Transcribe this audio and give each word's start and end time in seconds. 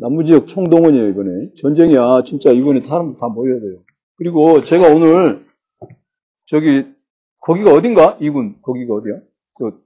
남부지역 0.00 0.48
총동원이에요, 0.48 1.08
이번에. 1.08 1.54
전쟁이야. 1.56 2.24
진짜 2.24 2.50
이번에 2.50 2.80
사람들 2.82 3.18
다 3.18 3.28
모여야 3.28 3.60
돼요. 3.60 3.82
그리고 4.16 4.64
제가 4.64 4.88
오늘, 4.88 5.46
저기, 6.46 6.92
거기가 7.40 7.72
어딘가? 7.72 8.18
이군, 8.20 8.60
거기가 8.62 8.94
어디야? 8.94 9.20
그, 9.54 9.84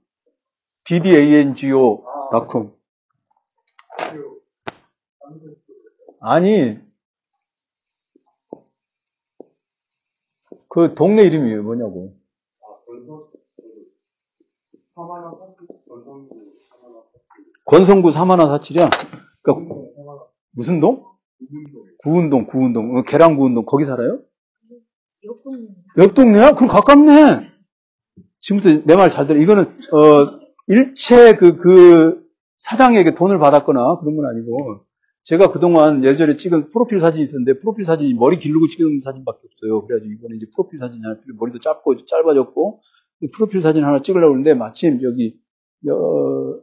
ddango.com. 0.85 2.71
아니, 6.21 6.79
그 10.69 10.93
동네 10.95 11.23
이름이 11.23 11.55
뭐냐고. 11.57 12.15
권성구 17.65 18.11
사만화 18.11 18.47
사칠이야? 18.47 18.89
그러니까 19.41 19.75
무슨 20.59 20.79
동? 20.81 21.05
구운동, 22.03 22.45
구운동. 22.45 22.97
어, 22.97 23.03
계란 23.03 23.37
구운동. 23.37 23.63
거기 23.65 23.85
살아요? 23.85 24.19
옆 25.25 25.43
동네. 25.43 25.67
옆 25.97 26.13
동네야? 26.13 26.53
그럼 26.55 26.67
가깝네. 26.69 27.49
지금부터 28.41 28.83
내 28.85 28.95
말 28.95 29.09
잘 29.09 29.25
들어. 29.25 29.39
이거는, 29.39 29.63
어, 29.63 30.39
일체 30.67 31.35
그, 31.35 31.55
그, 31.57 32.23
사장에게 32.57 33.15
돈을 33.15 33.39
받았거나 33.39 33.99
그런 33.99 34.15
건 34.17 34.25
아니고, 34.25 34.85
제가 35.23 35.51
그동안 35.51 36.03
예전에 36.03 36.35
찍은 36.35 36.69
프로필 36.71 36.99
사진이 36.99 37.23
있었는데, 37.23 37.59
프로필 37.59 37.85
사진이 37.85 38.13
머리 38.15 38.37
기르고 38.39 38.67
찍은 38.67 39.01
사진밖에 39.03 39.39
없어요. 39.45 39.85
그래가지고 39.85 40.11
이번에 40.13 40.35
이제 40.37 40.45
프로필 40.55 40.77
사진이 40.79 41.01
하나, 41.03 41.19
필요- 41.21 41.35
머리도 41.39 41.59
짧고, 41.59 42.05
짧아졌고, 42.05 42.81
이 43.21 43.29
프로필 43.33 43.61
사진 43.61 43.83
하나 43.85 44.01
찍으려고 44.01 44.33
했는데, 44.33 44.53
마침 44.53 44.99
여기, 45.03 45.37
어, 45.89 46.59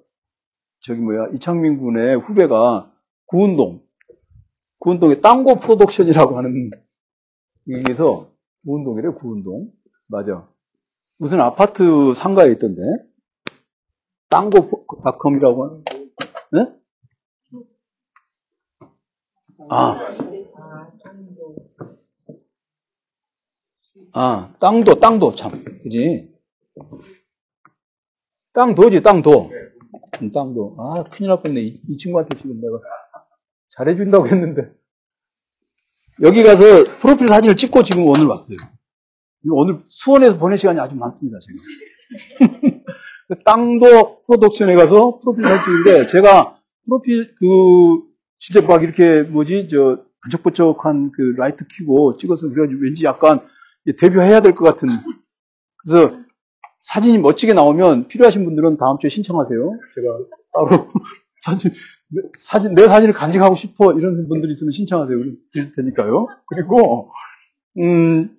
저기 0.80 1.00
뭐야, 1.00 1.28
이창민 1.34 1.78
군의 1.78 2.16
후배가 2.18 2.92
구운동, 3.26 3.80
구운동에 4.86 5.20
땅고 5.20 5.56
프로덕션이라고 5.56 6.38
하는, 6.38 6.70
여기에서 7.68 8.30
구운동이래, 8.64 9.08
구운동. 9.14 9.72
맞아. 10.06 10.48
무슨 11.18 11.40
아파트 11.40 12.14
상가에 12.14 12.52
있던데. 12.52 12.82
땅고닷컴이라고 14.28 15.64
하는, 15.64 15.84
네? 16.52 16.66
아, 19.70 19.98
아, 24.12 24.54
땅도, 24.60 25.00
땅도, 25.00 25.34
참. 25.34 25.64
그지? 25.82 26.32
땅도지, 28.52 29.02
땅도. 29.02 29.50
음, 30.22 30.30
땅도. 30.30 30.76
아, 30.78 31.02
큰일 31.10 31.30
날 31.30 31.42
뻔네. 31.42 31.60
이, 31.60 31.82
이 31.88 31.96
친구한테 31.96 32.36
지금 32.36 32.60
내가 32.60 32.78
잘해준다고 33.68 34.28
했는데. 34.28 34.75
여기 36.22 36.42
가서 36.42 36.84
프로필 36.98 37.28
사진을 37.28 37.56
찍고 37.56 37.82
지금 37.84 38.06
오늘 38.06 38.26
왔어요. 38.26 38.56
오늘 39.50 39.78
수원에서 39.86 40.38
보낼 40.38 40.58
시간이 40.58 40.80
아주 40.80 40.94
많습니다, 40.96 41.38
제가. 41.38 42.82
그 43.28 43.42
땅도 43.44 44.22
프로덕션에 44.22 44.74
가서 44.74 45.18
프로필 45.18 45.44
사진 45.44 45.64
찍는데, 45.64 46.06
제가 46.06 46.58
프로필, 46.84 47.34
그, 47.38 48.02
진짜 48.38 48.66
막 48.66 48.82
이렇게, 48.82 49.22
뭐지, 49.22 49.68
저, 49.68 50.04
번쩍번쩍한 50.24 51.12
그 51.12 51.34
라이트 51.36 51.64
켜고 51.68 52.16
찍어서 52.16 52.48
왠지 52.80 53.04
약간 53.04 53.40
데뷔해야 53.98 54.40
될 54.40 54.54
것 54.54 54.64
같은. 54.64 54.88
그래서 55.78 56.16
사진이 56.80 57.18
멋지게 57.18 57.52
나오면 57.52 58.08
필요하신 58.08 58.44
분들은 58.44 58.76
다음 58.78 58.98
주에 58.98 59.08
신청하세요. 59.08 59.70
제가 59.94 60.18
따로 60.52 60.88
사진, 61.38 61.70
내, 61.72 61.78
사진, 62.38 62.74
내 62.74 62.86
사진을 62.86 63.12
간직하고 63.14 63.54
싶어 63.54 63.92
이런 63.92 64.28
분들이 64.28 64.52
있으면 64.52 64.70
신청하세요. 64.70 65.18
드릴 65.52 65.72
테니까요. 65.74 66.28
그리고, 66.46 67.10
음, 67.78 68.36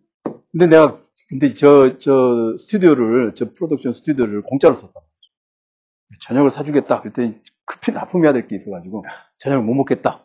근데 0.52 0.68
내가, 0.68 1.02
근데 1.30 1.52
저, 1.54 1.98
저 2.00 2.56
스튜디오를, 2.58 3.34
저 3.36 3.52
프로덕션 3.54 3.94
스튜디오를 3.94 4.42
공짜로 4.44 4.76
썼단 4.76 4.94
말이죠. 4.94 6.22
저녁을 6.22 6.50
사주겠다. 6.52 7.02
그랬더니 7.02 7.42
급히 7.66 7.92
납품해야 7.92 8.32
될 8.34 8.48
게 8.48 8.56
있어가지고 8.56 9.04
저녁을 9.40 9.64
못 9.64 9.74
먹겠다. 9.74 10.24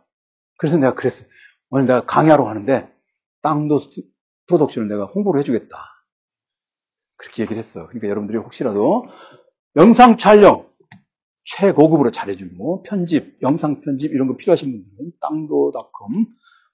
그래서 0.58 0.76
내가 0.78 0.94
그랬어. 0.94 1.26
오늘 1.70 1.86
내가 1.86 2.04
강의하러 2.04 2.44
가는데 2.44 2.88
땅도 3.42 3.78
스튜, 3.78 4.02
프로덕션을 4.46 4.88
내가 4.88 5.06
홍보를 5.06 5.40
해주겠다. 5.40 5.76
그렇게 7.16 7.42
얘기를 7.42 7.58
했어. 7.58 7.86
그러니까 7.88 8.08
여러분들이 8.08 8.38
혹시라도 8.38 9.06
영상 9.76 10.16
촬영 10.18 10.66
최고급으로 11.44 12.10
잘해주고 12.10 12.84
편집, 12.84 13.38
영상 13.42 13.80
편집 13.80 14.12
이런 14.12 14.28
거 14.28 14.36
필요하신 14.36 14.70
분들은 14.70 15.12
땅도닷컴 15.20 16.26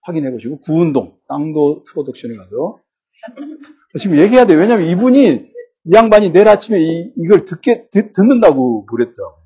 확인해 0.03 0.31
보시고 0.31 0.61
구운동 0.61 1.17
땅도 1.29 1.85
프로덕션에 1.85 2.37
가서 2.37 2.79
지금 3.99 4.19
얘기해야 4.19 4.47
돼. 4.47 4.55
왜냐면 4.55 4.87
이분이 4.87 5.49
이 5.85 5.93
양반이 5.93 6.33
내일 6.33 6.49
아침에 6.49 6.81
이, 6.81 7.13
이걸 7.17 7.45
듣게 7.45 7.89
듣, 7.91 8.13
듣는다고 8.13 8.85
그랬더라고. 8.87 9.37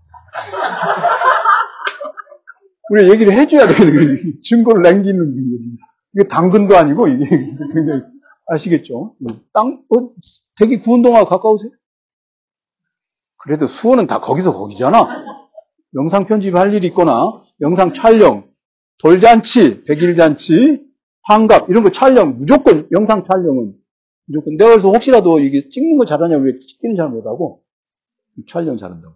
우리 2.91 3.11
얘기를 3.11 3.33
해줘야 3.33 3.67
되거든요. 3.69 4.17
증거를 4.45 4.83
남기는 4.83 5.35
이게 6.15 6.29
당근도 6.29 6.77
아니고 6.77 7.09
이게 7.09 7.25
굉장히 7.73 8.03
아시겠죠? 8.47 9.15
땅 9.53 9.83
어, 9.89 10.11
되게 10.57 10.79
구운동하고 10.79 11.27
가까우세요? 11.27 11.71
그래도 13.43 13.67
수원은 13.67 14.07
다 14.07 14.21
거기서 14.21 14.53
거기잖아. 14.57 15.09
영상 15.95 16.27
편집할 16.27 16.73
일이 16.75 16.87
있거나 16.89 17.43
영상 17.61 17.93
촬영, 17.93 18.49
돌잔치, 18.99 19.85
백일잔치, 19.85 20.85
환갑 21.25 21.69
이런 21.69 21.83
거 21.83 21.91
촬영 21.91 22.39
무조건 22.39 22.89
영상 22.93 23.25
촬영은 23.25 23.75
무조건 24.27 24.57
내가 24.57 24.71
그래서 24.71 24.91
혹시라도 24.91 25.41
이게 25.41 25.69
찍는 25.69 25.99
거 25.99 26.05
잘하냐고 26.05 26.45
왜 26.45 26.59
찍기는 26.59 26.97
잘 26.97 27.09
못하고 27.09 27.63
촬영 28.49 28.77
잘한다고. 28.77 29.15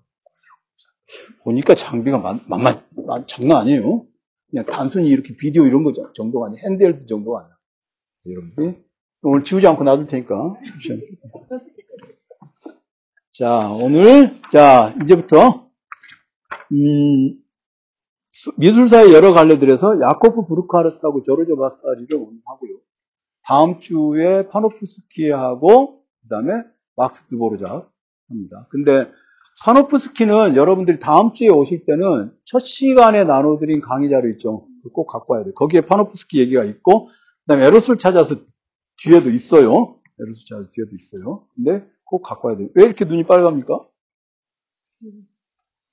보니까 1.45 1.77
장비가 1.77 2.19
만, 2.19 2.41
만만, 2.49 2.83
만, 3.07 3.27
장난 3.29 3.59
아니에요. 3.59 4.05
그냥 4.51 4.67
단순히 4.67 5.09
이렇게 5.09 5.37
비디오 5.37 5.65
이런 5.67 5.85
거 5.85 5.93
정도가 6.15 6.47
아니야. 6.47 6.61
핸드헬드 6.65 7.07
정도가 7.07 7.41
아니야. 7.41 7.57
여러분들이 8.29 8.85
오늘 9.23 9.45
지우지 9.45 9.67
않고 9.69 9.85
놔둘 9.85 10.09
테니까. 10.09 10.35
자, 13.39 13.69
오늘, 13.71 14.41
자, 14.51 14.95
이제부터, 15.03 15.69
음, 16.73 17.39
미술사의 18.57 19.13
여러 19.13 19.35
갈래들에서 19.35 20.01
야코프 20.01 20.47
브루카르트하고 20.47 21.23
저르조 21.23 21.55
바사리를 21.59 22.15
오늘 22.15 22.41
하고요. 22.47 22.79
다음 23.45 23.81
주에 23.81 24.49
파노프스키하고, 24.49 26.01
그 26.23 26.29
다음에 26.31 26.63
막스 26.97 27.27
드보르작 27.27 27.93
합니다. 28.31 28.67
근데, 28.71 29.11
파노프스키는 29.65 30.57
여러분들이 30.57 30.99
다음 30.99 31.35
주에 31.35 31.49
오실 31.49 31.85
때는 31.85 32.33
첫 32.47 32.61
시간에 32.61 33.25
나눠드린 33.25 33.83
강의 33.83 34.09
자료 34.09 34.31
있죠. 34.31 34.67
꼭 34.95 35.09
갖고 35.09 35.35
와야 35.35 35.45
돼요. 35.45 35.53
거기에 35.53 35.83
파노프스키 35.83 36.41
얘기가 36.41 36.65
있고, 36.65 37.09
그 37.09 37.13
다음에 37.49 37.67
에로스를 37.67 37.99
찾아서 37.99 38.37
뒤에도 38.97 39.29
있어요. 39.29 39.99
에로스 40.21 40.47
찾아서 40.47 40.71
뒤에도 40.73 40.97
있어요. 40.97 41.47
근데 41.55 41.96
꼭 42.07 42.23
갖고 42.23 42.49
와야 42.49 42.57
돼요. 42.57 42.69
왜 42.75 42.85
이렇게 42.85 43.05
눈이 43.05 43.25
빨갑니까? 43.25 43.87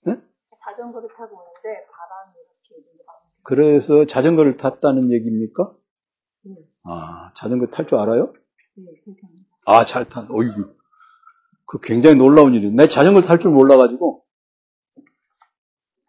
네? 0.05 0.17
자전거를 0.63 1.09
타고 1.17 1.35
오는데 1.35 1.85
바람이 1.91 2.33
이렇게 2.37 3.03
그래서 3.43 4.05
자전거를 4.05 4.57
탔다는 4.57 5.11
얘기입니까? 5.11 5.75
네. 6.43 6.55
아, 6.83 7.31
자전거 7.35 7.67
탈 7.67 7.87
줄 7.87 7.97
알아요? 7.97 8.33
네. 8.75 8.85
아, 9.65 9.85
잘 9.85 10.07
탄. 10.07 10.27
어이구. 10.29 10.75
그 11.65 11.79
굉장히 11.81 12.15
놀라운 12.15 12.53
일이에요. 12.53 12.73
내 12.73 12.87
자전거를 12.87 13.27
탈줄 13.27 13.51
몰라가지고, 13.51 14.23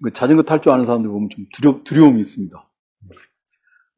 그 0.03 0.13
자전거 0.13 0.43
탈 0.43 0.61
줄 0.61 0.73
아는 0.73 0.85
사람들 0.85 1.11
보면 1.11 1.31
좀 1.31 1.47
두려, 1.55 1.83
두려움이 1.83 2.21
있습니다. 2.21 2.71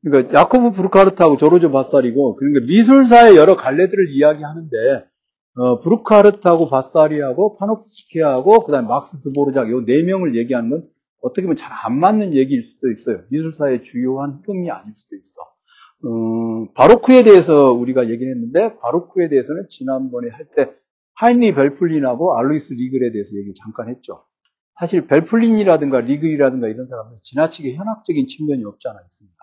그러니까 0.02 0.40
야코브 0.40 0.70
브루카르트하고 0.72 1.36
조르조 1.36 1.72
바사리고, 1.72 2.36
그러니까 2.36 2.64
미술사의 2.66 3.36
여러 3.36 3.56
갈래들을 3.56 4.14
이야기하는데, 4.14 5.10
어, 5.56 5.78
브루카르트하고 5.78 6.68
바사리하고 6.68 7.56
파노프스키하고 7.56 8.64
그다음에 8.66 8.86
막스 8.88 9.20
드보르작 9.22 9.70
요네 9.70 10.02
명을 10.04 10.36
얘기하는 10.36 10.70
건 10.70 10.88
어떻게 11.22 11.42
보면 11.42 11.56
잘 11.56 11.72
안 11.86 11.98
맞는 12.00 12.34
얘기일 12.34 12.62
수도 12.62 12.90
있어요. 12.90 13.22
미술사의 13.30 13.82
주요한 13.84 14.40
흐름이 14.42 14.70
아닐 14.70 14.92
수도 14.94 15.16
있어. 15.16 15.40
음, 16.04 16.72
바로크에 16.74 17.22
대해서 17.24 17.72
우리가 17.72 18.08
얘기를 18.10 18.32
했는데 18.34 18.76
바로크에 18.78 19.28
대해서는 19.28 19.66
지난번에 19.70 20.28
할 20.30 20.48
때 20.56 20.72
하인리 21.14 21.54
벨플린하고 21.54 22.36
알로이스 22.36 22.74
리글에 22.74 23.12
대해서 23.12 23.34
얘기 23.36 23.54
잠깐 23.54 23.88
했죠. 23.88 24.24
사실 24.78 25.06
벨플린이라든가 25.06 26.00
리글이라든가 26.00 26.68
이런 26.68 26.86
사람은 26.86 27.16
지나치게 27.22 27.74
현학적인 27.74 28.26
측면이 28.28 28.64
없지 28.64 28.88
않아 28.88 29.00
있습니다. 29.02 29.36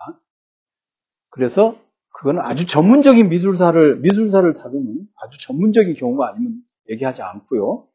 그래서 1.30 1.76
그거는 2.14 2.40
아주 2.42 2.66
전문적인 2.66 3.28
미술사를 3.28 3.96
미술사를 4.00 4.52
다루는 4.54 5.00
아주 5.22 5.38
전문적인 5.46 5.94
경우가 5.94 6.28
아니면 6.30 6.54
얘기하지 6.90 7.22
않고요. 7.22 7.86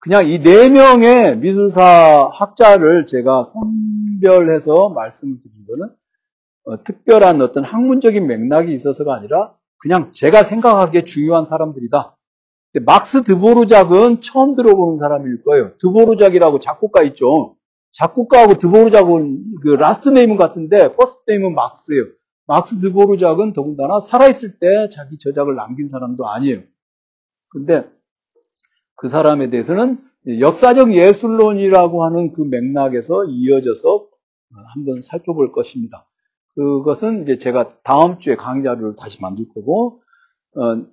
그냥 0.00 0.28
이 0.28 0.38
네 0.38 0.68
명의 0.70 1.36
미술사 1.36 2.28
학자를 2.32 3.06
제가 3.06 3.44
선별해서 3.44 4.88
말씀을 4.90 5.38
드린 5.40 5.54
거는 5.68 5.94
어, 6.64 6.82
특별한 6.84 7.40
어떤 7.42 7.64
학문적인 7.64 8.26
맥락이 8.26 8.74
있어서가 8.74 9.14
아니라 9.14 9.54
그냥 9.78 10.10
제가 10.14 10.42
생각하기에 10.42 11.04
중요한 11.04 11.44
사람들이다. 11.44 12.16
막스 12.84 13.22
드보르작은 13.24 14.20
처음 14.20 14.56
들어보는 14.56 14.98
사람일 14.98 15.44
거예요. 15.44 15.76
드보르작이라고 15.78 16.60
작곡가 16.60 17.02
있죠. 17.04 17.56
작곡가하고 17.92 18.54
드보르작은 18.54 19.44
그 19.62 19.68
last 19.70 20.08
name은 20.10 20.36
같은데 20.36 20.94
first 20.94 21.30
name은 21.30 21.54
막스예요. 21.54 22.04
막스 22.46 22.80
드보르작은 22.80 23.52
더군다나 23.52 24.00
살아있을 24.00 24.58
때 24.58 24.88
자기 24.90 25.18
저작을 25.18 25.54
남긴 25.56 25.88
사람도 25.88 26.26
아니에요. 26.28 26.62
근데 27.48 27.88
그 28.94 29.08
사람에 29.08 29.50
대해서는 29.50 29.98
역사적 30.40 30.94
예술론이라고 30.94 32.04
하는 32.04 32.32
그 32.32 32.42
맥락에서 32.42 33.24
이어져서 33.26 34.08
한번 34.74 35.02
살펴볼 35.02 35.52
것입니다. 35.52 36.06
그것은 36.54 37.22
이제 37.22 37.38
제가 37.38 37.76
다음 37.84 38.18
주에 38.18 38.34
강의 38.34 38.64
자료를 38.64 38.96
다시 38.96 39.20
만들 39.20 39.46
거고, 39.54 40.00
어, 40.56 40.86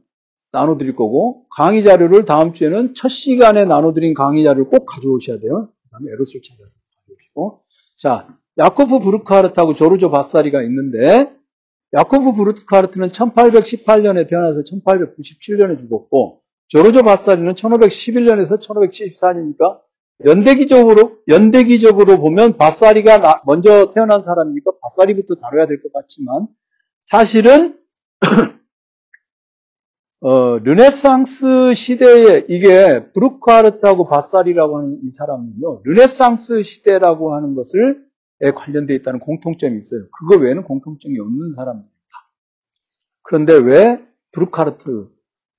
나눠드릴 0.52 0.96
거고, 0.96 1.46
강의 1.50 1.82
자료를 1.82 2.26
다음 2.26 2.54
주에는 2.54 2.94
첫 2.96 3.08
시간에 3.08 3.66
나눠드린 3.66 4.14
강의 4.14 4.44
자료를 4.44 4.70
꼭 4.70 4.86
가져오셔야 4.86 5.40
돼요. 5.40 5.70
그 5.84 5.90
다음에 5.90 6.12
에로스를 6.12 6.42
찾아서 6.42 6.76
가져오시고. 7.08 7.62
자, 7.98 8.28
야코프 8.58 9.00
브루카르트하고 9.00 9.74
조르조 9.74 10.12
바사리가 10.12 10.62
있는데, 10.64 11.34
야코프 11.94 12.34
브루카르트는 12.34 13.10
1818년에 13.10 14.28
태어나서 14.28 14.62
1897년에 14.62 15.80
죽었고, 15.80 16.42
조르조 16.68 17.04
바사리는 17.04 17.54
1511년에서 17.54 18.60
1574년이니까 18.60 19.80
연대기적으로 20.26 21.18
연대기적으로 21.28 22.20
보면 22.20 22.58
바사리가 22.58 23.44
먼저 23.46 23.92
태어난 23.94 24.24
사람이니까 24.24 24.72
바사리부터 24.82 25.36
다뤄야 25.36 25.68
될 25.68 25.82
것 25.82 25.92
같지만 25.94 26.48
사실은 27.02 27.78
어, 30.22 30.58
르네상스 30.60 31.74
시대에 31.74 32.46
이게 32.48 33.12
브루카르트하고 33.14 34.08
바사리라고 34.08 34.78
하는 34.78 35.00
이 35.04 35.12
사람은요 35.12 35.82
르네상스 35.84 36.64
시대라고 36.64 37.36
하는 37.36 37.56
것을 37.56 38.06
관련되어 38.52 38.96
있다는 38.98 39.20
공통점이 39.20 39.78
있어요. 39.78 40.06
그거 40.12 40.38
외에는 40.38 40.64
공통점이 40.64 41.20
없는 41.20 41.54
사람입니다. 41.54 41.94
그런데 43.24 43.54
왜 43.54 44.06
브루카르트 44.32 45.14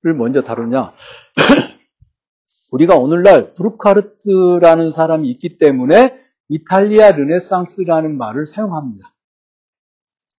를 0.04 0.12
먼저 0.12 0.42
다루냐? 0.42 0.92
우리가 2.72 2.96
오늘날 2.96 3.54
브루카르트라는 3.54 4.90
사람이 4.90 5.30
있기 5.30 5.56
때문에 5.56 6.22
이탈리아 6.50 7.12
르네상스라는 7.12 8.18
말을 8.18 8.44
사용합니다. 8.44 9.14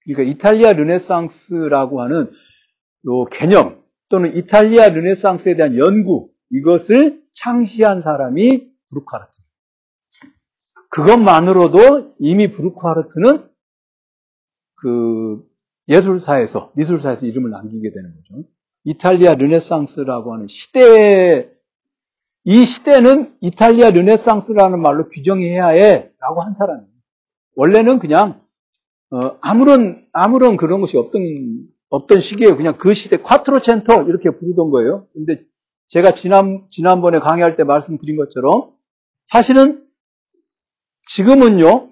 그러니까 0.04 0.32
이탈리아 0.32 0.74
르네상스라고 0.74 2.04
하는 2.04 2.32
요 3.08 3.26
개념 3.32 3.84
또는 4.08 4.38
이탈리아 4.38 4.90
르네상스에 4.90 5.56
대한 5.56 5.76
연구 5.78 6.30
이것을 6.52 7.24
창시한 7.34 8.02
사람이 8.02 8.70
브루카르트. 8.92 9.35
그것만으로도 10.96 12.14
이미 12.20 12.48
브루카르트는 12.48 13.50
그 14.76 15.46
예술사에서 15.90 16.72
미술사에서 16.76 17.26
이름을 17.26 17.52
남기게 17.52 17.92
되는 17.92 18.16
거죠. 18.16 18.48
이탈리아 18.86 19.36
르네상스라고 19.36 20.34
하는 20.34 20.48
시대에 20.48 21.50
이 22.46 22.64
시대는 22.64 23.36
이탈리아 23.42 23.90
르네상스라는 23.90 24.82
말로 24.82 25.10
규정해야 25.10 25.68
해라고 25.68 26.42
한 26.42 26.54
사람이에요. 26.54 26.88
원래는 27.56 28.00
그냥 28.00 28.42
어, 29.12 29.38
아무런 29.42 30.08
아무런 30.14 30.56
그런 30.56 30.80
것이 30.80 30.98
없던 30.98 31.68
없던 31.90 32.22
시기에요. 32.22 32.56
그냥 32.56 32.78
그 32.78 32.94
시대 32.94 33.18
콰트로첸토 33.18 34.04
이렇게 34.04 34.30
부르던 34.30 34.70
거예요. 34.70 35.08
근데 35.14 35.44
제가 35.88 36.14
지난 36.14 36.66
지난번에 36.70 37.20
강의할 37.20 37.58
때 37.58 37.66
말씀드린 37.66 38.16
것처럼 38.16 38.72
사실은 39.26 39.85
지금은요 41.06 41.92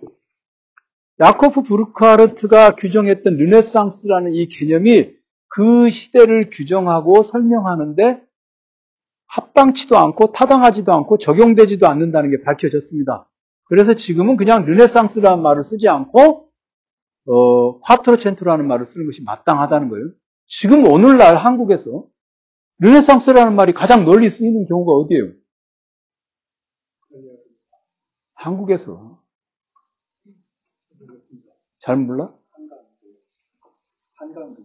야코프 1.19 1.61
부르카르트가 1.63 2.75
규정했던 2.75 3.37
르네상스라는 3.37 4.33
이 4.33 4.47
개념이 4.47 5.11
그 5.47 5.89
시대를 5.89 6.49
규정하고 6.51 7.21
설명하는데 7.23 8.23
합당치도 9.27 9.97
않고 9.97 10.31
타당하지도 10.31 10.91
않고 10.91 11.17
적용되지도 11.17 11.87
않는다는 11.87 12.31
게 12.31 12.43
밝혀졌습니다. 12.43 13.29
그래서 13.65 13.93
지금은 13.93 14.35
그냥 14.35 14.65
르네상스라는 14.65 15.41
말을 15.41 15.63
쓰지 15.63 15.87
않고 15.87 16.49
어, 17.25 17.79
콰트로첸토라는 17.79 18.67
말을 18.67 18.85
쓰는 18.85 19.05
것이 19.05 19.23
마땅하다는 19.23 19.89
거예요. 19.89 20.09
지금 20.47 20.85
오늘날 20.85 21.35
한국에서 21.37 22.05
르네상스라는 22.79 23.55
말이 23.55 23.73
가장 23.73 24.05
널리 24.05 24.29
쓰이는 24.29 24.65
경우가 24.65 24.91
어디예요? 24.91 25.31
한국에서. 28.43 29.21
잘 31.79 31.95
몰라? 31.95 32.33
한강. 32.51 32.79
한강. 34.17 34.55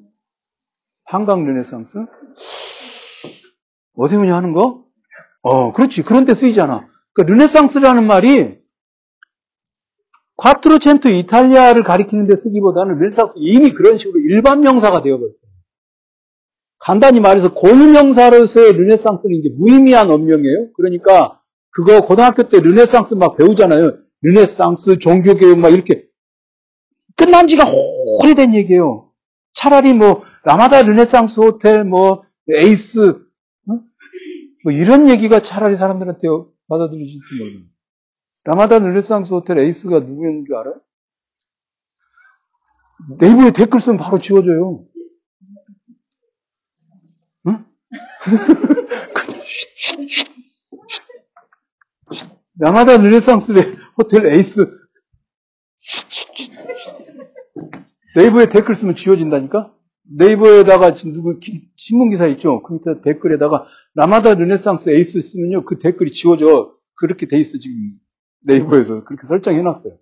한강 1.05 1.45
르네상스? 1.45 1.99
오세훈이 3.95 4.31
하는 4.31 4.53
거? 4.53 4.85
어, 5.43 5.73
그렇지. 5.73 6.03
그런 6.03 6.25
데 6.25 6.35
쓰이잖아. 6.35 6.89
그러니까 7.13 7.35
르네상스라는 7.35 8.07
말이 8.07 8.59
콰트로첸토 10.37 11.09
이탈리아를 11.09 11.83
가리키는 11.85 12.27
데 12.27 12.37
쓰기보다는 12.37 12.99
르네상스 12.99 13.35
이미 13.37 13.73
그런 13.73 13.97
식으로 13.97 14.19
일반 14.21 14.61
명사가 14.61 15.03
되어버렸어요. 15.03 15.39
간단히 16.81 17.21
말해서 17.21 17.55
고유명사로서의 17.55 18.73
르네상스는 18.73 19.37
이제 19.37 19.49
무의미한 19.57 20.11
언명이에요. 20.11 20.73
그러니까 20.75 21.38
그거 21.79 22.01
고등학교 22.01 22.49
때 22.49 22.59
르네상스 22.59 23.15
막 23.15 23.37
배우잖아요. 23.37 23.99
르네상스, 24.23 24.99
종교개혁 24.99 25.61
막 25.61 25.69
이렇게 25.69 26.09
끝난 27.15 27.47
지가 27.47 27.67
오래된 28.19 28.53
얘기예요. 28.57 29.13
차라리 29.55 29.95
뭐 29.95 30.25
라마다 30.43 30.83
르네상스 30.83 31.39
호텔, 31.39 31.85
뭐, 31.85 32.25
에이스, 32.53 33.11
어? 33.11 33.81
뭐 34.65 34.73
이런 34.73 35.09
얘기가 35.09 35.39
차라리 35.39 35.77
사람들한테 35.77 36.27
받아들여질지 36.67 37.21
모르겠네. 37.39 37.67
라마다 38.43 38.81
르네상스 38.81 39.33
호텔 39.33 39.59
에이스가 39.59 40.01
누구였는 40.01 40.47
줄 40.47 40.57
알아요? 40.57 40.81
네이버에 43.21 43.53
댓글 43.53 43.79
쓰면 43.79 43.99
바로 43.99 44.19
지워져요. 44.19 44.85
응? 47.47 47.65
라마다 52.59 52.97
르네상스 52.97 53.53
호텔 53.97 54.27
에이스. 54.27 54.67
네이버에 58.17 58.49
댓글 58.49 58.75
쓰면 58.75 58.95
지워진다니까? 58.97 59.73
네이버에다가 60.11 60.95
누구 60.95 61.39
신문 61.77 62.11
기사 62.11 62.27
있죠? 62.29 62.63
그 62.63 62.75
밑에 62.75 63.01
댓글에다가 63.03 63.67
라마다 63.95 64.35
르네상스 64.35 64.91
에이스 64.91 65.21
쓰면요 65.21 65.65
그 65.65 65.79
댓글이 65.79 66.13
지워져 66.13 66.75
그렇게 66.95 67.27
돼 67.27 67.39
있어 67.39 67.59
지금 67.59 67.77
네이버에서 68.41 69.05
그렇게 69.05 69.27
설정해 69.27 69.63
놨어요. 69.63 69.97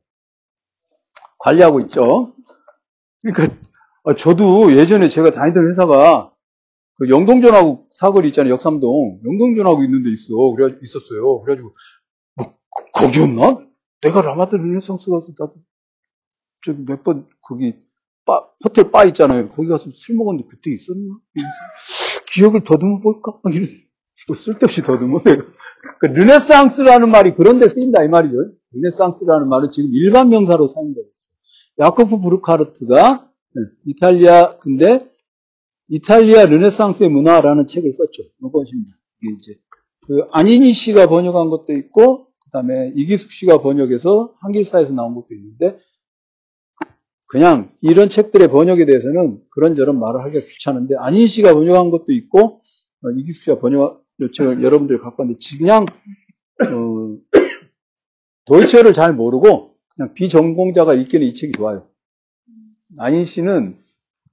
관리하고 1.39 1.81
있죠. 1.81 2.35
그러니까 3.23 3.55
아, 4.05 4.15
저도 4.15 4.75
예전에 4.77 5.09
제가 5.09 5.31
다니던 5.33 5.69
회사가 5.69 6.33
그 6.99 7.11
영동전하고 7.11 7.89
사거리 7.91 8.29
있잖아요 8.29 8.55
역삼동 8.55 9.21
영동전하고 9.27 9.85
있는 9.85 10.03
데 10.03 10.11
있어 10.11 10.35
그래 10.57 10.79
있었어요. 10.83 11.41
그래가지고 11.43 11.69
뭐 11.69 11.75
거기였나? 12.97 13.67
내가 14.03 14.23
라마다 14.23 14.57
르네상스 14.57 15.11
가서 15.11 15.29
나도 15.39 15.55
저기 16.65 16.83
몇 16.87 17.03
번 17.03 17.27
거기 17.43 17.75
바, 18.25 18.49
호텔 18.65 18.91
바 18.91 19.05
있잖아요. 19.05 19.51
거기 19.51 19.69
가서 19.69 19.91
술 19.95 20.17
먹었는데 20.17 20.49
그때 20.49 20.73
있었나? 20.73 21.19
기억을 22.33 22.65
더듬어 22.65 23.01
볼까? 23.01 23.39
이런, 23.53 23.69
또 24.27 24.35
쓸데없이 24.35 24.83
더듬어. 24.83 25.21
그 25.23 26.07
르네상스라는 26.07 27.11
말이 27.11 27.35
그런 27.35 27.59
데 27.61 27.69
쓰인다, 27.69 28.03
이 28.03 28.09
말이죠. 28.09 28.35
르네상스라는 28.73 29.49
말은 29.49 29.71
지금 29.71 29.91
일반 29.93 30.29
명사로 30.29 30.67
사용되고 30.69 31.07
있어요. 31.07 31.37
야코프 31.79 32.21
브루카르트가 32.21 33.31
이탈리아, 33.85 34.57
근데 34.59 35.09
이탈리아 35.89 36.47
르네상스의 36.47 37.09
문화라는 37.11 37.67
책을 37.69 37.93
썼죠. 37.93 38.23
이것입니다. 38.43 38.93
이게 39.23 39.35
이제 39.39 39.61
그 40.07 40.27
안인희 40.33 40.73
씨가 40.73 41.07
번역한 41.07 41.49
것도 41.49 41.73
있고, 41.75 42.26
그 42.47 42.51
다음에 42.53 42.93
이기숙 42.97 43.31
씨가 43.31 43.59
번역해서 43.59 44.35
한길사에서 44.41 44.95
나온 44.95 45.15
것도 45.15 45.29
있는데, 45.33 45.79
그냥 47.27 47.73
이런 47.81 48.09
책들의 48.09 48.49
번역에 48.49 48.87
대해서는 48.87 49.41
그런저런 49.51 49.99
말을 49.99 50.21
하기가 50.21 50.45
귀찮은데 50.47 50.95
안인 50.99 51.27
씨가 51.27 51.55
번역한 51.55 51.91
것도 51.91 52.13
있고 52.13 52.61
어, 53.03 53.11
이기숙 53.17 53.43
씨가 53.43 53.59
번역 53.59 54.05
요청을 54.21 54.63
여러분들이 54.63 55.01
갖고 55.01 55.23
왔는데 55.23 55.39
그냥 55.59 55.85
어, 55.85 57.17
도이체를 58.47 58.93
잘 58.93 59.13
모르고 59.13 59.75
그냥 59.95 60.15
비전공자가 60.15 60.95
읽기는 60.95 61.27
이 61.27 61.35
책이 61.35 61.53
좋아요. 61.53 61.89
안인 62.99 63.25
씨는 63.25 63.77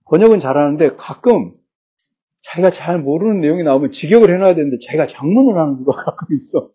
번역은 0.06 0.40
잘하는데 0.40 0.96
가끔 0.96 1.56
자기가 2.42 2.70
잘 2.70 3.02
모르는 3.02 3.40
내용이 3.42 3.64
나오면 3.64 3.92
직역을 3.92 4.34
해놔야 4.34 4.54
되는데 4.54 4.78
자기가 4.86 5.08
장문을 5.08 5.60
하는 5.60 5.76
경우가 5.76 6.04
가끔 6.06 6.36
있어. 6.36 6.72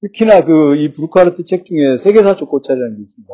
특히나 0.00 0.44
그 0.44 0.76
이 0.76 0.92
브루카르트 0.92 1.44
책 1.44 1.64
중에 1.64 1.96
세계사적 1.96 2.48
고찰이라는 2.48 2.96
게 2.96 3.02
있습니다. 3.02 3.32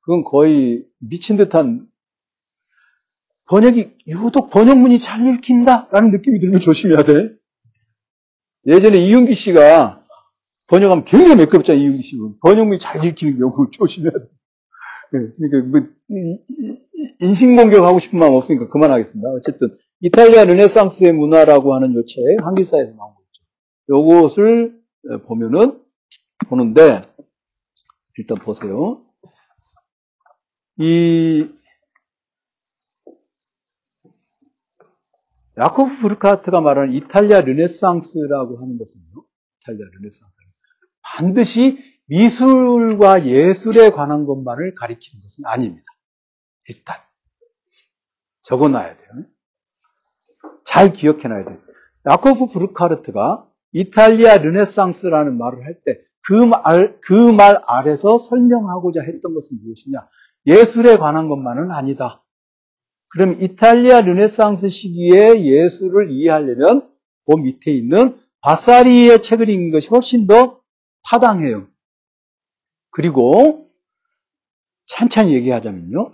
그건 0.00 0.24
거의 0.24 0.84
미친 1.00 1.36
듯한 1.36 1.86
번역이 3.46 3.96
유독 4.06 4.50
번역문이 4.50 4.98
잘 4.98 5.26
읽힌다라는 5.26 6.10
느낌이 6.10 6.40
들면 6.40 6.60
조심해야 6.60 7.02
돼. 7.02 7.30
예전에 8.66 8.98
이윤기 8.98 9.34
씨가 9.34 10.04
번역하면 10.66 11.04
굉장히 11.04 11.36
매끄럽잖아 11.36 11.78
이윤기 11.78 12.02
씨는 12.02 12.34
번역문이 12.42 12.78
잘 12.78 13.04
읽히는 13.04 13.38
경우 13.38 13.70
조심해야 13.70 14.12
돼. 14.12 14.18
네, 15.12 15.20
그러니까 15.38 15.70
뭐 15.70 15.88
인신 17.20 17.56
공격하고 17.56 17.98
싶은 17.98 18.18
마음 18.18 18.34
없으니까 18.34 18.68
그만하겠습니다. 18.68 19.28
어쨌든 19.30 19.76
이탈리아 20.00 20.44
르네상스의 20.44 21.12
문화라고 21.14 21.74
하는 21.74 21.94
요 21.94 22.04
책, 22.04 22.22
한길사에서 22.44 22.92
나온 22.92 23.14
거 23.14 23.20
있죠. 23.26 23.42
요것을 23.88 24.77
보면은, 25.26 25.82
보는데, 26.48 27.02
일단 28.16 28.38
보세요. 28.38 29.04
이, 30.76 31.48
야코프 35.56 35.98
브르카트가 36.02 36.60
말하는 36.60 36.94
이탈리아 36.94 37.40
르네상스라고 37.40 38.60
하는 38.60 38.78
것은요, 38.78 39.24
이탈리아 39.60 39.86
르네상스. 39.94 40.38
반드시 41.02 41.78
미술과 42.06 43.26
예술에 43.26 43.90
관한 43.90 44.24
것만을 44.24 44.74
가리키는 44.74 45.22
것은 45.22 45.44
아닙니다. 45.46 45.84
일단. 46.68 46.96
적어 48.42 48.68
놔야 48.68 48.96
돼요. 48.96 49.08
잘 50.64 50.92
기억해놔야 50.92 51.44
돼요. 51.44 51.58
야코프 52.08 52.46
브루카르트가 52.46 53.46
이탈리아 53.72 54.38
르네상스라는 54.38 55.38
말을 55.38 55.64
할 55.64 55.82
때 55.84 56.02
그 56.28 56.34
말, 56.34 57.00
그 57.00 57.32
말 57.32 57.60
아래서 57.66 58.18
설명하고자 58.18 59.00
했던 59.00 59.32
것은 59.34 59.58
무엇이냐? 59.62 60.06
예술에 60.46 60.98
관한 60.98 61.28
것만은 61.28 61.70
아니다. 61.70 62.22
그럼 63.08 63.40
이탈리아 63.40 64.02
르네상스 64.02 64.68
시기에 64.68 65.42
예술을 65.44 66.10
이해하려면 66.10 66.90
그 67.26 67.36
밑에 67.36 67.72
있는 67.72 68.18
바사리의 68.42 69.22
책을 69.22 69.48
읽는 69.48 69.70
것이 69.70 69.88
훨씬 69.88 70.26
더 70.26 70.60
타당해요. 71.04 71.66
그리고 72.90 73.70
찬찬히 74.86 75.32
얘기하자면요. 75.34 76.12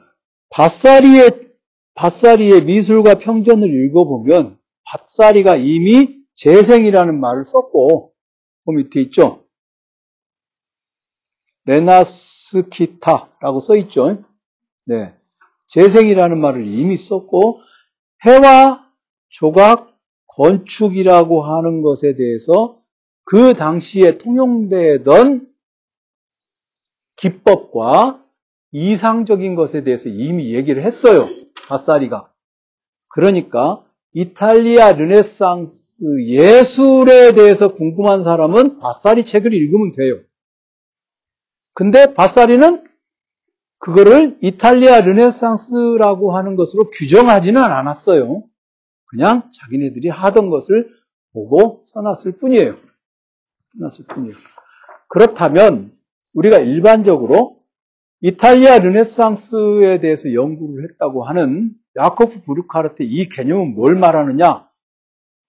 바사리의 0.51 1.55
밭사리의 1.95 2.65
미술과 2.65 3.15
평전을 3.19 3.69
읽어보면 3.69 4.59
밭사리가 4.85 5.57
이미 5.57 6.24
재생이라는 6.35 7.19
말을 7.21 7.45
썼고 7.45 8.13
그 8.65 8.71
밑에 8.71 9.01
있죠. 9.03 9.45
레나스키타라고 11.65 13.61
써 13.61 13.77
있죠. 13.77 14.23
네. 14.87 15.15
재생이라는 15.67 16.41
말을 16.41 16.67
이미 16.67 16.97
썼고 16.97 17.61
해와 18.25 18.91
조각 19.29 19.99
건축이라고 20.27 21.43
하는 21.43 21.83
것에 21.83 22.15
대해서 22.15 22.81
그 23.25 23.55
당시에 23.55 24.19
통용되던 24.19 25.49
기법과 27.17 28.23
이상적인 28.73 29.55
것에 29.55 29.85
대해서 29.85 30.09
이미 30.09 30.53
얘기를 30.55 30.85
했어요. 30.85 31.29
바사리가. 31.69 32.31
그러니까 33.09 33.84
이탈리아 34.15 34.93
르네상스 34.93 36.05
예술에 36.27 37.33
대해서 37.35 37.75
궁금한 37.75 38.23
사람은 38.23 38.79
바사리 38.79 39.25
책을 39.25 39.53
읽으면 39.53 39.91
돼요. 39.91 40.21
근데 41.75 42.15
바사리는 42.15 42.85
그거를 43.79 44.39
이탈리아 44.41 45.01
르네상스라고 45.01 46.37
하는 46.37 46.55
것으로 46.55 46.91
규정하지는 46.91 47.61
않았어요. 47.61 48.45
그냥 49.07 49.51
자기네들이 49.53 50.09
하던 50.09 50.49
것을 50.49 50.89
보고 51.33 51.83
써놨을 51.87 52.37
뿐이에요. 52.39 52.77
써놨을 53.73 54.07
뿐이에요. 54.09 54.35
그렇다면 55.09 55.93
우리가 56.35 56.61
일반적으로 56.61 57.59
이탈리아 58.21 58.79
르네상스에 58.79 59.99
대해서 59.99 60.33
연구를 60.33 60.89
했다고 60.91 61.25
하는 61.25 61.75
야코프 61.97 62.43
브루카르트 62.43 63.03
이 63.03 63.29
개념은 63.29 63.75
뭘 63.75 63.95
말하느냐? 63.95 64.69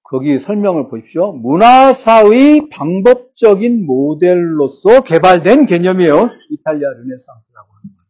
거기 0.03 0.37
설명을 0.37 0.87
보십시오. 0.89 1.31
문화사의 1.31 2.69
방법적인 2.69 3.85
모델로서 3.87 5.01
개발된 5.01 5.65
개념이에요. 5.65 6.29
이탈리아 6.51 6.89
르네상스라고 6.89 7.73
하는 7.73 7.95
말. 7.95 8.05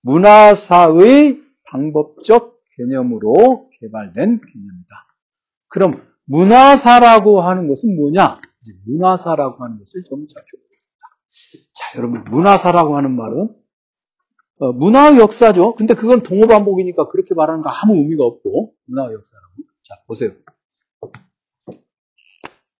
문화사의 0.00 1.40
방법적 1.70 2.60
개념으로 2.76 3.70
개발된 3.78 4.40
개념이다. 4.40 5.06
그럼 5.68 6.02
문화사라고 6.24 7.40
하는 7.40 7.68
것은 7.68 7.94
뭐냐? 7.96 8.40
문화사라고 8.86 9.62
하는 9.62 9.78
것을 9.78 10.02
좀 10.08 10.26
살펴보겠습니다. 10.26 11.06
자, 11.74 11.98
여러분, 11.98 12.24
문화사라고 12.24 12.96
하는 12.96 13.14
말은 13.14 13.61
어, 14.58 14.72
문화 14.72 15.16
역사죠. 15.16 15.74
근데 15.74 15.94
그건 15.94 16.22
동호 16.22 16.46
반복이니까 16.46 17.08
그렇게 17.08 17.34
말하는 17.34 17.62
거 17.62 17.70
아무 17.70 17.96
의미가 17.96 18.24
없고 18.24 18.74
문화 18.84 19.04
역사라고. 19.04 19.52
자, 19.82 20.02
보세요. 20.06 20.32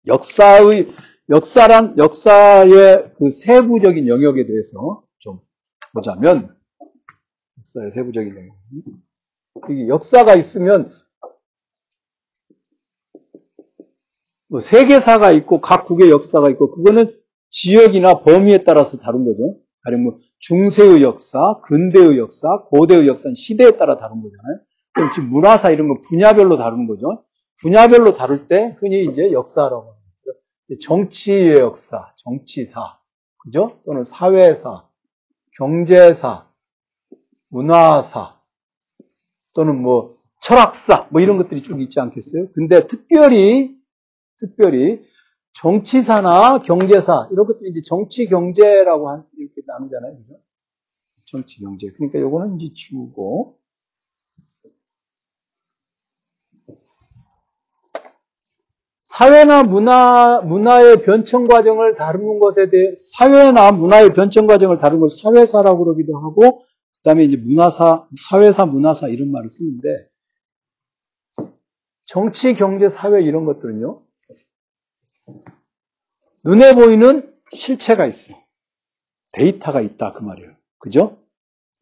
역사의 0.06 0.92
역사란 1.30 1.96
역사의 1.98 3.14
그 3.16 3.30
세부적인 3.30 4.08
영역에 4.08 4.46
대해서 4.46 5.04
좀 5.18 5.40
보자면 5.94 6.56
역사의 7.58 7.90
세부적인 7.92 8.36
영역. 8.36 8.56
이게 9.70 9.88
역사가 9.88 10.34
있으면 10.34 10.92
뭐 14.48 14.60
세계사가 14.60 15.32
있고 15.32 15.60
각 15.60 15.84
국의 15.84 16.10
역사가 16.10 16.50
있고 16.50 16.70
그거는 16.72 17.18
지역이나 17.50 18.20
범위에 18.20 18.64
따라서 18.64 18.98
다른 18.98 19.24
거죠. 19.24 19.58
가령 19.84 20.04
뭐 20.04 20.18
중세의 20.42 21.02
역사, 21.02 21.60
근대의 21.62 22.18
역사, 22.18 22.62
고대의 22.68 23.06
역사는 23.08 23.34
시대에 23.34 23.72
따라 23.72 23.96
다른 23.96 24.16
거잖아요. 24.22 24.60
그럼 24.92 25.10
지금 25.12 25.30
문화사 25.30 25.70
이런 25.70 25.88
건 25.88 26.00
분야별로 26.02 26.56
다루는 26.56 26.86
거죠. 26.86 27.24
분야별로 27.60 28.14
다룰 28.14 28.46
때 28.48 28.74
흔히 28.78 29.04
이제 29.04 29.32
역사라고 29.32 29.82
하는 29.82 29.94
거죠. 29.94 30.80
정치의 30.80 31.60
역사, 31.60 32.12
정치사, 32.24 32.98
그죠? 33.38 33.80
또는 33.84 34.04
사회사, 34.04 34.88
경제사, 35.56 36.48
문화사, 37.48 38.40
또는 39.54 39.80
뭐 39.80 40.18
철학사, 40.40 41.08
뭐 41.10 41.20
이런 41.20 41.38
것들이 41.38 41.62
쭉 41.62 41.80
있지 41.80 42.00
않겠어요? 42.00 42.48
근데 42.52 42.86
특별히, 42.88 43.76
특별히 44.38 45.02
정치사나 45.54 46.62
경제사 46.62 47.28
이런 47.30 47.46
것들이 47.46 47.70
이제 47.70 47.82
정치 47.84 48.26
경제라고 48.26 49.10
한 49.10 49.24
이렇게 49.38 49.62
나누잖아요, 49.66 50.16
그죠? 50.18 50.40
정치 51.26 51.60
경제. 51.60 51.90
그러니까 51.92 52.20
요거는 52.20 52.60
이제 52.60 52.72
지우고 52.74 53.58
사회나 59.00 59.64
문화 59.64 60.40
문화의 60.40 61.02
변천 61.02 61.46
과정을 61.46 61.96
다루는 61.96 62.38
것에 62.38 62.70
대해 62.70 62.94
사회나 62.96 63.72
문화의 63.72 64.10
변천 64.14 64.46
과정을 64.46 64.78
다루는 64.78 65.00
걸 65.00 65.10
사회사라고 65.10 65.84
그러기도 65.84 66.18
하고 66.18 66.64
그다음에 66.98 67.24
이제 67.24 67.36
문화사, 67.36 68.08
사회사, 68.16 68.64
문화사 68.64 69.08
이런 69.08 69.30
말을 69.32 69.50
쓰는데 69.50 70.08
정치, 72.06 72.54
경제, 72.54 72.88
사회 72.88 73.22
이런 73.22 73.44
것들은요. 73.44 74.01
눈에 76.44 76.74
보이는 76.74 77.32
실체가 77.50 78.06
있어. 78.06 78.34
데이터가 79.32 79.80
있다 79.80 80.12
그 80.12 80.22
말이에요. 80.22 80.54
그죠? 80.78 81.18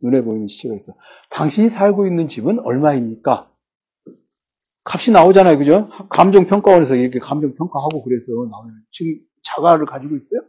눈에 0.02 0.22
보이는 0.22 0.48
실체가 0.48 0.74
있어. 0.76 0.94
당신이 1.30 1.68
살고 1.68 2.06
있는 2.06 2.28
집은 2.28 2.60
얼마입니까? 2.60 3.50
값이 4.84 5.12
나오잖아요. 5.12 5.58
그죠? 5.58 5.88
감정평가원에서 6.08 6.96
이렇게 6.96 7.18
감정평가하고 7.18 8.02
그래서 8.02 8.24
나오는 8.50 8.74
지금 8.90 9.20
자가를 9.42 9.86
가지고 9.86 10.16
있어요? 10.16 10.42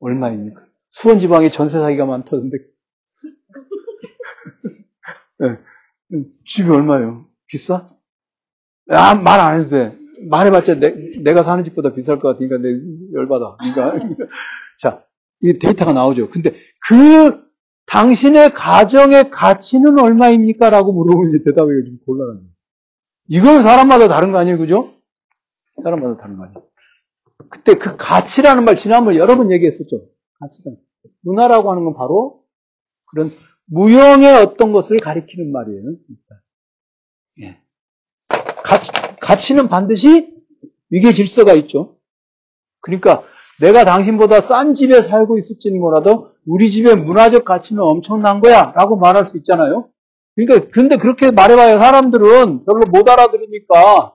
얼마입니까? 0.00 0.64
수원 0.90 1.18
지방에 1.18 1.48
전세 1.48 1.78
사기가 1.78 2.06
많다던데. 2.06 2.58
네. 5.38 5.58
집이 6.44 6.68
얼마예요? 6.68 7.26
비싸? 7.46 7.90
아, 8.90 9.14
말 9.14 9.40
안 9.40 9.60
해도 9.60 9.70
돼. 9.70 9.98
말해봤자 10.28 10.78
내, 10.78 11.34
가 11.34 11.42
사는 11.42 11.64
집보다 11.64 11.92
비쌀 11.92 12.18
것 12.18 12.28
같으니까 12.32 12.58
내 12.58 12.68
열받아. 13.12 13.56
그러니까 13.74 14.16
자, 14.80 15.04
이 15.40 15.54
데이터가 15.58 15.92
나오죠. 15.92 16.30
근데 16.30 16.54
그 16.88 17.42
당신의 17.86 18.54
가정의 18.54 19.30
가치는 19.30 19.98
얼마입니까? 19.98 20.70
라고 20.70 20.92
물어보면 20.92 21.30
이제 21.30 21.42
대답이 21.44 21.70
좀 21.86 21.98
곤란하죠. 22.06 22.46
이건 23.28 23.62
사람마다 23.62 24.08
다른 24.08 24.30
거 24.32 24.38
아니에요, 24.38 24.58
그죠? 24.58 24.94
사람마다 25.82 26.16
다른 26.18 26.36
거 26.36 26.44
아니에요. 26.44 26.62
그때 27.50 27.74
그 27.74 27.96
가치라는 27.96 28.64
말 28.64 28.76
지난번에 28.76 29.16
여러 29.18 29.36
번 29.36 29.50
얘기했었죠. 29.50 30.06
가치가. 30.38 30.70
문화라고 31.22 31.70
하는 31.70 31.84
건 31.84 31.94
바로 31.94 32.44
그런 33.06 33.32
무형의 33.66 34.36
어떤 34.36 34.72
것을 34.72 34.96
가리키는 34.98 35.50
말이에요. 35.50 35.82
예. 35.90 35.94
가치, 38.72 38.90
가치는 39.20 39.68
반드시 39.68 40.32
위계 40.88 41.12
질서가 41.12 41.52
있죠. 41.54 41.96
그러니까 42.80 43.22
내가 43.60 43.84
당신보다 43.84 44.40
싼 44.40 44.72
집에 44.72 45.02
살고 45.02 45.36
있을지는 45.38 45.78
몰라도 45.78 46.32
우리 46.46 46.70
집의 46.70 46.96
문화적 46.96 47.44
가치는 47.44 47.82
엄청난 47.82 48.40
거야 48.40 48.72
라고 48.74 48.96
말할 48.96 49.26
수 49.26 49.36
있잖아요. 49.36 49.88
그러니까 50.34 50.70
근데 50.70 50.96
그렇게 50.96 51.30
말해봐야 51.30 51.78
사람들은 51.78 52.64
별로 52.64 52.80
못 52.90 53.08
알아들으니까 53.08 54.14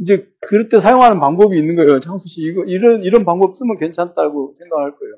이제 0.00 0.26
그럴 0.40 0.68
때 0.68 0.80
사용하는 0.80 1.20
방법이 1.20 1.56
있는 1.56 1.76
거예요. 1.76 2.00
창수 2.00 2.28
씨 2.28 2.42
이거 2.42 2.64
이런 2.64 3.04
이런 3.04 3.24
방법 3.24 3.56
쓰면 3.56 3.78
괜찮다고 3.78 4.54
생각할 4.58 4.96
거예요. 4.98 5.14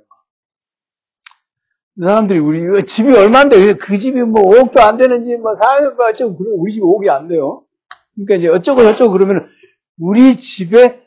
사람들이 1.98 2.38
우리 2.38 2.82
집이 2.84 3.10
얼마인데 3.10 3.74
그 3.74 3.98
집이 3.98 4.22
뭐 4.22 4.42
5억도 4.42 4.80
안 4.80 4.96
되는 4.96 5.24
집뭐 5.24 5.54
살고 5.54 6.12
좀 6.12 6.36
우리 6.38 6.72
집이 6.72 6.84
5억이 6.84 7.08
안 7.08 7.26
돼요. 7.26 7.64
그러니까 8.24 8.36
이제 8.36 8.48
어쩌고 8.48 8.82
저쩌고 8.82 9.12
그러면 9.12 9.46
우리 9.98 10.36
집에 10.36 11.00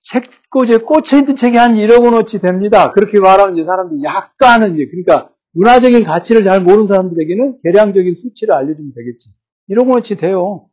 책꽂이에 0.00 0.78
꽂혀 0.78 1.18
있는 1.18 1.36
책이 1.36 1.56
한 1.56 1.74
1억 1.74 2.04
원어치 2.04 2.40
됩니다. 2.40 2.92
그렇게 2.92 3.20
말하면 3.20 3.54
이제 3.56 3.64
사람들이 3.64 4.02
약간은 4.02 4.74
이제 4.74 4.86
그러니까 4.90 5.32
문화적인 5.52 6.04
가치를 6.04 6.44
잘 6.44 6.62
모르는 6.62 6.86
사람들에게는 6.86 7.58
계량적인 7.62 8.14
수치를 8.14 8.54
알려주면 8.54 8.92
되겠지. 8.94 9.30
1억 9.70 9.88
원어치 9.88 10.16
돼요. 10.16 10.68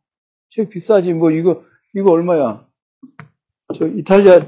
책 0.50 0.70
비싸지 0.70 1.12
뭐 1.12 1.30
이거 1.30 1.62
이거 1.94 2.12
얼마야? 2.12 2.66
저 3.74 3.86
이탈리아 3.88 4.46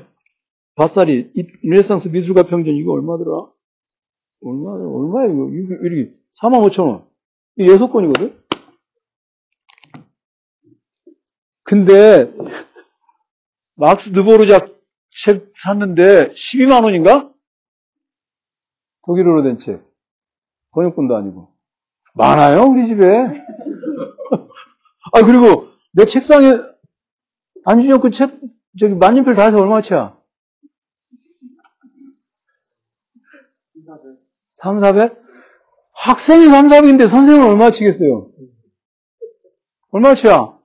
바사리 0.76 1.32
르네상스 1.62 2.08
미술가 2.08 2.44
평전 2.44 2.75
이거 2.76 2.92
얼마더라? 2.92 3.49
얼마 4.44 4.70
얼마야 4.70 5.26
이거? 5.26 5.49
이거 5.50 5.75
이렇게 5.82 6.12
4만 6.40 6.70
5천 6.70 6.87
원. 6.87 7.04
이 7.56 7.68
여섯 7.68 7.90
권이거든. 7.90 8.38
근데 11.69 12.33
막스 13.75 14.13
드보르작 14.13 14.75
책 15.23 15.53
샀는데 15.55 16.33
12만 16.33 16.83
원인가? 16.83 17.31
독일어로 19.05 19.43
된 19.43 19.59
책. 19.59 19.85
번역본도 20.71 21.15
아니고. 21.15 21.53
많아요, 22.15 22.63
우리 22.63 22.87
집에. 22.87 23.05
아, 25.13 25.23
그리고 25.27 25.69
내 25.93 26.07
책상에 26.07 26.55
안준혁 27.67 28.01
그 28.01 28.11
책, 28.13 28.41
저기 28.81 28.95
만년필 28.95 29.35
다 29.35 29.45
해서 29.45 29.61
얼마치야? 29.61 30.17
3, 34.55 34.81
400? 34.81 35.23
학생이 35.93 36.47
3, 36.47 36.69
400인데 36.69 37.11
선생님은 37.11 37.47
얼마 37.47 37.71
치겠어요? 37.71 38.31
얼마 39.91 40.15
치야? 40.15 40.58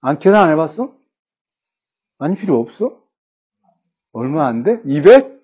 안 0.00 0.18
계산 0.18 0.44
안 0.44 0.50
해봤어? 0.50 0.94
많이 2.18 2.36
필요 2.36 2.58
없어? 2.60 3.00
얼마 4.12 4.46
안 4.46 4.62
돼? 4.62 4.80
200? 4.86 5.38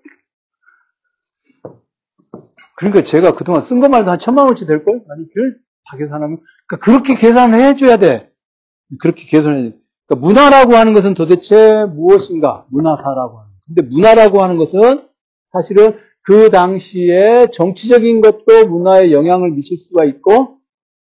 그러니까 2.77 3.03
제가 3.03 3.35
그동안 3.35 3.61
쓴 3.61 3.81
것만 3.81 4.01
해도 4.01 4.11
한 4.11 4.19
천만 4.19 4.47
원치 4.47 4.67
될걸? 4.67 5.03
많이필? 5.07 5.59
다 5.87 5.97
계산하면. 5.97 6.41
그러니까 6.67 6.85
그렇게 6.85 7.15
계산을 7.15 7.61
해줘야 7.61 7.97
돼. 7.99 8.33
그렇게 9.01 9.25
계산해. 9.27 9.73
그러니까 10.07 10.27
문화라고 10.27 10.75
하는 10.75 10.93
것은 10.93 11.15
도대체 11.15 11.85
무엇인가? 11.85 12.67
문화사라고 12.71 13.39
하는. 13.39 13.51
근데 13.67 13.83
문화라고 13.83 14.43
하는 14.43 14.57
것은 14.57 15.09
사실은 15.53 15.99
그 16.23 16.51
당시에 16.51 17.49
정치적인 17.53 18.21
것도 18.21 18.67
문화에 18.67 19.13
영향을 19.13 19.51
미칠 19.51 19.77
수가 19.77 20.05
있고, 20.05 20.59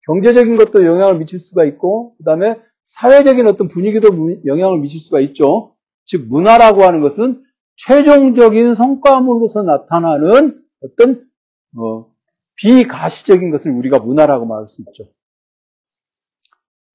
경제적인 0.05 0.57
것도 0.57 0.85
영향을 0.85 1.17
미칠 1.17 1.39
수가 1.39 1.65
있고, 1.65 2.15
그 2.17 2.23
다음에 2.23 2.59
사회적인 2.87 3.45
어떤 3.47 3.67
분위기도 3.67 4.07
영향을 4.45 4.79
미칠 4.79 5.01
수가 5.01 5.19
있죠. 5.19 5.75
즉, 6.05 6.27
문화라고 6.29 6.83
하는 6.83 7.01
것은 7.01 7.43
최종적인 7.75 8.75
성과물로서 8.75 9.63
나타나는 9.63 10.55
어떤, 10.83 11.29
어, 11.77 12.09
비가시적인 12.55 13.51
것을 13.51 13.71
우리가 13.71 13.99
문화라고 13.99 14.45
말할 14.45 14.67
수 14.69 14.81
있죠. 14.81 15.11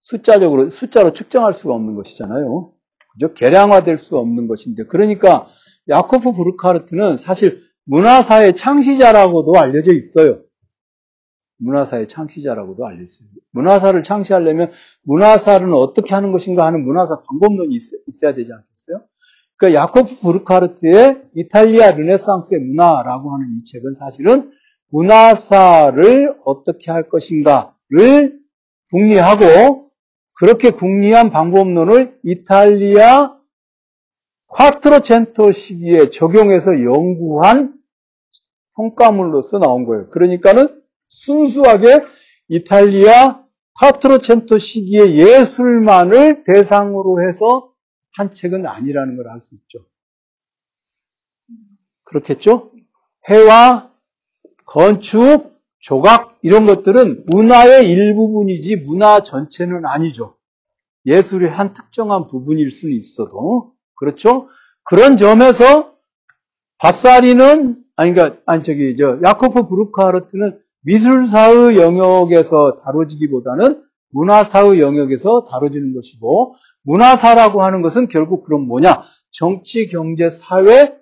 숫자적으로, 0.01 0.71
숫자로 0.71 1.13
측정할 1.13 1.53
수가 1.53 1.75
없는 1.75 1.95
것이잖아요. 1.95 2.73
그죠? 3.13 3.35
계량화될 3.35 3.99
수가 3.99 4.19
없는 4.19 4.49
것인데. 4.49 4.87
그러니까, 4.87 5.49
야코프 5.89 6.33
부르카르트는 6.33 7.19
사실 7.19 7.61
문화사의 7.85 8.57
창시자라고도 8.57 9.59
알려져 9.59 9.93
있어요. 9.93 10.41
문화사의 11.63 12.09
창시자라고도 12.09 12.87
알려있어요. 12.87 13.29
문화사를 13.53 14.03
창시하려면 14.03 14.73
문화사를 15.03 15.73
어떻게 15.75 16.15
하는 16.15 16.33
것인가 16.33 16.67
하는 16.67 16.85
문화사 16.85 17.23
방법론이 17.23 17.75
있, 17.75 17.83
어야 18.25 18.35
되지 18.35 18.53
않겠어요? 18.53 19.07
그러니까 19.57 19.81
야코프 19.81 20.17
부르카르트의 20.21 21.23
이탈리아 21.35 21.93
르네상스의 21.93 22.61
문화라고 22.61 23.33
하는 23.33 23.47
이 23.59 23.65
책은 23.65 23.95
사실은 23.95 24.51
문화사를 24.91 26.37
어떻게 26.45 26.91
할 26.91 27.09
것인가를 27.09 28.41
궁리하고 28.91 29.91
그렇게 30.35 30.71
궁리한 30.71 31.31
방법론을 31.31 32.19
이탈리아 32.25 33.37
콰트로첸토 34.49 35.53
시기에 35.53 36.11
적용해서 36.11 36.83
연구한 36.83 37.75
성과물로서 38.67 39.59
나온 39.59 39.87
거예요. 39.87 40.09
그러니까는 40.09 40.82
순수하게 41.13 42.07
이탈리아 42.49 43.43
콰트로첸토 43.75 44.59
시기의 44.59 45.19
예술만을 45.19 46.45
대상으로 46.45 47.27
해서 47.27 47.73
한 48.17 48.31
책은 48.31 48.67
아니라는 48.67 49.17
걸 49.17 49.29
알 49.29 49.41
수 49.43 49.55
있죠. 49.55 49.87
그렇겠죠? 52.05 52.73
해와 53.29 53.93
건축, 54.67 55.53
조각 55.79 56.39
이런 56.43 56.67
것들은 56.67 57.25
문화의 57.27 57.89
일부분이지 57.89 58.77
문화 58.77 59.23
전체는 59.23 59.85
아니죠. 59.85 60.37
예술의 61.07 61.51
한 61.51 61.73
특정한 61.73 62.27
부분일 62.27 62.71
수는 62.71 62.97
있어도 62.97 63.75
그렇죠? 63.97 64.49
그런 64.85 65.17
점에서 65.17 65.95
바사리는 66.79 67.83
아니 67.97 68.15
그러니까 68.15 68.41
아니 68.47 68.63
저기 68.63 68.97
저 68.97 69.19
야코프 69.25 69.67
브루카르트는 69.67 70.62
미술사의 70.83 71.77
영역에서 71.77 72.77
다뤄지기보다는 72.77 73.85
문화사의 74.11 74.81
영역에서 74.81 75.45
다뤄지는 75.45 75.95
것이고 75.95 76.57
문화사라고 76.83 77.63
하는 77.63 77.83
것은 77.83 78.09
결국 78.09 78.45
그럼 78.45 78.67
뭐냐? 78.67 79.03
정치, 79.31 79.87
경제, 79.87 80.29
사회 80.29 80.97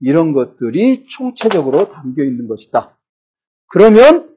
이런 0.00 0.32
것들이 0.32 1.06
총체적으로 1.08 1.88
담겨 1.88 2.24
있는 2.24 2.48
것이다. 2.48 2.98
그러면 3.68 4.36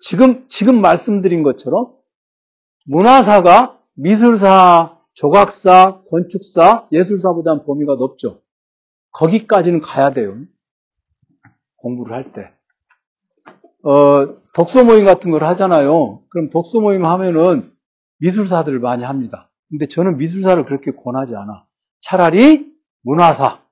지금 0.00 0.46
지금 0.48 0.80
말씀드린 0.80 1.42
것처럼 1.42 1.94
문화사가 2.86 3.80
미술사, 3.94 4.98
조각사, 5.12 6.02
건축사, 6.10 6.88
예술사보다는 6.90 7.64
범위가 7.64 7.94
높죠. 7.94 8.42
거기까지는 9.12 9.80
가야 9.80 10.12
돼요. 10.12 10.36
공부를 11.76 12.14
할 12.16 12.32
때. 12.32 12.50
어, 13.84 14.36
독서 14.54 14.84
모임 14.84 15.04
같은 15.04 15.30
걸 15.30 15.44
하잖아요. 15.44 16.22
그럼 16.30 16.50
독서 16.50 16.80
모임 16.80 17.04
하면은 17.04 17.70
미술사들을 18.18 18.78
많이 18.80 19.04
합니다. 19.04 19.50
근데 19.68 19.86
저는 19.86 20.16
미술사를 20.16 20.64
그렇게 20.64 20.92
권하지 20.92 21.34
않아. 21.36 21.64
차라리 22.00 22.72
문화사. 23.02 23.62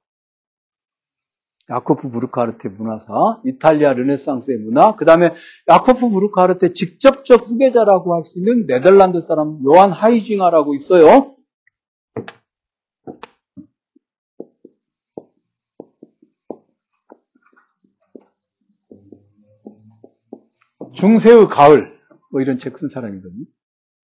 야코프 1.71 2.11
부르카르테 2.11 2.69
문화사, 2.71 3.41
이탈리아 3.47 3.95
르네상스의 3.95 4.59
문화, 4.59 4.95
그 4.97 5.05
다음에 5.05 5.33
야코프 5.69 6.09
부르카르테 6.11 6.73
직접적 6.75 7.49
후계자라고 7.49 8.15
할 8.15 8.25
수 8.25 8.39
있는 8.39 8.67
네덜란드 8.67 9.21
사람 9.21 9.59
요한 9.65 9.91
하이징하라고 9.93 10.75
있어요. 10.75 11.35
중세의 20.95 21.49
가을 21.49 21.99
뭐 22.31 22.41
이런 22.41 22.59
책 22.59 22.77
쓴 22.77 22.89
사람이거든요. 22.89 23.45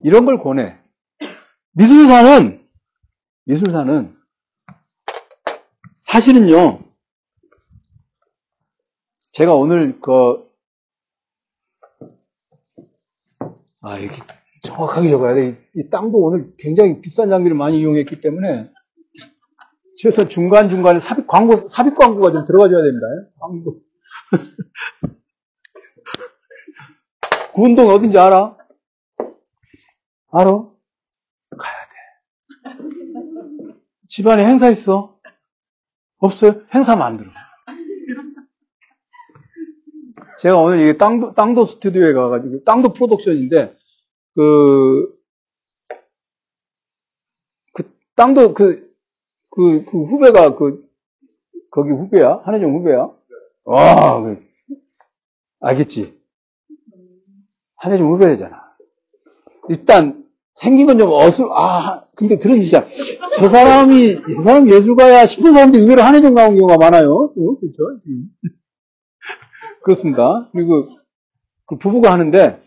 이런 0.00 0.24
걸 0.24 0.38
권해. 0.38 0.78
미술사는, 1.72 2.66
미술사는 3.46 4.16
사실은요, 5.94 6.80
제가 9.32 9.54
오늘 9.54 10.00
그, 10.00 10.48
아, 13.80 13.98
이렇게 13.98 14.20
정확하게 14.62 15.10
적어야 15.10 15.34
돼. 15.34 15.50
이, 15.74 15.80
이 15.80 15.90
땅도 15.90 16.18
오늘 16.18 16.52
굉장히 16.58 17.00
비싼 17.00 17.28
장비를 17.28 17.56
많이 17.56 17.78
이용했기 17.80 18.20
때문에, 18.20 18.70
최소 19.96 20.28
중간중간에 20.28 20.98
삽입 21.00 21.26
광고, 21.26 21.68
삽입 21.68 21.96
광고가 21.96 22.32
좀 22.32 22.44
들어가줘야 22.44 22.82
됩니다. 22.82 23.06
광고. 23.38 23.80
구운동 27.58 27.88
어딘지 27.88 28.16
알아? 28.16 28.56
알아? 30.30 30.52
가야 31.58 31.74
돼. 31.88 33.74
집안에 34.06 34.46
행사 34.46 34.68
있어? 34.70 35.18
없어요? 36.18 36.62
행사 36.72 36.94
만들어. 36.94 37.32
제가 40.38 40.56
오늘 40.56 40.78
이게 40.78 40.96
땅도, 40.96 41.34
땅도 41.34 41.66
스튜디오에 41.66 42.12
가가지고, 42.12 42.62
땅도 42.62 42.92
프로덕션인데, 42.92 43.76
그, 44.36 45.20
그, 47.74 47.92
땅도 48.14 48.54
그, 48.54 48.88
그, 49.50 49.84
그 49.84 50.04
후배가 50.04 50.54
그, 50.54 50.88
거기 51.72 51.90
후배야? 51.90 52.42
한혜정 52.44 52.72
후배야? 52.72 53.10
와, 53.64 54.22
그, 54.22 54.46
알겠지? 55.58 56.17
한혜정 57.78 58.08
후배잖아. 58.12 58.62
일단, 59.68 60.24
생긴 60.54 60.86
건 60.86 60.98
좀 60.98 61.10
어슬, 61.12 61.46
아, 61.52 62.04
근데 62.16 62.36
그런 62.36 62.60
진짜, 62.60 62.86
저 63.36 63.48
사람이, 63.48 64.18
저 64.36 64.42
사람 64.42 64.70
예술가야 64.70 65.24
싶은 65.26 65.52
사람들이 65.52 65.82
의외로 65.84 66.02
한혜정 66.02 66.34
나온 66.34 66.56
경우가 66.58 66.76
많아요. 66.76 67.12
어, 67.12 67.34
그렇죠? 67.34 67.82
그렇습니다. 69.82 70.48
그리고 70.52 70.88
그 71.66 71.76
부부가 71.78 72.12
하는데 72.12 72.60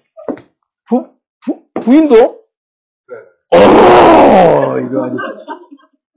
부, 0.88 1.08
부 1.44 1.64
부인도 1.82 2.16
어 3.54 3.58
이거 4.80 5.06
아주 5.06 5.16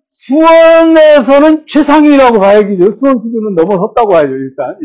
수원에서는 0.09 1.66
최상위라고 1.66 2.38
봐야겠죠. 2.38 2.92
수원 2.92 3.18
수준은 3.20 3.54
넘어섰다고 3.57 4.09
봐야죠. 4.09 4.35
일단 4.35 4.76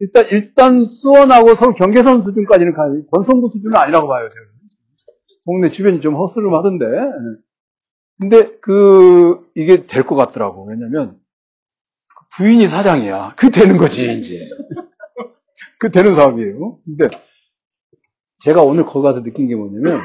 일단 0.00 0.24
일단 0.30 0.84
수원하고 0.84 1.54
서울 1.54 1.74
경계선 1.74 2.22
수준까지는 2.22 2.74
가요. 2.74 3.06
권성구 3.10 3.48
수준은 3.50 3.76
아니라고 3.76 4.08
봐요. 4.08 4.28
제가. 4.28 4.44
동네 5.44 5.68
주변이 5.70 6.00
좀 6.00 6.14
허스름하던데. 6.16 6.84
근데 8.20 8.58
그 8.60 9.40
이게 9.54 9.86
될 9.86 10.04
것 10.04 10.14
같더라고. 10.16 10.66
왜냐면 10.66 11.18
부인이 12.36 12.66
사장이야. 12.68 13.34
그 13.36 13.50
되는 13.50 13.76
거지 13.76 14.18
이제. 14.18 14.48
그 15.80 15.90
되는 15.90 16.14
사업이에요. 16.14 16.78
근데 16.84 17.08
제가 18.40 18.62
오늘 18.62 18.84
거기 18.84 19.02
가서 19.02 19.22
느낀 19.22 19.48
게 19.48 19.54
뭐냐면 19.56 20.00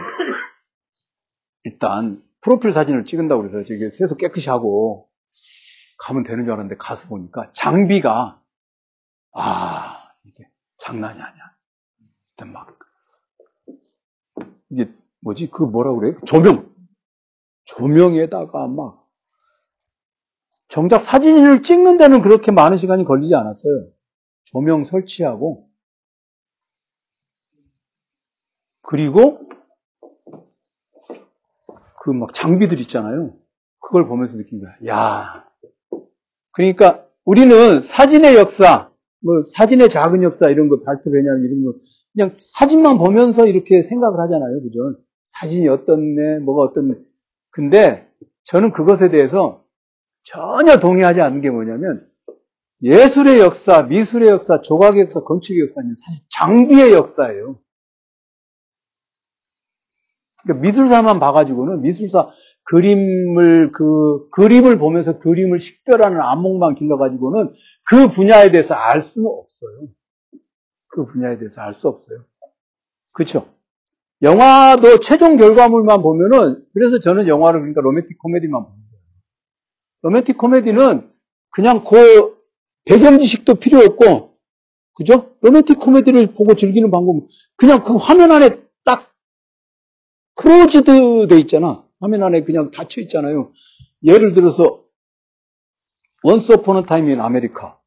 일단 1.66 2.22
프로필 2.42 2.72
사진을 2.72 3.06
찍은다고 3.06 3.42
그래서 3.42 3.64
저게 3.64 3.90
세수 3.92 4.18
깨끗이 4.18 4.50
하고 4.50 5.08
가면 6.00 6.24
되는 6.24 6.44
줄 6.44 6.54
알았는데 6.54 6.78
가서 6.78 7.08
보니까 7.08 7.50
장비가 7.54 8.40
아 9.34 10.12
이게 10.26 10.48
장난이 10.80 11.22
아니야. 11.22 11.56
일단 12.32 12.54
막 12.54 12.78
이게 14.70 14.92
뭐지 15.22 15.50
그 15.50 15.64
뭐라 15.64 15.94
그래 15.94 16.16
조명 16.26 16.74
조명에다가 17.66 18.68
막 18.68 19.08
정작 20.68 21.04
사진을 21.04 21.64
찍는 21.64 21.98
데는 21.98 22.22
그렇게 22.22 22.52
많은 22.52 22.78
시간이 22.78 23.06
걸리지 23.06 23.36
않았어요. 23.36 23.88
조명 24.46 24.84
설치하고 24.86 25.70
그리고 28.82 29.40
그 32.00 32.12
막 32.12 32.34
장비들 32.34 32.82
있잖아요. 32.82 33.34
그걸 33.80 34.08
보면서 34.08 34.38
느낀 34.38 34.60
거야. 34.60 34.76
야. 34.88 35.48
그러니까 36.52 37.08
우리는 37.24 37.82
사진의 37.82 38.36
역사, 38.36 38.92
뭐 39.24 39.42
사진의 39.42 39.90
작은 39.90 40.22
역사 40.24 40.50
이런 40.50 40.70
거 40.70 40.82
발트 40.84 41.10
왜냐면 41.10 41.44
이런 41.46 41.64
거 41.64 41.74
그냥 42.14 42.38
사진만 42.40 42.98
보면서 42.98 43.48
이렇게 43.48 43.82
생각을 43.82 44.20
하잖아요. 44.20 44.62
그죠? 44.62 45.00
사진이 45.26 45.68
어떻네, 45.68 46.40
뭐가 46.40 46.64
어떻네. 46.64 46.96
근데 47.50 48.08
저는 48.44 48.72
그것에 48.72 49.10
대해서 49.10 49.64
전혀 50.24 50.80
동의하지 50.80 51.22
않는 51.22 51.42
게 51.42 51.50
뭐냐면 51.50 52.08
예술의 52.82 53.40
역사, 53.40 53.84
미술의 53.84 54.30
역사, 54.30 54.62
조각의 54.62 55.04
역사, 55.04 55.22
건축의 55.22 55.62
역사는 55.62 55.96
사실 55.98 56.24
장비의 56.30 56.94
역사예요. 56.94 57.58
그러니까 60.44 60.62
미술사만 60.62 61.20
봐가지고는 61.20 61.82
미술사 61.82 62.30
그림을 62.66 63.72
그 63.72 64.30
그림을 64.32 64.78
보면서 64.78 65.20
그림을 65.20 65.60
식별하는 65.60 66.22
안목만 66.22 66.76
길러가지고는 66.76 67.54
그 67.84 68.08
분야에 68.08 68.52
대해서 68.52 68.74
알 68.76 69.02
수는 69.02 69.28
없어요. 69.28 69.88
그 70.88 71.06
분야에 71.06 71.38
대해서 71.38 71.62
알 71.62 71.74
수 71.74 71.88
없어요. 71.88 72.24
그렇죠? 73.12 73.48
영화도 74.22 75.00
최종 75.00 75.36
결과물만 75.38 76.02
보면은 76.02 76.66
그래서 76.74 77.00
저는 77.00 77.28
영화를 77.28 77.60
그러니까 77.60 77.82
로맨틱 77.82 78.18
코미디만 78.20 78.64
보는 78.64 78.76
거예요. 78.76 79.04
로맨틱 80.04 80.38
코미디는 80.38 81.12
그냥 81.50 81.84
그 81.84 82.38
배경 82.86 83.20
지식도 83.20 83.56
필요 83.56 83.80
없고 83.80 84.38
그죠? 84.96 85.36
로맨틱 85.42 85.80
코미디를 85.80 86.34
보고 86.34 86.56
즐기는 86.56 86.90
방법은 86.90 87.28
그냥 87.58 87.84
그 87.84 87.96
화면 87.96 88.32
안에 88.32 88.62
딱 88.86 89.12
closed 90.36 91.28
돼 91.28 91.40
있잖아. 91.40 91.84
화면 92.04 92.22
안에 92.22 92.44
그냥 92.44 92.70
닫혀 92.70 93.00
있잖아요. 93.04 93.54
예를 94.04 94.34
들어서 94.34 94.84
Once 96.24 96.52
Upon 96.52 96.86
a 96.86 96.90
Time 96.90 97.10
in 97.10 97.22
America 97.22 97.80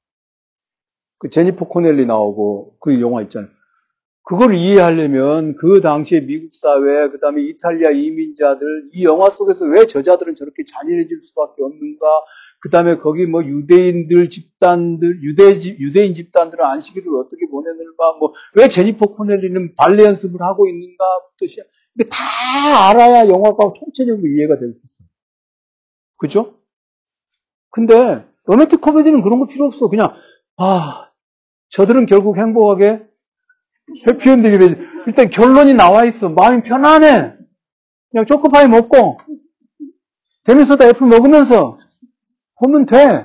그 1.19 1.29
제니퍼 1.29 1.69
코넬리 1.69 2.07
나오고 2.07 2.79
그 2.81 2.99
영화 3.03 3.21
있잖아요. 3.23 3.51
그걸 4.23 4.55
이해하려면 4.55 5.55
그 5.57 5.81
당시에 5.83 6.21
미국 6.21 6.53
사회, 6.53 7.09
그 7.11 7.21
다음에 7.21 7.43
이탈리아 7.43 7.91
이민자들, 7.91 8.89
이 8.93 9.05
영화 9.05 9.29
속에서 9.31 9.67
왜 9.67 9.87
저자들은 9.87 10.35
저렇게 10.35 10.65
잔인해질 10.67 11.21
수밖에 11.21 11.63
없는가, 11.63 12.07
그 12.61 12.71
다음에 12.71 12.97
거기 12.97 13.27
뭐 13.27 13.45
유대인들 13.45 14.31
집단들, 14.31 15.23
유대, 15.23 15.61
유대인 15.79 16.15
집단들은 16.15 16.65
안식일을 16.65 17.07
어떻게 17.21 17.47
보내는가, 17.47 18.15
뭐, 18.19 18.33
왜 18.57 18.67
제니퍼 18.67 19.13
코넬리는 19.13 19.75
발레 19.77 20.03
연습을 20.03 20.41
하고 20.41 20.67
있는가부터 20.67 21.47
시작, 21.47 21.67
다 22.05 22.89
알아야 22.91 23.29
영화가 23.29 23.73
총체적으로 23.75 24.27
이해가 24.27 24.59
될 24.59 24.73
수 24.73 24.81
있어. 24.85 25.05
그죠? 26.19 26.59
근데, 27.71 28.25
로맨틱 28.45 28.81
코미디는 28.81 29.23
그런 29.23 29.39
거 29.41 29.47
필요 29.47 29.67
없어. 29.67 29.89
그냥, 29.89 30.15
아, 30.57 31.11
저들은 31.71 32.07
결국 32.07 32.39
행복하게 32.39 33.03
해피엔딩이 34.07 34.59
되지. 34.59 34.77
일단 35.07 35.31
결론이 35.31 35.75
나와 35.75 36.05
있어. 36.05 36.29
마음이 36.29 36.63
편안해. 36.63 37.35
그냥 38.11 38.27
초코파이 38.27 38.69
먹고, 38.69 39.19
데니소다 40.45 40.89
애플 40.89 41.07
먹으면서 41.07 41.79
보면 42.59 42.87
돼. 42.87 43.25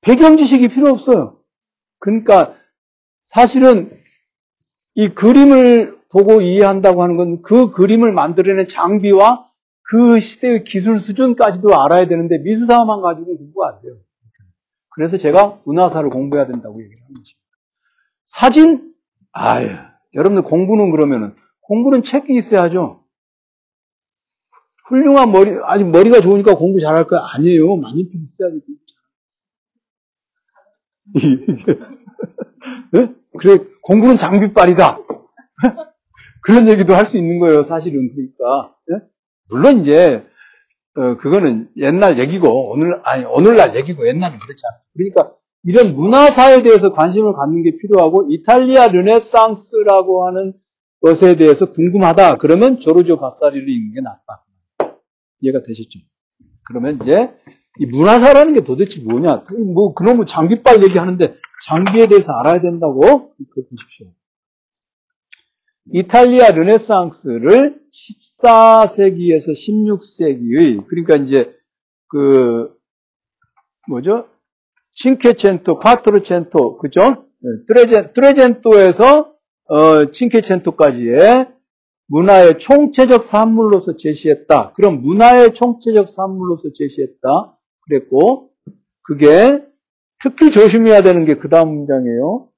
배경 0.00 0.36
지식이 0.36 0.68
필요 0.68 0.90
없어요. 0.90 1.38
그러니까 1.98 2.56
사실은 3.24 3.98
이 4.94 5.08
그림을 5.08 5.98
보고 6.14 6.40
이해한다고 6.40 7.02
하는 7.02 7.16
건 7.16 7.42
그 7.42 7.72
그림을 7.72 8.12
만들어낸 8.12 8.68
장비와 8.68 9.50
그 9.82 10.20
시대의 10.20 10.62
기술 10.62 11.00
수준까지도 11.00 11.74
알아야 11.74 12.06
되는데 12.06 12.38
미술사만 12.38 13.00
가지고는 13.02 13.36
공부가 13.36 13.70
안 13.70 13.82
돼요. 13.82 13.96
그래서 14.90 15.16
제가 15.16 15.60
문화사를 15.64 16.08
공부해야 16.08 16.46
된다고 16.46 16.80
얘기를 16.80 17.02
하는 17.02 17.14
것입니다. 17.14 17.44
사진? 18.24 18.94
아유, 19.32 19.68
여러분들 20.14 20.44
공부는 20.44 20.92
그러면은 20.92 21.34
공부는 21.62 22.04
책이 22.04 22.32
있어야죠. 22.32 23.02
훌륭한 24.86 25.32
머리, 25.32 25.58
아직 25.64 25.84
머리가 25.90 26.20
좋으니까 26.20 26.54
공부 26.54 26.78
잘할 26.78 27.08
거 27.08 27.16
아니에요. 27.16 27.74
많이 27.76 28.02
있어야지 28.02 28.60
공부 28.64 28.80
네? 32.92 33.12
그래, 33.36 33.58
공부는 33.82 34.16
장비빨이다. 34.16 35.00
그런 36.44 36.68
얘기도 36.68 36.94
할 36.94 37.06
수 37.06 37.16
있는 37.16 37.38
거예요, 37.38 37.62
사실은. 37.62 38.10
그러니까. 38.14 38.74
네? 38.88 38.98
물론 39.50 39.80
이제, 39.80 40.26
어, 40.96 41.16
그거는 41.16 41.70
옛날 41.76 42.18
얘기고, 42.18 42.70
오늘, 42.70 43.00
아니, 43.04 43.24
오늘날 43.24 43.74
얘기고, 43.74 44.06
옛날은 44.06 44.38
그렇지 44.38 44.62
않아요. 44.66 44.80
그러니까, 44.94 45.36
이런 45.64 45.96
문화사에 45.96 46.62
대해서 46.62 46.92
관심을 46.92 47.32
갖는 47.32 47.62
게 47.62 47.76
필요하고, 47.78 48.26
이탈리아 48.30 48.88
르네상스라고 48.88 50.26
하는 50.26 50.52
것에 51.00 51.36
대해서 51.36 51.72
궁금하다. 51.72 52.36
그러면 52.36 52.78
조르조 52.78 53.18
바사리를 53.18 53.66
읽는 53.68 53.94
게 53.94 54.00
낫다. 54.02 54.44
이해가 55.40 55.62
되셨죠? 55.62 55.98
그러면 56.66 56.98
이제 57.02 57.30
이 57.78 57.86
문화사라는 57.86 58.54
게 58.54 58.60
도대체 58.64 59.02
뭐냐? 59.02 59.44
뭐 59.74 59.92
그놈의 59.94 60.26
장비빨 60.26 60.82
얘기하는데 60.84 61.36
장비에 61.66 62.06
대해서 62.06 62.32
알아야 62.32 62.60
된다고 62.60 63.00
그거 63.00 63.68
보십시오. 63.68 64.06
이탈리아 65.92 66.50
르네상스를 66.50 67.80
14세기에서 68.42 69.52
16세기의 69.52 70.86
그러니까 70.86 71.16
이제 71.16 71.54
그 72.08 72.72
뭐죠? 73.88 74.28
칭케첸토, 74.92 75.78
콰트로첸토, 75.78 76.78
그죠? 76.78 77.26
트레젠, 77.66 78.12
트레젠토에서 78.12 79.34
어, 79.66 80.10
칭케첸토까지의 80.10 81.48
문화의 82.06 82.58
총체적 82.58 83.22
산물로서 83.22 83.96
제시했다. 83.96 84.72
그럼 84.72 85.02
문화의 85.02 85.52
총체적 85.54 86.08
산물로서 86.08 86.70
제시했다. 86.74 87.58
그랬고 87.86 88.50
그게 89.02 89.62
특히 90.22 90.50
조심해야 90.50 91.02
되는 91.02 91.24
게 91.24 91.34
그 91.38 91.48
다음 91.48 91.74
문장이에요. 91.74 92.48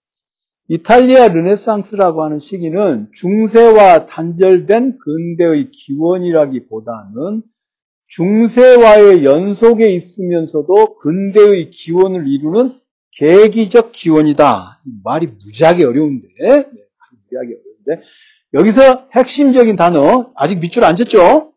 이탈리아 0.69 1.29
르네상스라고 1.29 2.25
하는 2.25 2.39
시기는 2.41 3.09
중세와 3.13 4.07
단절된 4.07 4.99
근대의 4.99 5.71
기원이라기보다는 5.71 7.43
중세와의 8.09 9.25
연속에 9.25 9.93
있으면서도 9.93 10.99
근대의 10.99 11.71
기원을 11.71 12.27
이루는 12.27 12.81
계기적 13.13 13.93
기원이다. 13.93 14.83
말이 15.05 15.27
무지하게 15.27 15.85
어려운데, 15.85 16.29
네, 16.41 16.65
무지하게 16.65 17.55
어려운데, 17.55 18.07
여기서 18.55 19.09
핵심적인 19.13 19.77
단어, 19.77 20.33
아직 20.35 20.59
밑줄 20.59 20.85
안 20.85 20.97
쳤죠? 20.97 21.55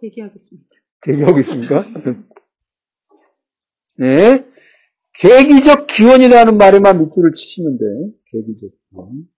대기하겠습니다. 0.00 0.66
대기하고 1.02 1.40
있습니까? 1.40 1.84
네. 3.98 4.55
계기적 5.18 5.86
기원이라는 5.86 6.58
말에만 6.58 6.98
밑줄을 7.00 7.32
치시면 7.32 7.78
돼. 7.78 7.84
계기적 8.32 8.70
기원. 8.90 9.28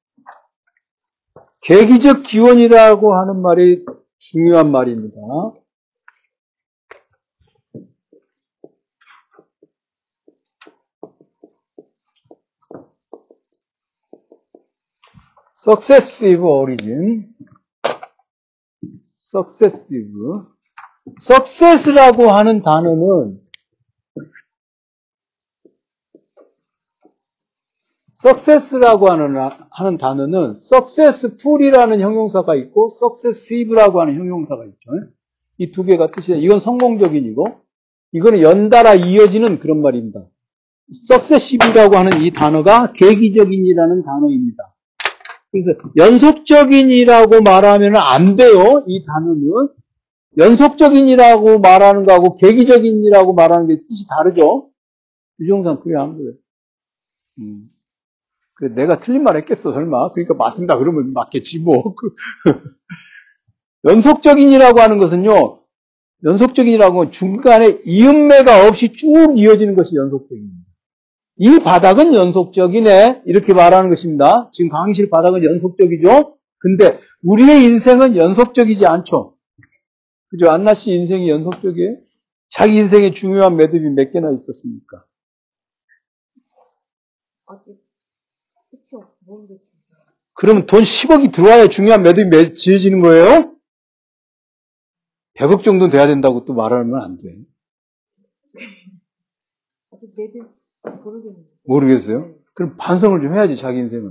계기적 1.60 2.22
기원이라고 2.24 3.14
하는 3.14 3.40
말이 3.42 3.84
중요한 4.18 4.72
말입니다. 4.72 5.16
successive 15.54 16.44
origin, 16.44 17.34
successive, 19.02 20.06
success라고 21.18 22.30
하는 22.30 22.62
단어는 22.62 23.47
success라고 28.20 29.10
하는, 29.10 29.36
하는 29.70 29.98
단어는 29.98 30.56
successful이라는 30.56 32.00
형용사가 32.00 32.54
있고 32.56 32.88
successive라고 32.92 34.00
하는 34.00 34.16
형용사가 34.16 34.64
있죠. 34.64 34.90
이 35.58 35.70
두 35.70 35.84
개가 35.84 36.10
뜻이 36.12 36.38
이건 36.38 36.60
성공적인이고 36.60 37.44
이거는 38.12 38.40
연달아 38.42 38.94
이어지는 38.94 39.58
그런 39.58 39.82
말입니다. 39.82 40.24
successive라고 40.90 41.96
하는 41.96 42.22
이 42.22 42.32
단어가 42.32 42.92
계기적인이라는 42.92 44.02
단어입니다. 44.02 44.74
그래서 45.50 45.72
연속적인이라고 45.96 47.40
말하면 47.42 47.96
안 47.96 48.36
돼요. 48.36 48.84
이 48.86 49.04
단어는 49.06 49.68
연속적인이라고 50.38 51.58
말하는 51.60 52.04
거하고 52.04 52.34
계기적인이라고 52.36 53.34
말하는 53.34 53.66
게 53.66 53.76
뜻이 53.76 54.06
다르죠. 54.08 54.70
유정상 55.40 55.80
그래 55.80 56.00
안 56.00 56.16
그래? 56.16 56.32
음. 57.38 57.68
그래 58.58 58.74
내가 58.74 58.98
틀린 58.98 59.22
말 59.22 59.36
했겠어 59.36 59.72
설마? 59.72 60.10
그러니까 60.12 60.34
맞습니다. 60.34 60.78
그러면 60.78 61.12
맞겠지 61.12 61.60
뭐. 61.60 61.94
연속적인이라고 63.84 64.80
하는 64.80 64.98
것은요. 64.98 65.60
연속적인이라고 66.24 66.98
하면 66.98 67.12
중간에 67.12 67.80
이음매가 67.84 68.66
없이 68.66 68.92
쭉 68.92 69.38
이어지는 69.38 69.76
것이 69.76 69.94
연속적입니다. 69.94 70.56
이 71.36 71.60
바닥은 71.60 72.14
연속적이네. 72.14 73.22
이렇게 73.26 73.54
말하는 73.54 73.90
것입니다. 73.90 74.50
지금 74.52 74.70
강의실 74.70 75.08
바닥은 75.08 75.44
연속적이죠? 75.44 76.36
근데 76.58 76.98
우리의 77.22 77.62
인생은 77.62 78.16
연속적이지 78.16 78.86
않죠. 78.86 79.36
그죠? 80.30 80.50
안나 80.50 80.74
씨 80.74 80.92
인생이 80.94 81.30
연속적이에요? 81.30 81.98
자기 82.48 82.74
인생에 82.76 83.12
중요한 83.12 83.56
매듭이 83.56 83.90
몇 83.90 84.10
개나 84.10 84.32
있었습니까? 84.32 85.04
아직 87.46 87.87
모르겠습니다. 89.28 89.78
그러면 90.34 90.66
돈 90.66 90.82
10억이 90.82 91.32
들어와야 91.32 91.68
중요한 91.68 92.02
매듭이 92.02 92.54
지어지는 92.54 93.00
거예요? 93.00 93.54
100억 95.34 95.62
정도 95.64 95.88
돼야 95.88 96.06
된다고 96.06 96.44
또 96.44 96.54
말하면 96.54 97.00
안 97.00 97.18
돼. 97.18 97.36
아직 99.92 100.10
매듭 100.16 100.48
모르겠는데. 101.04 101.48
모르겠어요? 101.64 102.20
네. 102.26 102.34
그럼 102.54 102.76
반성을 102.78 103.20
좀 103.20 103.34
해야지, 103.34 103.56
자기 103.56 103.78
인생은. 103.78 104.10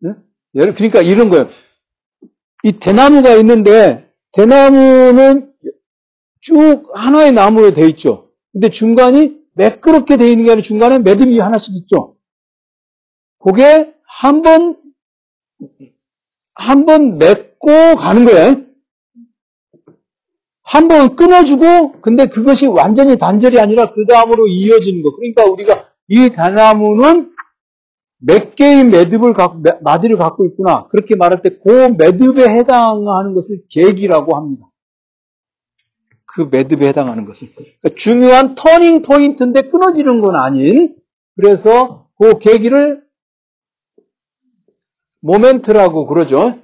네? 0.00 0.10
예를- 0.54 0.74
그러니까 0.76 1.02
이런 1.02 1.28
거예요. 1.28 1.48
이 2.62 2.72
대나무가 2.72 3.34
있는데, 3.36 4.12
대나무는 4.32 5.52
쭉 6.40 6.84
하나의 6.94 7.32
나무로 7.32 7.74
돼 7.74 7.86
있죠. 7.88 8.30
근데 8.52 8.70
중간이 8.70 9.40
매끄럽게 9.54 10.16
돼 10.16 10.30
있는 10.30 10.44
게 10.44 10.50
아니라 10.52 10.62
중간에 10.62 10.98
매듭이 11.00 11.38
하나씩 11.38 11.74
있죠. 11.76 12.16
그게 13.38 13.94
한 14.22 14.42
번, 14.42 14.76
한 16.54 16.84
번 16.84 17.18
맺고 17.18 17.96
가는 17.96 18.24
거예요. 18.26 18.56
한 20.62 20.88
번 20.88 21.16
끊어주고, 21.16 22.00
근데 22.00 22.26
그것이 22.26 22.66
완전히 22.66 23.16
단절이 23.16 23.58
아니라 23.58 23.92
그 23.92 24.06
다음으로 24.08 24.46
이어지는 24.46 25.02
거. 25.02 25.16
그러니까 25.16 25.44
우리가 25.46 25.88
이 26.08 26.28
대나무는 26.30 27.32
몇 28.18 28.54
개의 28.54 28.84
매듭을 28.84 29.32
갖고, 29.32 29.58
매- 29.60 29.78
마디를 29.80 30.16
갖고 30.18 30.44
있구나. 30.46 30.86
그렇게 30.88 31.16
말할 31.16 31.40
때 31.42 31.58
그 31.64 31.68
매듭에 31.98 32.46
해당하는 32.48 33.34
것을 33.34 33.62
계기라고 33.70 34.36
합니다. 34.36 34.66
그 36.26 36.42
매듭에 36.50 36.88
해당하는 36.88 37.24
것을. 37.24 37.48
그러니까 37.54 37.88
중요한 37.96 38.54
터닝 38.54 39.02
포인트인데 39.02 39.62
끊어지는 39.62 40.20
건 40.20 40.36
아닌, 40.36 40.94
그래서 41.36 42.08
그 42.18 42.38
계기를 42.38 43.02
모멘트라고 45.20 46.06
그러죠. 46.06 46.58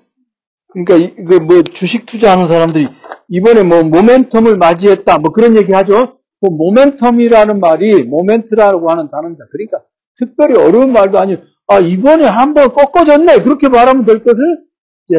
그러니까 0.69 0.97
이거 0.97 1.41
뭐 1.41 1.63
주식 1.63 2.07
투자하는 2.07 2.47
사람들이 2.47 2.89
이번에 3.29 3.63
뭐 3.63 3.83
모멘텀을 3.83 4.57
맞이했다 4.59 5.19
뭐 5.19 5.33
그런 5.33 5.57
얘기 5.57 5.73
하죠. 5.73 6.19
그 6.41 6.49
모멘텀이라는 6.49 7.59
말이 7.59 8.05
모멘트라고 8.05 8.91
하는 8.91 9.11
단어입니다. 9.11 9.45
그러니까 9.51 9.83
특별히 10.17 10.55
어려운 10.57 10.93
말도 10.93 11.19
아니고 11.19 11.43
아 11.69 11.79
이번에 11.79 12.25
한번 12.25 12.73
꺾어졌네 12.73 13.43
그렇게 13.43 13.69
말하면 13.69 14.05
될 14.05 14.23
것을 14.23 14.37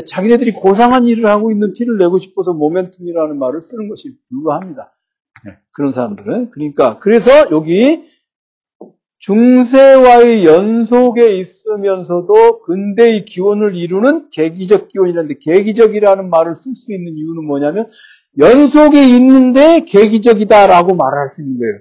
자기네들이 0.06 0.52
고상한 0.52 1.06
일을 1.06 1.26
하고 1.28 1.52
있는 1.52 1.74
티를 1.74 1.98
내고 1.98 2.20
싶어서 2.20 2.52
모멘텀이라는 2.54 3.36
말을 3.38 3.62
쓰는 3.62 3.90
것이 3.90 4.16
불가합니다. 4.30 4.94
네, 5.46 5.58
그런 5.74 5.92
사람들은 5.92 6.52
그러니까 6.52 7.00
그래서 7.00 7.32
여기 7.52 8.04
중세와의 9.28 10.46
연속에 10.46 11.36
있으면서도 11.36 12.62
근대의 12.62 13.26
기원을 13.26 13.76
이루는 13.76 14.30
계기적 14.30 14.88
기원이라는데 14.88 15.40
계기적이라는 15.42 16.30
말을 16.30 16.56
쓸 16.56 16.74
수 16.74 16.94
있는 16.94 17.12
이유는 17.18 17.46
뭐냐면 17.46 17.90
연속에 18.40 19.06
있는데 19.18 19.82
계기적이다라고 19.82 20.96
말할 20.96 21.32
수 21.36 21.42
있는 21.42 21.60
거예요. 21.60 21.80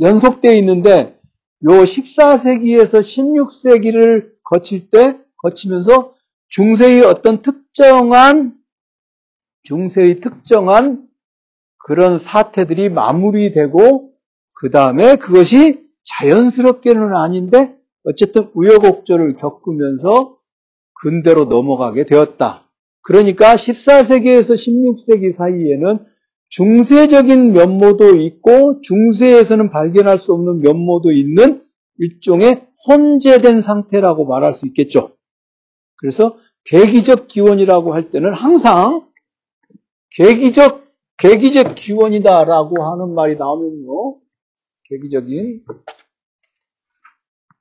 연속되어 0.00 0.52
있는데 0.54 1.16
요 1.62 1.68
14세기에서 1.68 3.00
16세기를 3.00 4.32
거칠 4.42 4.90
때 4.90 5.18
거치면서 5.36 6.14
중세의 6.48 7.04
어떤 7.04 7.42
특정한 7.42 8.54
중세의 9.62 10.20
특정한 10.20 11.06
그런 11.76 12.18
사태들이 12.18 12.88
마무리되고 12.88 14.10
그 14.54 14.70
다음에 14.70 15.14
그것이 15.14 15.87
자연스럽게는 16.08 17.14
아닌데 17.14 17.76
어쨌든 18.04 18.50
우여곡절을 18.54 19.36
겪으면서 19.36 20.38
근대로 20.94 21.44
넘어가게 21.44 22.04
되었다. 22.04 22.64
그러니까 23.02 23.54
14세기에서 23.54 24.54
16세기 24.54 25.32
사이에는 25.32 26.04
중세적인 26.50 27.52
면모도 27.52 28.16
있고 28.16 28.80
중세에서는 28.80 29.70
발견할 29.70 30.18
수 30.18 30.32
없는 30.32 30.60
면모도 30.60 31.12
있는 31.12 31.62
일종의 31.98 32.66
혼재된 32.86 33.60
상태라고 33.60 34.24
말할 34.24 34.54
수 34.54 34.66
있겠죠. 34.66 35.16
그래서 35.96 36.38
계기적 36.64 37.26
기원이라고 37.26 37.92
할 37.92 38.10
때는 38.10 38.32
항상 38.32 39.08
계기적, 40.10 40.86
계기적 41.18 41.74
기원이다라고 41.74 42.82
하는 42.82 43.14
말이 43.14 43.36
나오면요. 43.36 44.20
계기적인, 44.84 45.64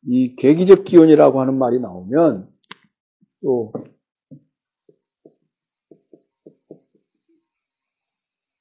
이 0.09 0.37
계기적 0.37 0.85
기원이라고 0.85 1.41
하는 1.41 1.57
말이 1.57 1.81
나오면, 1.81 2.49
또, 3.41 3.73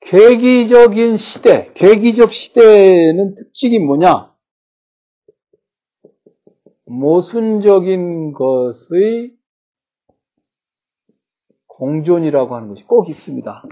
계기적인 0.00 1.16
시대, 1.16 1.72
계기적 1.74 2.32
시대는 2.32 3.36
특징이 3.36 3.78
뭐냐? 3.78 4.34
모순적인 6.86 8.32
것의 8.32 9.36
공존이라고 11.66 12.56
하는 12.56 12.68
것이 12.68 12.84
꼭 12.84 13.08
있습니다. 13.08 13.64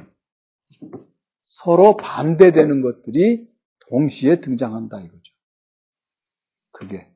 서로 1.42 1.96
반대되는 1.96 2.82
것들이 2.82 3.48
동시에 3.88 4.40
등장한다 4.40 5.00
이거죠. 5.00 5.32
그게. 6.70 7.13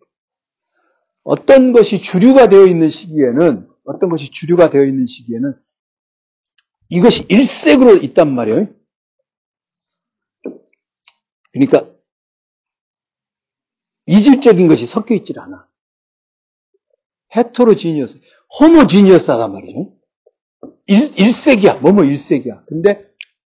어떤 1.28 1.72
것이 1.72 2.00
주류가 2.00 2.48
되어 2.48 2.64
있는 2.64 2.88
시기에는, 2.88 3.68
어떤 3.84 4.08
것이 4.08 4.30
주류가 4.30 4.70
되어 4.70 4.84
있는 4.84 5.04
시기에는 5.04 5.52
이것이 6.88 7.26
일색으로 7.28 7.96
있단 7.96 8.34
말이에요. 8.34 8.74
그러니까 11.52 11.94
이질적인 14.06 14.68
것이 14.68 14.86
섞여 14.86 15.14
있질 15.14 15.38
않아. 15.38 15.68
헤토로지니어스, 17.36 18.20
호모지니어스하단 18.58 19.52
말이에요. 19.52 19.92
일, 20.86 20.96
일색이야. 21.18 21.80
뭐뭐 21.80 22.04
일색이야. 22.04 22.64
근데 22.64 23.06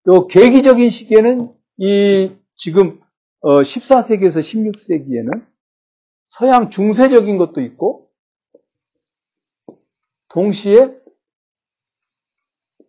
또 0.06 0.28
계기적인 0.28 0.90
시기에는 0.90 1.54
이 1.80 2.32
지금 2.56 3.02
14세기에서 3.42 4.38
어, 4.38 4.40
16세기에는 4.40 5.55
서양 6.38 6.70
중세적인 6.70 7.38
것도 7.38 7.62
있고 7.62 8.10
동시에 10.30 10.94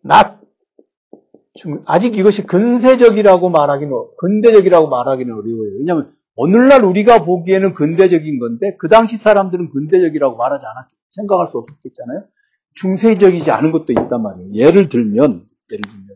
낮 0.01 0.41
아직 1.85 2.17
이것이 2.17 2.43
근세적이라고 2.43 3.49
말하기는 3.49 3.91
근대적이라고 4.17 4.89
말하기는 4.89 5.33
어려워요. 5.33 5.77
왜냐하면 5.79 6.13
오늘날 6.35 6.83
우리가 6.83 7.23
보기에는 7.23 7.73
근대적인 7.73 8.37
건데 8.39 8.75
그 8.79 8.89
당시 8.89 9.17
사람들은 9.17 9.69
근대적이라고 9.71 10.35
말하지 10.35 10.65
않았 10.65 10.87
생각할 11.09 11.47
수 11.47 11.57
없겠잖아요. 11.57 12.25
중세적이지 12.75 13.49
않은 13.49 13.71
것도 13.71 13.93
있단 13.93 14.21
말이에요. 14.21 14.53
예를 14.53 14.89
들면 14.89 15.47
예를 15.71 15.81
들면 15.89 16.07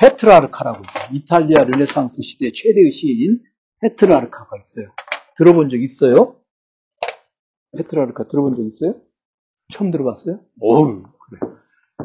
페트라르카라고 0.00 0.82
있어요. 0.84 1.04
이탈리아 1.12 1.64
르네상스 1.64 2.22
시대 2.22 2.50
최대의 2.52 2.90
시인 2.90 3.40
페트라르카가 3.80 4.56
있어요. 4.58 4.88
들어본 5.36 5.68
적 5.68 5.80
있어요? 5.80 6.36
페트라르카 7.76 8.28
들어본 8.28 8.56
적 8.56 8.66
있어요? 8.66 9.00
처음 9.72 9.90
들어봤어요? 9.90 10.40
어우, 10.60 11.02
그래. 11.28 11.40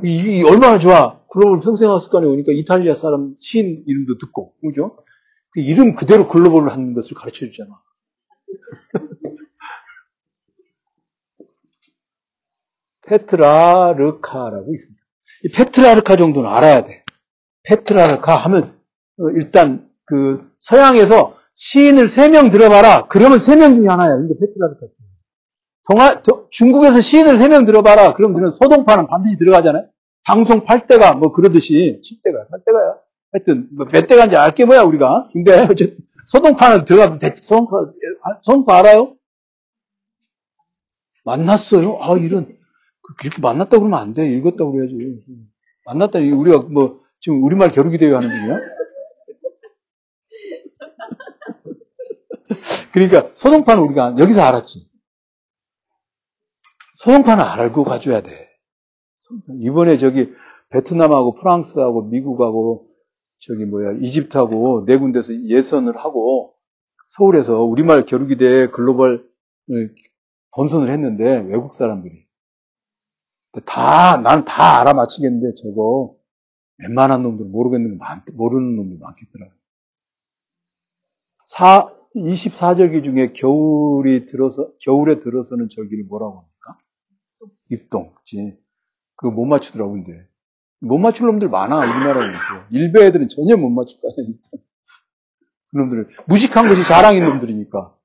이, 0.04 0.44
얼마나 0.44 0.80
좋아. 0.80 1.20
글로벌 1.32 1.60
평생학습관에 1.60 2.26
오니까 2.28 2.52
이탈리아 2.54 2.96
사람 2.96 3.36
시인 3.40 3.84
이름도 3.88 4.18
듣고, 4.18 4.54
그죠? 4.62 4.98
그 5.52 5.60
이름 5.60 5.96
그대로 5.96 6.28
글로벌을 6.28 6.70
하는 6.72 6.94
것을 6.94 7.16
가르쳐 7.16 7.46
주잖아. 7.46 7.82
페트라르카라고 13.08 14.74
있습니다. 14.74 15.02
이 15.44 15.50
페트라르카 15.50 16.16
정도는 16.16 16.50
알아야 16.50 16.84
돼. 16.84 17.04
페트라르카 17.64 18.36
하면 18.38 18.80
어, 19.20 19.30
일단 19.36 19.90
그 20.06 20.50
서양에서 20.60 21.38
시인을 21.54 22.08
세 22.10 22.30
명 22.30 22.50
들어봐라. 22.50 23.08
그러면 23.08 23.40
세 23.40 23.56
명 23.56 23.76
중에 23.76 23.88
하나야. 23.88 24.10
이게 24.26 24.34
페트라르카. 24.40 24.88
동아, 25.88 26.22
중국에서 26.52 27.02
시인을 27.02 27.38
세 27.38 27.48
명 27.48 27.66
들어봐라. 27.66 28.14
그럼 28.14 28.34
너는 28.34 28.52
소동파는 28.52 29.08
반드시 29.08 29.38
들어가잖아요. 29.38 29.88
방송 30.26 30.66
8대가 30.66 31.18
뭐 31.18 31.32
그러듯이 31.32 32.00
7대가 32.04 32.48
8대가야. 32.50 33.00
하여튼 33.34 33.68
뭐몇 33.76 34.08
대가인지 34.08 34.36
알게 34.36 34.66
뭐야 34.66 34.84
우리가. 34.84 35.30
근데 35.34 35.68
소동파는 36.28 36.86
들어가면 36.86 37.18
됐지. 37.20 37.44
소동파, 37.44 37.78
소동파 38.44 38.78
알아요? 38.80 39.16
만났어요? 41.24 41.98
아 42.02 42.18
이런 42.18 42.56
그렇게 43.02 43.30
만났다 43.42 43.78
그러면 43.80 44.00
안 44.00 44.14
돼. 44.14 44.28
읽었다 44.30 44.66
그래야지. 44.66 45.24
만났다 45.86 46.20
우리가 46.20 46.60
뭐 46.70 47.00
지금 47.20 47.44
우리말 47.44 47.72
겨루기 47.72 47.98
대회 47.98 48.14
하는 48.14 48.30
중이야? 48.30 48.60
그러니까 52.94 53.30
소동파는 53.36 53.82
우리가 53.84 54.16
여기서 54.20 54.42
알았지. 54.42 54.91
소동파는 57.02 57.44
알고 57.44 57.84
가줘야 57.84 58.22
돼. 58.22 58.30
이번에 59.60 59.98
저기 59.98 60.32
베트남하고 60.70 61.34
프랑스하고 61.34 62.04
미국하고 62.04 62.90
저기 63.40 63.66
뭐야 63.66 63.94
이집트하고 64.02 64.86
네 64.86 64.98
군데서 64.98 65.34
예선을 65.46 65.98
하고 65.98 66.54
서울에서 67.10 67.64
우리말 67.64 68.06
겨루기대 68.06 68.68
글로벌 68.68 69.28
본선을 70.56 70.94
했는데 70.94 71.40
외국 71.50 71.74
사람들이 71.74 72.24
다 73.66 74.18
나는 74.18 74.46
다 74.46 74.80
알아맞히겠는데 74.82 75.56
저거 75.64 76.16
웬만한 76.78 77.24
놈들 77.24 77.46
모르겠는 77.48 77.98
많, 77.98 78.24
모르는 78.36 78.76
놈들 78.76 78.98
많겠더라고요. 79.00 79.58
4, 81.48 81.96
24절기 82.16 83.04
중에 83.04 83.34
겨울이 83.34 84.26
들어서, 84.26 84.72
겨울에 84.80 85.20
들어서는 85.20 85.68
절기를 85.70 86.06
뭐라고 86.06 86.38
합니까? 86.38 86.51
입동. 87.70 88.14
그치? 88.16 88.58
그거 89.16 89.32
못 89.32 89.46
맞추더라고, 89.46 89.94
근데. 89.94 90.28
못 90.80 90.98
맞출 90.98 91.28
놈들 91.28 91.50
많아, 91.50 91.78
우리나라에. 91.78 92.34
일베 92.72 93.06
애들은 93.08 93.30
전혀 93.30 93.56
못 93.58 93.70
맞출 93.70 94.00
거 94.00 94.10
아니야, 94.10 94.30
일단. 94.30 94.66
그 95.72 95.78
놈들을. 95.78 96.10
무식한 96.28 96.68
것이 96.68 96.84
자랑인 96.84 97.24
놈들이니까. 97.26 97.96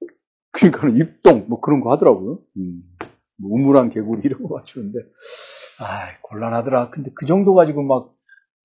그러니까 0.53 0.89
입동, 0.89 1.47
뭐 1.49 1.61
그런 1.61 1.81
거 1.81 1.91
하더라고요. 1.93 2.41
음. 2.57 2.83
뭐 3.39 3.51
우물한 3.53 3.91
개구리 3.91 4.23
이런 4.25 4.43
거 4.43 4.55
맞추는데. 4.57 4.99
아 5.79 6.19
곤란하더라. 6.23 6.91
근데 6.91 7.11
그 7.15 7.27
정도 7.27 7.55
가지고 7.55 7.83
막 7.83 8.15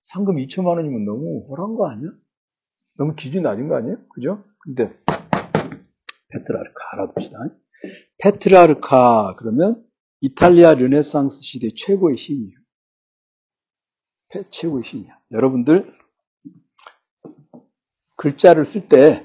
상금 0.00 0.36
2천만 0.36 0.76
원이면 0.76 1.04
너무 1.04 1.46
허한 1.50 1.74
거 1.74 1.88
아니야? 1.90 2.10
너무 2.96 3.14
기준이 3.14 3.42
낮은 3.42 3.68
거 3.68 3.76
아니에요? 3.76 3.96
그죠? 4.14 4.42
근데 4.60 4.84
페트라르카 6.28 6.74
알아둡시다. 6.92 7.38
페트라르카 8.18 9.36
그러면 9.38 9.84
이탈리아 10.22 10.74
르네상스 10.74 11.42
시대 11.42 11.68
최고의 11.74 12.16
신이에요. 12.16 12.56
최고의 14.50 14.84
신이야. 14.84 15.18
여러분들 15.32 15.92
글자를 18.16 18.64
쓸 18.64 18.88
때 18.88 19.24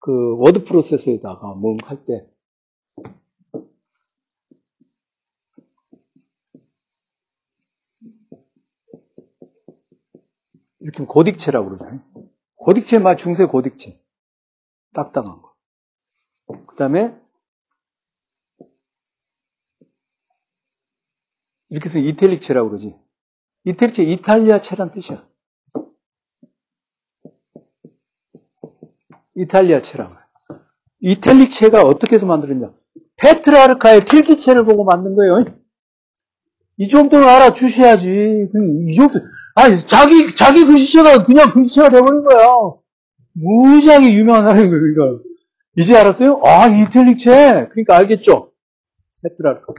그 0.00 0.36
워드 0.38 0.64
프로세서에다가 0.64 1.54
뭐할때 1.54 2.26
이렇게 10.80 11.04
고딕체라고 11.04 11.66
그러잖아요. 11.66 12.00
고딕체 12.56 13.02
말 13.02 13.18
중세 13.18 13.44
고딕체. 13.46 14.00
딱딱한 14.94 15.42
거. 15.42 15.54
그 16.66 16.76
다음에 16.76 17.14
이렇게 21.70 21.88
해서 21.88 21.98
이탈릭체라고 21.98 22.70
그러지. 22.70 22.94
이탈릭체 23.64 24.02
이탈리아체란 24.02 24.90
뜻이야. 24.92 25.24
이탈리아체라고. 29.36 30.14
이탈릭체가 31.00 31.82
어떻게 31.82 32.16
해서 32.16 32.26
만들었냐. 32.26 32.72
페트라르카의 33.16 34.04
필기체를 34.04 34.64
보고 34.64 34.84
만든 34.84 35.14
거예요. 35.14 35.44
이 36.76 36.88
정도는 36.88 37.28
알아주셔야지. 37.28 38.48
이 38.88 38.94
정도, 38.94 39.20
아니, 39.54 39.78
자기, 39.86 40.34
자기 40.34 40.64
글씨체가 40.64 41.24
그냥 41.24 41.52
글씨체가 41.52 41.90
돼버린 41.90 42.24
거야. 42.24 42.46
무지하게 43.34 44.14
유명한 44.14 44.44
사람인 44.44 44.70
거예요, 44.70 44.80
그러니까. 44.80 45.22
이제 45.76 45.96
알았어요? 45.96 46.40
아, 46.44 46.66
이탈릭체. 46.66 47.68
그러니까 47.70 47.96
알겠죠? 47.98 48.52
페트라르카. 49.22 49.74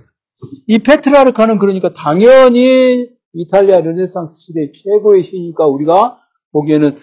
이 0.68 0.80
페트라르카는 0.80 1.60
그러니까 1.60 1.94
당연히 1.94 3.10
이탈리아 3.34 3.82
르네상스 3.82 4.36
시대 4.38 4.72
최고의 4.72 5.24
시인이니까 5.24 5.68
우리가 5.68 6.20
보기에는 6.52 6.96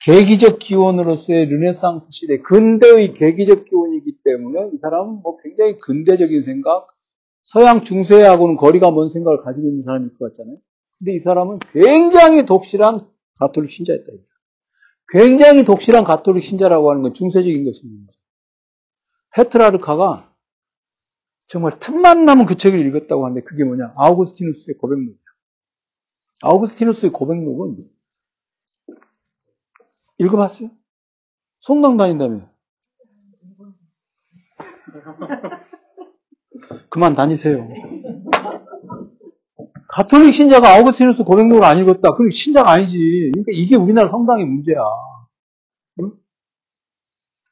계기적 0.00 0.58
기원으로서의 0.58 1.46
르네상스 1.46 2.10
시대, 2.12 2.38
근대의 2.38 3.12
계기적 3.14 3.64
기원이기 3.64 4.18
때문에 4.24 4.70
이 4.74 4.78
사람은 4.78 5.20
뭐 5.22 5.38
굉장히 5.42 5.78
근대적인 5.78 6.42
생각, 6.42 6.88
서양 7.42 7.80
중세하고는 7.80 8.56
거리가 8.56 8.90
먼 8.90 9.08
생각을 9.08 9.38
가지고 9.38 9.68
있는 9.68 9.82
사람일 9.82 10.16
것 10.18 10.26
같잖아요. 10.26 10.56
근데 10.98 11.14
이 11.14 11.20
사람은 11.20 11.58
굉장히 11.72 12.46
독실한 12.46 13.00
가톨릭 13.38 13.70
신자였다. 13.70 14.04
굉장히 15.08 15.64
독실한 15.64 16.04
가톨릭 16.04 16.42
신자라고 16.42 16.90
하는 16.90 17.02
건 17.02 17.12
중세적인 17.14 17.64
것입니다. 17.64 18.12
페트라르카가 19.34 20.25
정말 21.48 21.78
틈만 21.78 22.24
나면 22.24 22.46
그 22.46 22.56
책을 22.56 22.84
읽었다고 22.86 23.24
하는데 23.24 23.42
그게 23.42 23.64
뭐냐? 23.64 23.92
아우구스티누스의 23.96 24.76
고백록이야. 24.78 25.16
아우구스티누스의 26.42 27.12
고백록은 27.12 27.88
읽어봤어요? 30.18 30.70
성당 31.60 31.96
다닌다며. 31.96 32.50
그만 36.90 37.14
다니세요. 37.14 37.68
가톨릭 39.88 40.34
신자가 40.34 40.74
아우구스티누스 40.74 41.22
고백록을 41.22 41.64
안 41.64 41.78
읽었다. 41.78 42.14
그럼 42.14 42.30
신자가 42.30 42.70
아니지. 42.70 42.98
그러니까 43.32 43.52
이게 43.52 43.76
우리나라 43.76 44.08
성당의 44.08 44.44
문제야. 44.44 44.78
응? 46.00 46.12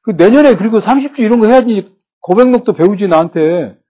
그 0.03 0.11
내년에 0.11 0.57
그리고 0.57 0.80
30주 0.80 1.20
이런 1.20 1.38
거 1.38 1.47
해야지 1.47 1.97
고백록도 2.20 2.72
배우지 2.72 3.07
나한테. 3.07 3.84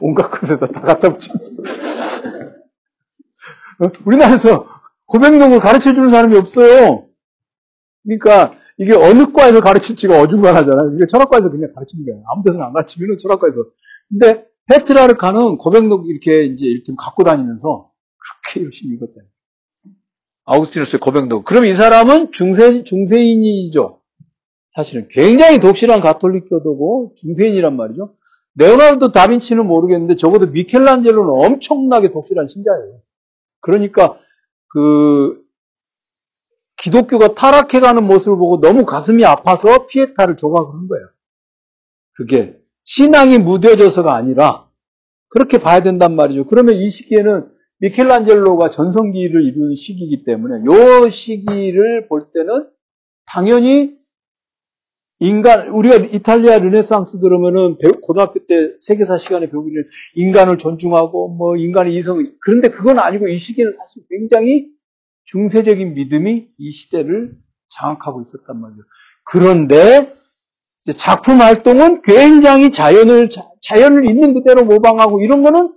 온갖 0.00 0.28
것에다 0.30 0.66
다 0.66 0.80
갖다 0.80 1.12
붙여. 1.12 1.32
어? 3.80 3.90
우리나라에서 4.04 4.66
고백록을 5.06 5.60
가르쳐 5.60 5.94
주는 5.94 6.10
사람이 6.10 6.36
없어요. 6.36 7.08
그러니까 8.04 8.52
이게 8.76 8.92
어느 8.94 9.32
과에서 9.32 9.60
가르칠지가 9.60 10.20
어중간하잖아요. 10.20 10.94
이게 10.96 11.06
철학과에서 11.06 11.50
그냥 11.50 11.72
가르치는 11.74 12.04
거예요. 12.04 12.22
아무 12.32 12.42
데서는 12.42 12.64
안 12.64 12.72
가르치면 12.72 13.18
철학과에서. 13.18 13.64
근데 14.08 14.46
페트라르카는 14.68 15.58
고백록 15.58 16.08
이렇게 16.08 16.44
이제 16.44 16.66
일단 16.66 16.94
갖고 16.96 17.24
다니면서 17.24 17.90
그렇게 18.44 18.64
열심히 18.64 18.94
읽었다. 18.96 19.14
아우스티누스의 20.44 21.00
고백록. 21.00 21.44
그럼 21.44 21.64
이 21.66 21.74
사람은 21.74 22.32
중세, 22.32 22.84
중세인이죠. 22.84 24.00
사실은 24.68 25.08
굉장히 25.10 25.58
독실한 25.58 26.00
가톨릭 26.00 26.48
교도고 26.48 27.14
중세인이란 27.16 27.76
말이죠. 27.76 28.14
레오나르도 28.58 29.12
다빈치는 29.12 29.66
모르겠는데 29.66 30.16
적어도 30.16 30.48
미켈란젤로는 30.48 31.46
엄청나게 31.46 32.10
독실한 32.10 32.48
신자예요. 32.48 33.00
그러니까 33.60 34.18
그 34.68 35.40
기독교가 36.82 37.34
타락해가는 37.34 38.04
모습을 38.04 38.36
보고 38.36 38.60
너무 38.60 38.84
가슴이 38.84 39.24
아파서 39.24 39.86
피에타를 39.86 40.36
조각을 40.36 40.74
한 40.74 40.88
거예요. 40.88 41.06
그게 42.14 42.58
신앙이 42.84 43.38
무뎌져서가 43.38 44.14
아니라 44.14 44.68
그렇게 45.28 45.60
봐야 45.60 45.82
된단 45.82 46.16
말이죠. 46.16 46.46
그러면 46.46 46.74
이 46.76 46.88
시기에는 46.88 47.48
미켈란젤로가 47.80 48.70
전성기를 48.70 49.44
이루는 49.44 49.74
시기이기 49.76 50.24
때문에 50.24 50.64
이 51.06 51.10
시기를 51.10 52.08
볼 52.08 52.32
때는 52.32 52.68
당연히 53.26 53.97
인간 55.20 55.68
우리가 55.68 55.96
이탈리아 55.96 56.58
르네상스 56.58 57.18
그러면은 57.18 57.76
고등학교 58.02 58.46
때 58.46 58.74
세계사 58.80 59.18
시간에 59.18 59.50
배우기를 59.50 59.88
인간을 60.14 60.58
존중하고 60.58 61.28
뭐 61.28 61.56
인간의 61.56 61.94
이성 61.96 62.24
그런데 62.40 62.68
그건 62.68 62.98
아니고 62.98 63.26
이 63.28 63.36
시기는 63.36 63.72
사실 63.72 64.04
굉장히 64.08 64.68
중세적인 65.24 65.94
믿음이 65.94 66.48
이 66.56 66.70
시대를 66.70 67.36
장악하고 67.68 68.22
있었단 68.22 68.60
말이에요. 68.60 68.82
그런데 69.24 70.14
작품 70.96 71.40
활동은 71.40 72.02
굉장히 72.02 72.70
자연을 72.70 73.28
자연을 73.60 74.08
있는 74.08 74.34
그대로 74.34 74.64
모방하고 74.64 75.20
이런 75.20 75.42
거는 75.42 75.74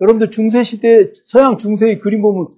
여러분들 0.00 0.32
중세 0.32 0.64
시대 0.64 1.12
서양 1.22 1.56
중세의 1.56 2.00
그림 2.00 2.22
보면 2.22 2.48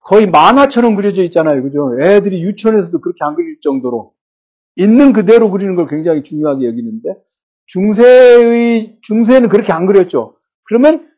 거의 0.00 0.28
만화처럼 0.28 0.96
그려져 0.96 1.22
있잖아요. 1.22 1.62
그죠? 1.62 1.96
애들이 2.00 2.42
유치원에서도 2.42 3.00
그렇게 3.00 3.24
안 3.24 3.36
그릴 3.36 3.58
정도로 3.62 4.12
있는 4.76 5.12
그대로 5.12 5.50
그리는 5.50 5.74
걸 5.76 5.86
굉장히 5.86 6.22
중요하게 6.22 6.66
여기는데 6.66 7.14
중세의 7.66 8.98
중세는 9.02 9.48
그렇게 9.48 9.72
안 9.72 9.86
그렸죠. 9.86 10.36
그러면 10.64 11.08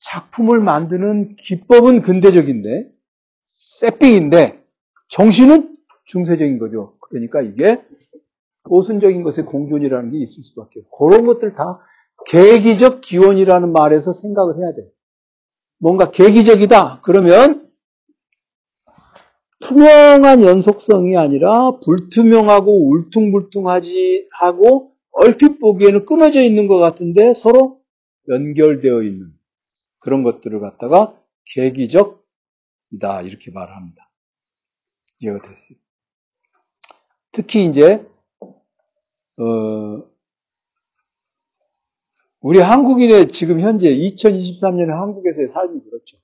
작품을 0.00 0.60
만드는 0.60 1.36
기법은 1.36 2.02
근대적인데 2.02 2.90
세핑인데 3.46 4.62
정신은 5.08 5.76
중세적인 6.04 6.58
거죠. 6.58 6.96
그러니까 7.00 7.42
이게 7.42 7.82
모순적인 8.64 9.22
것의 9.22 9.46
공존이라는 9.46 10.10
게 10.10 10.18
있을 10.18 10.42
수밖에 10.42 10.80
그런 10.96 11.26
것들 11.26 11.54
다 11.54 11.80
계기적 12.26 13.00
기원이라는 13.00 13.72
말에서 13.72 14.12
생각을 14.12 14.58
해야 14.58 14.74
돼요. 14.74 14.86
뭔가 15.78 16.10
계기적이다. 16.10 17.00
그러면 17.02 17.67
투명한 19.60 20.42
연속성이 20.42 21.16
아니라 21.16 21.78
불투명하고 21.80 22.90
울퉁불퉁하지 22.90 24.28
하고 24.32 24.94
얼핏 25.10 25.58
보기에는 25.58 26.04
끊어져 26.04 26.42
있는 26.42 26.68
것 26.68 26.78
같은데 26.78 27.34
서로 27.34 27.80
연결되어 28.28 29.02
있는 29.02 29.32
그런 29.98 30.22
것들을 30.22 30.60
갖다가 30.60 31.18
계기적이다 31.46 33.22
이렇게 33.24 33.50
말합니다. 33.50 34.08
이해가 35.20 35.42
됐어요. 35.42 35.78
특히 37.32 37.64
이제 37.64 38.06
어, 39.38 40.04
우리 42.40 42.60
한국인의 42.60 43.28
지금 43.28 43.60
현재 43.60 43.88
2023년에 43.94 44.88
한국에서의 44.88 45.48
삶이 45.48 45.80
그렇죠. 45.82 46.18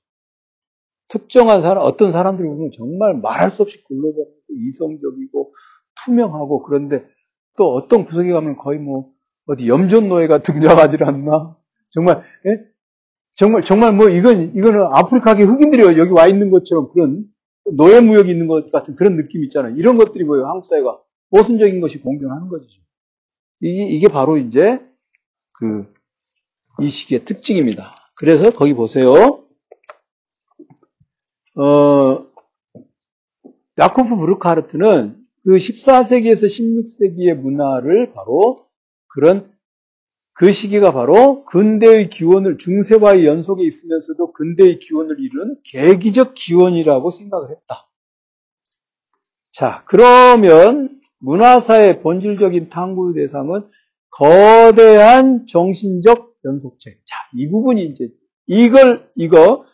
특정한 1.15 1.61
사람, 1.61 1.81
어떤 1.81 2.11
사람들이 2.11 2.45
보면 2.45 2.71
정말 2.75 3.13
말할 3.13 3.49
수 3.49 3.61
없이 3.61 3.81
글로벌하고 3.85 4.35
이성적이고 4.49 5.53
투명하고 6.03 6.63
그런데 6.63 7.05
또 7.55 7.73
어떤 7.73 8.03
구석에 8.03 8.33
가면 8.33 8.57
거의 8.57 8.79
뭐 8.79 9.11
어디 9.45 9.69
염전노예가 9.69 10.39
등장하지 10.43 10.97
않나? 11.01 11.55
정말, 11.89 12.21
예? 12.47 12.59
정말, 13.35 13.61
정말 13.61 13.95
뭐 13.95 14.09
이건, 14.09 14.53
이거는 14.55 14.81
아프리카계 14.91 15.43
흑인들이 15.43 15.83
여기 15.97 16.11
와 16.11 16.27
있는 16.27 16.51
것처럼 16.51 16.89
그런 16.91 17.23
노예무역이 17.77 18.29
있는 18.29 18.47
것 18.47 18.69
같은 18.71 18.95
그런 18.95 19.15
느낌 19.15 19.45
있잖아요. 19.45 19.73
이런 19.77 19.97
것들이 19.97 20.25
뭐예요? 20.25 20.47
한국 20.47 20.67
사회가 20.67 20.99
모순적인 21.29 21.79
것이 21.79 22.01
공존하는 22.01 22.49
거죠. 22.49 22.65
이게, 23.61 23.85
이게 23.85 24.09
바로 24.09 24.37
이제 24.37 24.81
그, 25.53 25.85
이 26.81 26.89
시기의 26.89 27.23
특징입니다. 27.23 28.11
그래서 28.15 28.51
거기 28.51 28.73
보세요. 28.73 29.44
어, 31.55 32.25
야코프 33.77 34.15
브루카르트는 34.15 35.25
그 35.43 35.55
14세기에서 35.55 36.45
16세기의 36.45 37.35
문화를 37.35 38.13
바로 38.13 38.65
그런 39.07 39.53
그 40.33 40.51
시기가 40.51 40.91
바로 40.91 41.45
근대의 41.45 42.09
기원을 42.09 42.57
중세와의 42.57 43.25
연속에 43.25 43.63
있으면서도 43.63 44.33
근대의 44.33 44.79
기원을 44.79 45.17
이룬 45.19 45.57
계기적 45.63 46.33
기원이라고 46.33 47.11
생각을 47.11 47.51
했다. 47.51 47.89
자, 49.51 49.85
그러면 49.87 50.99
문화사의 51.19 52.01
본질적인 52.01 52.69
탐구의 52.69 53.15
대상은 53.15 53.69
거대한 54.09 55.47
정신적 55.47 56.35
연속체. 56.43 56.91
자, 57.05 57.17
이 57.33 57.49
부분이 57.49 57.85
이제 57.85 58.09
이걸 58.47 59.09
이거 59.15 59.65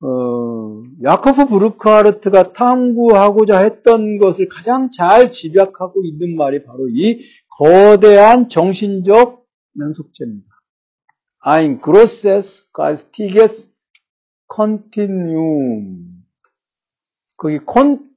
어, 0.00 0.82
야코프 1.02 1.46
브루크하르트가 1.46 2.52
탐구하고자 2.52 3.58
했던 3.58 4.18
것을 4.18 4.48
가장 4.48 4.90
잘 4.90 5.32
집약하고 5.32 6.04
있는 6.04 6.36
말이 6.36 6.62
바로 6.62 6.88
이 6.88 7.20
거대한 7.58 8.48
정신적 8.48 9.44
연속체입니다. 9.80 10.46
Ein 11.44 11.80
grosses 11.82 12.66
geistiges 12.72 13.72
Continuum. 14.54 16.10
거기 17.36 17.58
콘, 17.58 18.08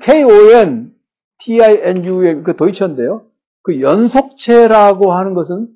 K-O-N, 0.00 0.94
T-I-N-U-M, 1.38 2.42
그 2.42 2.56
도이처인데요. 2.56 3.26
그 3.62 3.80
연속체라고 3.80 5.12
하는 5.12 5.34
것은 5.34 5.68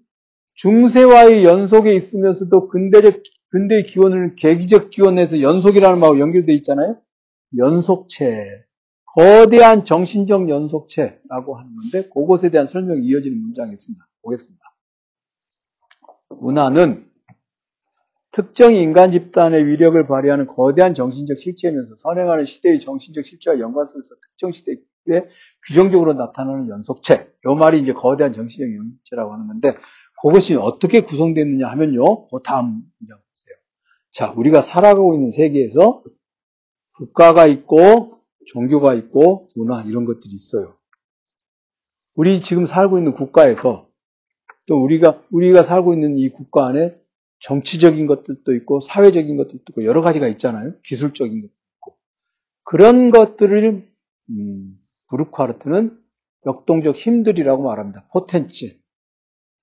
중세와의 0.55 1.45
연속에 1.45 1.95
있으면서도 1.95 2.69
근대적 2.69 3.23
근대의 3.51 3.85
기원을 3.85 4.35
계기적 4.35 4.91
기원에서 4.91 5.41
연속이라는 5.41 5.99
말하고 5.99 6.19
연결되어 6.19 6.55
있잖아요. 6.57 6.99
연속체, 7.57 8.67
거대한 9.15 9.85
정신적 9.85 10.49
연속체라고 10.49 11.57
하는 11.57 11.71
건데 11.77 12.09
그것에 12.11 12.51
대한 12.51 12.67
설명이 12.67 13.01
이어지는 13.07 13.41
문장이 13.41 13.73
있습니다. 13.73 14.05
보겠습니다. 14.23 14.63
문화는 16.41 17.07
특정 18.33 18.75
인간 18.75 19.13
집단의 19.13 19.65
위력을 19.67 20.07
발휘하는 20.07 20.47
거대한 20.47 20.93
정신적 20.93 21.39
실체면서 21.39 21.95
선행하는 21.97 22.45
시대의 22.45 22.81
정신적 22.81 23.25
실체와 23.25 23.59
연관성에서 23.59 24.09
특정 24.21 24.53
시대에 24.53 24.77
규정적으로 25.67 26.13
나타나는 26.13 26.69
연속체. 26.69 27.33
이 27.47 27.55
말이 27.59 27.81
이제 27.81 27.95
거대한 27.95 28.35
정신적 28.35 28.77
연속체라고 28.77 29.33
하는 29.33 29.47
건데 29.47 29.73
그것이 30.21 30.57
어떻게 30.57 31.01
구성됐느냐 31.01 31.67
하면요. 31.69 32.27
그 32.27 32.43
다음 32.45 32.83
문장. 32.99 33.19
자, 34.17 34.33
우리가 34.35 34.62
살아가고 34.62 35.14
있는 35.14 35.31
세계에서 35.31 36.03
국가가 36.95 37.47
있고 37.47 38.19
종교가 38.47 38.95
있고 38.95 39.47
문화 39.55 39.83
이런 39.83 40.07
것들이 40.07 40.35
있어요. 40.35 40.75
우리 42.14 42.41
지금 42.41 42.64
살고 42.64 42.97
있는 42.97 43.12
국가에서 43.12 43.91
또 44.64 44.83
우리가 44.83 45.23
우리가 45.31 45.62
살고 45.62 45.93
있는 45.93 46.17
이 46.17 46.31
국가 46.31 46.67
안에 46.67 46.95
정치적인 47.41 48.07
것들도 48.07 48.55
있고 48.55 48.81
사회적인 48.81 49.37
것들도 49.37 49.64
있고 49.69 49.85
여러 49.85 50.01
가지가 50.01 50.29
있잖아요. 50.29 50.73
기술적인 50.83 51.43
것도 51.43 51.53
있고 51.77 51.99
그런 52.64 53.11
것들을 53.11 53.87
음, 54.31 54.79
브루크하르트는 55.11 55.95
역동적 56.47 56.97
힘들이라고 56.97 57.64
말합니다. 57.64 58.09
포텐치 58.14 58.81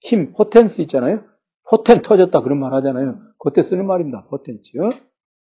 힘 0.02 0.32
Potenz 0.34 0.82
있잖아요. 0.82 1.24
포텐 1.68 2.04
터졌다 2.04 2.40
그런 2.42 2.60
말 2.60 2.76
하잖아요. 2.76 3.33
그때 3.44 3.62
쓰는 3.62 3.86
말입니다. 3.86 4.26
Potenz 4.30 4.80
어? 4.80 4.90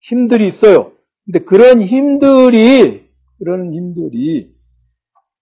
힘들이 0.00 0.48
있어요. 0.48 0.92
근데 1.24 1.38
그런 1.38 1.80
힘들이 1.80 3.08
그런 3.38 3.72
힘들이 3.72 4.52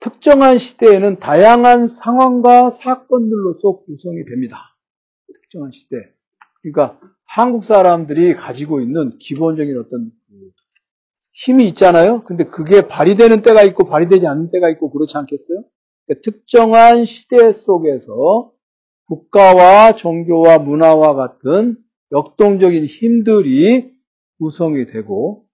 특정한 0.00 0.58
시대에는 0.58 1.18
다양한 1.18 1.86
상황과 1.86 2.70
사건들로서 2.70 3.84
구성이 3.86 4.24
됩니다. 4.26 4.76
특정한 5.32 5.70
시대. 5.72 5.96
그러니까 6.60 7.00
한국 7.24 7.64
사람들이 7.64 8.34
가지고 8.34 8.80
있는 8.80 9.10
기본적인 9.18 9.78
어떤 9.78 10.10
힘이 11.32 11.68
있잖아요. 11.68 12.22
근데 12.24 12.44
그게 12.44 12.86
발휘되는 12.86 13.40
때가 13.42 13.62
있고 13.62 13.84
발휘되지 13.84 14.26
않는 14.26 14.50
때가 14.50 14.68
있고 14.70 14.90
그렇지 14.90 15.16
않겠어요? 15.16 15.64
그러니까 16.06 16.22
특정한 16.22 17.06
시대 17.06 17.52
속에서 17.52 18.52
국가와 19.06 19.96
종교와 19.96 20.58
문화와 20.58 21.14
같은 21.14 21.78
역동적인 22.12 22.84
힘들이 22.86 23.92
구성이 24.38 24.86
되고 24.86 25.46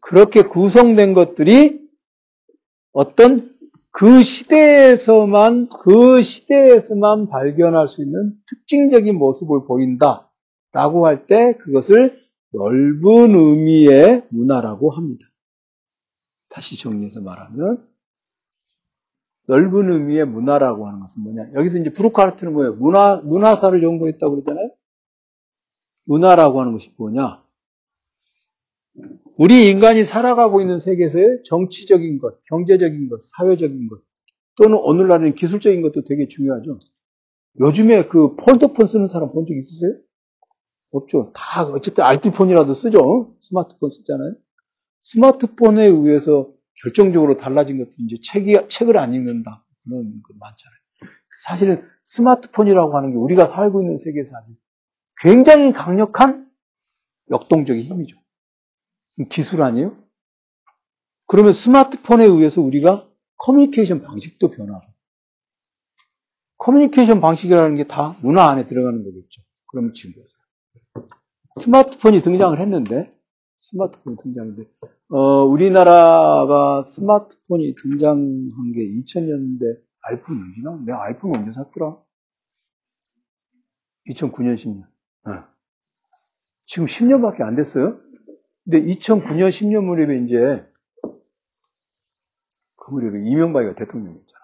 그렇게 0.00 0.42
구성된 0.42 1.14
것들이 1.14 1.80
어떤 2.92 3.50
그 3.92 4.22
시대에서만, 4.22 5.68
그 5.68 6.22
시대에서만 6.22 7.28
발견할 7.28 7.88
수 7.88 8.02
있는 8.02 8.34
특징적인 8.48 9.16
모습을 9.16 9.66
보인다. 9.66 10.30
라고 10.72 11.06
할 11.06 11.26
때 11.26 11.54
그것을 11.58 12.20
넓은 12.52 13.34
의미의 13.34 14.26
문화라고 14.30 14.92
합니다. 14.92 15.26
다시 16.48 16.78
정리해서 16.78 17.20
말하면, 17.20 17.88
넓은 19.50 19.90
의미의 19.92 20.26
문화라고 20.26 20.86
하는 20.86 21.00
것은 21.00 21.24
뭐냐. 21.24 21.50
여기서 21.54 21.78
이제 21.78 21.90
브루카르트는 21.90 22.52
뭐예요? 22.52 22.74
문화, 22.74 23.20
문화사를 23.24 23.82
연구했다고 23.82 24.32
그러잖아요? 24.32 24.70
문화라고 26.04 26.60
하는 26.60 26.72
것이 26.72 26.90
뭐냐? 26.96 27.42
우리 29.36 29.68
인간이 29.70 30.04
살아가고 30.04 30.60
있는 30.60 30.78
세계에서의 30.78 31.42
정치적인 31.44 32.18
것, 32.18 32.44
경제적인 32.44 33.08
것, 33.08 33.20
사회적인 33.22 33.88
것, 33.88 34.00
또는 34.56 34.78
오늘날은 34.78 35.34
기술적인 35.34 35.82
것도 35.82 36.04
되게 36.04 36.28
중요하죠. 36.28 36.78
요즘에 37.60 38.06
그 38.06 38.36
폴더폰 38.36 38.86
쓰는 38.86 39.08
사람 39.08 39.32
본 39.32 39.46
적 39.46 39.56
있으세요? 39.56 39.92
없죠. 40.92 41.32
다 41.34 41.64
어쨌든 41.64 42.04
알티폰이라도 42.04 42.74
쓰죠. 42.74 43.34
스마트폰 43.40 43.90
쓰잖아요. 43.90 44.34
스마트폰에 45.00 45.86
의해서 45.86 46.52
결정적으로 46.82 47.36
달라진 47.36 47.78
것도 47.78 47.90
이제 47.98 48.16
책이, 48.22 48.68
책을 48.68 48.96
안 48.96 49.12
읽는다. 49.14 49.64
그런 49.84 50.22
거 50.22 50.34
많잖아요. 50.38 50.80
사실은 51.44 51.88
스마트폰이라고 52.04 52.96
하는 52.96 53.10
게 53.12 53.16
우리가 53.16 53.46
살고 53.46 53.82
있는 53.82 53.98
세계에서 53.98 54.36
아주 54.36 54.54
굉장히 55.22 55.72
강력한 55.72 56.50
역동적인 57.30 57.82
힘이죠. 57.82 58.16
기술 59.28 59.62
아니에요? 59.62 59.96
그러면 61.26 61.52
스마트폰에 61.52 62.24
의해서 62.24 62.60
우리가 62.60 63.08
커뮤니케이션 63.36 64.02
방식도 64.02 64.50
변하고 64.50 64.84
커뮤니케이션 66.58 67.20
방식이라는 67.20 67.76
게 67.76 67.84
다 67.84 68.18
문화 68.22 68.48
안에 68.50 68.66
들어가는 68.66 69.04
거겠죠. 69.04 69.42
그럼 69.66 69.92
지금 69.94 70.22
스마트폰이 71.60 72.20
등장을 72.22 72.58
했는데 72.58 73.10
스마트폰이 73.58 74.16
등장했는데 74.22 74.70
어, 75.12 75.44
우리나라가 75.44 76.82
스마트폰이 76.82 77.74
등장한 77.82 78.72
게 78.72 78.80
2000년대 78.80 79.80
아이폰 80.02 80.36
언제나? 80.40 80.76
내가 80.86 81.04
아이폰 81.04 81.34
언제 81.34 81.50
샀더라? 81.50 82.00
2009년, 84.08 84.54
10년. 84.54 84.86
네. 85.26 85.32
지금 86.64 86.86
10년밖에 86.86 87.42
안 87.42 87.56
됐어요? 87.56 88.00
근데 88.62 88.82
2009년, 88.82 89.48
10년 89.48 89.84
무렵에 89.84 90.16
이제 90.24 90.64
그 92.76 92.90
무렵에 92.92 93.18
이명박이가 93.24 93.74
대통령이었잖아. 93.74 94.40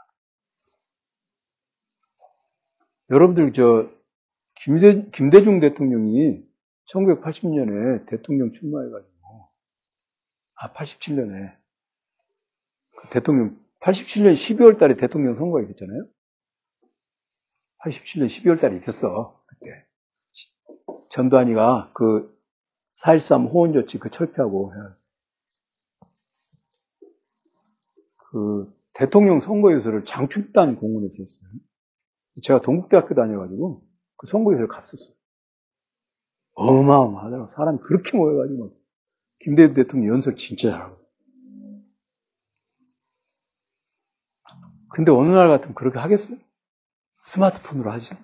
여러분들 3.11 3.53
저 3.53 3.89
김대, 4.57 5.09
김대중 5.13 5.61
대통령이 5.61 6.45
1980년에 6.91 8.07
대통령 8.07 8.53
출마해가지고 8.53 9.16
아 10.57 10.73
87년에 10.73 11.57
그 12.97 13.09
대통령 13.11 13.59
87년 13.81 14.33
12월 14.33 14.79
달에 14.79 14.97
대통령 14.97 15.37
선거가 15.37 15.63
있었잖아요. 15.63 16.07
87년 17.85 18.27
12월 18.27 18.61
달에 18.61 18.77
있었어. 18.77 19.43
그때 19.47 19.87
전두환이가 21.11 21.93
그 21.95 22.35
4.13 23.03 23.53
호원조치 23.53 23.99
그 23.99 24.11
철폐하고 24.11 24.73
그 28.17 28.75
대통령 28.95 29.41
선거 29.41 29.73
유서를 29.73 30.05
장충단 30.05 30.77
공원에서 30.77 31.17
했어요. 31.21 31.51
제가 32.43 32.61
동국대학교 32.63 33.15
다녀가지고 33.15 33.87
그 34.17 34.27
선거 34.27 34.53
유서를 34.53 34.69
갔었어요. 34.69 35.15
어마어마하더라고. 36.55 37.51
사람이 37.51 37.79
그렇게 37.83 38.17
모여가지고 38.17 38.75
김대중 39.41 39.75
대통령 39.75 40.15
연설 40.15 40.37
진짜 40.37 40.71
잘하고. 40.71 41.07
근데 44.91 45.13
어느 45.13 45.31
날 45.31 45.49
같으면 45.49 45.75
그렇게 45.75 45.99
하겠어요? 45.99 46.39
스마트폰으로 47.23 47.91
하지. 47.91 48.15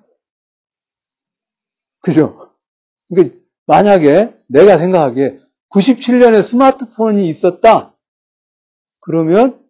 그죠? 2.00 2.54
그러니까 3.08 3.38
만약에 3.66 4.36
내가 4.48 4.78
생각하기에 4.78 5.40
97년에 5.70 6.42
스마트폰이 6.42 7.28
있었다. 7.28 7.96
그러면 9.00 9.62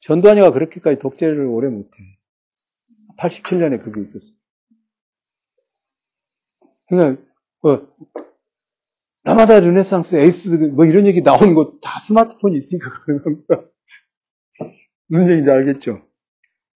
전두환이가 0.00 0.52
그렇게까지 0.52 0.98
독재를 0.98 1.46
오래 1.46 1.68
못해. 1.68 2.02
87년에 3.18 3.82
그게 3.82 4.02
있었어. 4.02 4.34
그러니까 6.88 7.22
뭐 7.62 7.96
라마다 9.26 9.58
르네상스 9.58 10.16
에이스 10.16 10.48
뭐 10.76 10.84
이런 10.84 11.04
얘기 11.06 11.20
나오는 11.20 11.54
거 11.54 11.80
다 11.82 11.98
스마트폰이 11.98 12.56
있으니까 12.58 12.90
그런 13.02 13.22
겁니다. 13.24 13.62
무슨 15.08 15.28
얘기인지 15.28 15.50
알겠죠? 15.50 16.02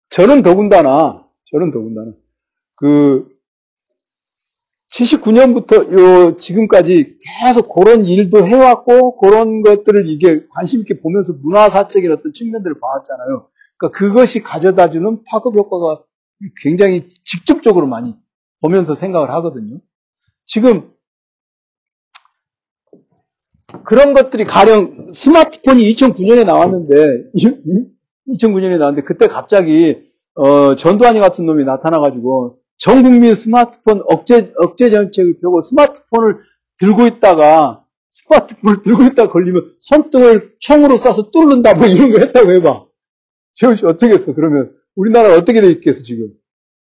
저는 0.08 0.40
더군다나 0.40 1.26
저는 1.50 1.70
더군다나 1.72 2.12
그 2.76 3.28
79년부터 4.94 5.92
요 5.92 6.38
지금까지 6.38 7.18
계속 7.20 7.68
그런 7.74 8.06
일도 8.06 8.46
해왔고 8.46 9.18
그런 9.18 9.60
것들을 9.60 10.08
이게 10.08 10.46
관심 10.48 10.80
있게 10.80 10.98
보면서 11.02 11.34
문화사적인 11.34 12.10
어떤 12.10 12.32
측면들을 12.32 12.80
봐왔잖아요. 12.80 13.50
그러니까 13.76 13.98
그것이 13.98 14.40
가져다주는 14.42 15.24
파급 15.24 15.54
효과가 15.54 16.02
굉장히 16.62 17.10
직접적으로 17.26 17.86
많이 17.86 18.14
보면서 18.62 18.94
생각을 18.94 19.30
하거든요. 19.32 19.80
지금 20.46 20.90
그런 23.84 24.14
것들이 24.14 24.44
가령 24.44 25.08
스마트폰이 25.12 25.82
2009년에 25.94 26.44
나왔는데 26.44 27.30
2009년에 28.32 28.78
나왔는데 28.78 29.04
그때 29.04 29.26
갑자기 29.26 30.02
어, 30.34 30.74
전두환이 30.76 31.20
같은 31.20 31.46
놈이 31.46 31.64
나타나가지고 31.64 32.58
전 32.78 33.02
국민 33.02 33.34
스마트폰 33.34 34.02
억제, 34.06 34.52
억제 34.56 34.90
정책을 34.90 35.40
펴고 35.40 35.62
스마트폰을 35.62 36.38
들고 36.78 37.06
있다가 37.06 37.84
스마트폰을 38.10 38.82
들고 38.82 39.02
있다가 39.04 39.32
걸리면 39.32 39.74
손등을 39.80 40.54
총으로 40.60 40.98
쏴서 40.98 41.30
뚫는다 41.32 41.74
뭐 41.74 41.86
이런 41.86 42.10
거 42.10 42.18
했다고 42.18 42.52
해봐. 42.54 42.84
재훈 43.54 43.76
씨 43.76 43.84
어떻게 43.84 44.14
했어? 44.14 44.32
그러면 44.34 44.72
우리나라 44.94 45.34
어떻게 45.34 45.60
돼 45.60 45.68
있겠어 45.70 46.02
지금? 46.04 46.28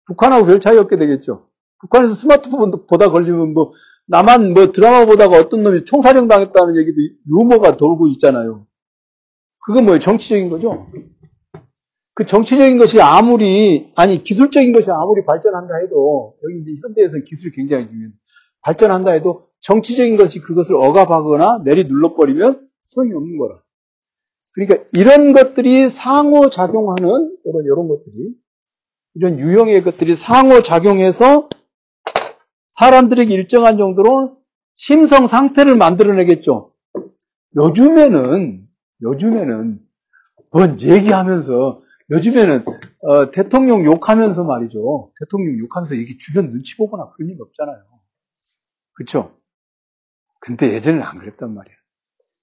북한하고 0.07 0.47
별 0.47 0.61
차이 0.61 0.76
없게 0.76 0.97
되겠죠. 0.97 1.49
북한에서 1.80 2.14
스마트폰 2.14 2.70
보다 2.86 3.10
걸리면 3.10 3.52
뭐 3.52 3.72
나만 4.06 4.54
뭐 4.54 4.72
드라마 4.72 5.04
보다가 5.04 5.38
어떤 5.38 5.62
놈이 5.62 5.84
총사령 5.84 6.28
당했다는 6.28 6.76
얘기도 6.76 6.96
루머가 7.28 7.76
돌고 7.76 8.08
있잖아요. 8.08 8.66
그건 9.64 9.84
뭐예요? 9.84 9.98
정치적인 9.98 10.48
거죠. 10.48 10.86
그 12.14 12.24
정치적인 12.24 12.78
것이 12.78 13.00
아무리 13.00 13.92
아니 13.94 14.22
기술적인 14.22 14.72
것이 14.72 14.90
아무리 14.90 15.24
발전한다 15.26 15.74
해도 15.82 16.34
여기 16.42 16.62
이제 16.62 16.80
현대에서 16.82 17.18
기술이 17.18 17.52
굉장히 17.54 17.88
중요해요. 17.88 18.10
발전한다 18.62 19.10
해도 19.10 19.48
정치적인 19.60 20.16
것이 20.16 20.40
그것을 20.40 20.76
억압하거나 20.76 21.62
내리 21.64 21.84
눌러버리면 21.84 22.68
소용이 22.86 23.12
없는 23.12 23.38
거라. 23.38 23.60
그러니까 24.52 24.88
이런 24.94 25.34
것들이 25.34 25.90
상호작용하는 25.90 27.08
이런, 27.44 27.64
이런 27.64 27.88
것들이 27.88 28.34
이런 29.14 29.38
유형의 29.38 29.82
것들이 29.82 30.16
상호작용해서 30.16 31.46
사람들에게 32.76 33.32
일정한 33.32 33.78
정도로 33.78 34.38
심성 34.74 35.26
상태를 35.26 35.76
만들어내겠죠. 35.76 36.72
요즘에는 37.56 38.66
요즘에는 39.02 39.80
뭔 40.52 40.80
얘기하면서 40.80 41.82
요즘에는 42.10 42.64
어, 43.02 43.30
대통령 43.30 43.84
욕하면서 43.84 44.44
말이죠. 44.44 45.12
대통령 45.18 45.58
욕하면서 45.58 45.94
이게 45.94 46.16
주변 46.18 46.50
눈치 46.50 46.76
보거나 46.76 47.10
그런 47.12 47.30
일 47.30 47.40
없잖아요. 47.40 47.82
그렇죠? 48.92 49.34
근데 50.40 50.72
예전에는 50.74 51.04
안 51.04 51.16
그랬단 51.16 51.52
말이야. 51.54 51.74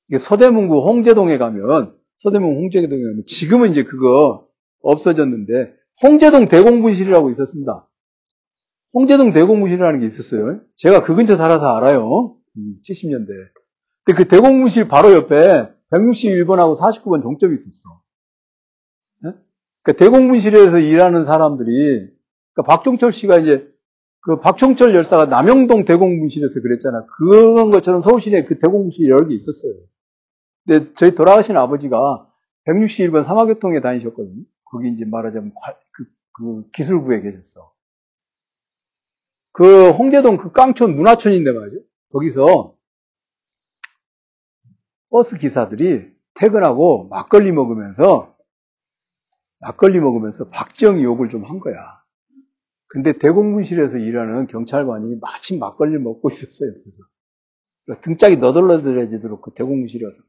이게 0.10 0.18
서대문구 0.18 0.80
홍제동에 0.88 1.38
가면 1.38 1.96
서대문 2.16 2.56
홍제동에 2.56 3.02
가면 3.02 3.24
지금은 3.26 3.72
이제 3.72 3.84
그거 3.84 4.48
없어졌는데 4.82 5.74
홍제동 6.02 6.48
대공분실이라고 6.48 7.30
있었습니다. 7.30 7.88
홍제동 8.94 9.34
대공분실이라는 9.34 10.00
게 10.00 10.06
있었어요. 10.06 10.62
제가 10.76 11.04
그 11.04 11.16
근처 11.16 11.36
살아서 11.36 11.66
알아요. 11.76 12.36
70년대. 12.88 13.30
음, 13.30 13.48
근데 14.06 14.18
그 14.18 14.28
대공분실 14.28 14.88
바로 14.88 15.14
옆에 15.14 15.70
161번하고 15.92 16.78
49번 16.78 17.24
종점이 17.24 17.56
있었어. 17.56 18.02
네? 19.22 19.32
그러니까 19.82 20.04
대공분실에서 20.04 20.80
일하는 20.80 21.24
사람들이, 21.24 22.10
그러니까 22.54 22.64
박종철 22.68 23.12
씨가 23.12 23.40
이제 23.40 23.68
그 24.22 24.40
박종철 24.40 24.96
열사가 24.96 25.26
남영동 25.26 25.86
대공분실에서 25.86 26.62
그랬잖아. 26.62 27.06
그런 27.18 27.72
것처럼 27.72 28.02
서울시내에 28.02 28.46
그 28.46 28.58
대공분실이 28.60 29.10
여러 29.10 29.28
개 29.28 29.36
있었어요. 29.36 29.74
근데 30.66 30.94
저희 30.94 31.14
돌아가신 31.14 31.58
아버지가 31.58 32.30
161번 32.68 33.24
사마교통에 33.24 33.82
다니셨거든요. 33.82 34.44
거기 34.66 34.90
이제 34.90 35.04
말하자면 35.06 35.52
그, 35.92 36.06
그 36.32 36.70
기술부에 36.72 37.22
계셨어. 37.22 37.73
그 39.54 39.92
홍제동 39.92 40.38
그 40.38 40.52
깡촌 40.52 40.96
문화촌인데 40.96 41.52
말이죠. 41.54 41.80
거기서 42.12 42.76
버스 45.10 45.38
기사들이 45.38 46.12
퇴근하고 46.36 47.08
막걸리 47.10 47.52
먹으면서 47.52 48.36
막걸리 49.62 50.00
먹으면서 50.00 50.50
박정희 50.50 51.04
욕을 51.04 51.30
좀 51.30 51.46
한 51.46 51.60
거야. 51.60 51.76
근데 52.88 53.14
대공분실에서 53.18 54.00
일하는 54.00 54.48
경찰관이 54.48 55.18
마침 55.22 55.60
막걸리를 55.60 56.00
먹고 56.02 56.30
있었어요. 56.30 56.72
그래서 57.86 58.02
등짝이 58.02 58.38
너덜너덜해지도록 58.38 59.42
그 59.42 59.52
대공분실에 59.54 60.06
와서 60.06 60.24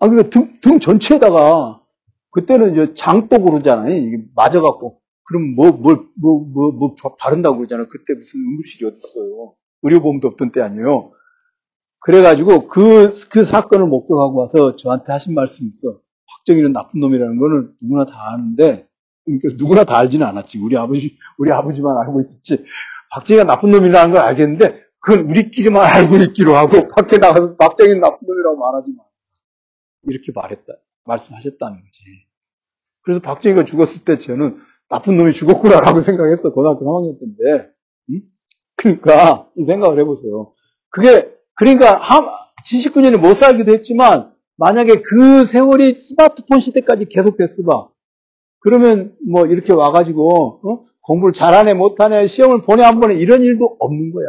아, 0.00 0.08
그러니까 0.08 0.30
등, 0.30 0.60
등 0.60 0.80
전체에다가 0.80 1.82
그때는 2.30 2.72
이제 2.72 2.94
장독 2.94 3.44
그러잖아요. 3.44 3.94
이게 3.94 4.24
맞아갖고 4.34 5.00
그럼 5.28 5.54
뭐, 5.54 5.70
뭘, 5.72 6.06
뭐, 6.16 6.40
뭐, 6.40 6.72
뭐, 6.72 6.94
바른다고 7.20 7.58
그러잖아요. 7.58 7.88
그때 7.88 8.14
무슨 8.14 8.40
응급실이 8.40 8.86
어딨어요. 8.86 9.54
의료보험도 9.82 10.26
없던 10.26 10.52
때 10.52 10.62
아니에요. 10.62 11.12
그래가지고 12.00 12.68
그, 12.68 13.10
그 13.30 13.44
사건을 13.44 13.86
목격하고 13.88 14.38
와서 14.38 14.76
저한테 14.76 15.12
하신 15.12 15.34
말씀이 15.34 15.68
있어. 15.68 16.00
박정희는 16.30 16.72
나쁜 16.72 17.00
놈이라는 17.00 17.38
거는 17.38 17.74
누구나 17.82 18.06
다 18.06 18.32
아는데, 18.32 18.88
그러니까 19.26 19.48
누구나 19.58 19.84
다 19.84 19.98
알지는 19.98 20.26
않았지. 20.26 20.58
우리 20.58 20.78
아버지, 20.78 21.18
우리 21.36 21.52
아버지만 21.52 21.98
알고 21.98 22.20
있었지. 22.20 22.64
박정희가 23.10 23.44
나쁜 23.44 23.70
놈이라는 23.70 24.14
걸 24.14 24.22
알겠는데, 24.22 24.80
그건 25.00 25.28
우리끼리만 25.28 25.84
알고 25.84 26.16
있기로 26.28 26.56
하고, 26.56 26.88
밖에 26.88 27.18
나가서 27.18 27.56
박정희는 27.56 28.00
나쁜 28.00 28.26
놈이라고 28.26 28.56
말하지 28.56 28.92
마. 28.96 29.02
이렇게 30.04 30.32
말했다, 30.34 30.72
말씀하셨다는 31.04 31.76
거지. 31.76 32.04
그래서 33.02 33.20
박정희가 33.20 33.66
죽었을 33.66 34.04
때 34.04 34.16
저는 34.16 34.58
나쁜 34.88 35.16
놈이 35.16 35.32
죽었구나라고 35.32 36.00
생각했어. 36.00 36.52
고등학교 36.52 36.84
3학년 36.84 37.18
때인데. 37.20 37.70
응? 38.10 38.22
그러니까, 38.76 39.50
이 39.56 39.64
생각을 39.64 39.98
해보세요. 39.98 40.52
그게 40.90 41.30
그러니까 41.54 41.98
79년에 42.64 43.18
못 43.18 43.34
살기도 43.34 43.72
했지만 43.72 44.32
만약에 44.56 45.02
그 45.02 45.44
세월이 45.44 45.94
스마트폰 45.94 46.60
시대까지 46.60 47.06
계속됐어봐. 47.06 47.88
그러면 48.60 49.16
뭐 49.28 49.46
이렇게 49.46 49.72
와가지고 49.72 50.60
어? 50.64 50.82
공부를 51.02 51.32
잘하네 51.32 51.74
못하네 51.74 52.26
시험을 52.26 52.62
보내 52.62 52.82
안 52.82 53.00
보내 53.00 53.14
이런 53.14 53.42
일도 53.42 53.76
없는 53.78 54.12
거야. 54.12 54.26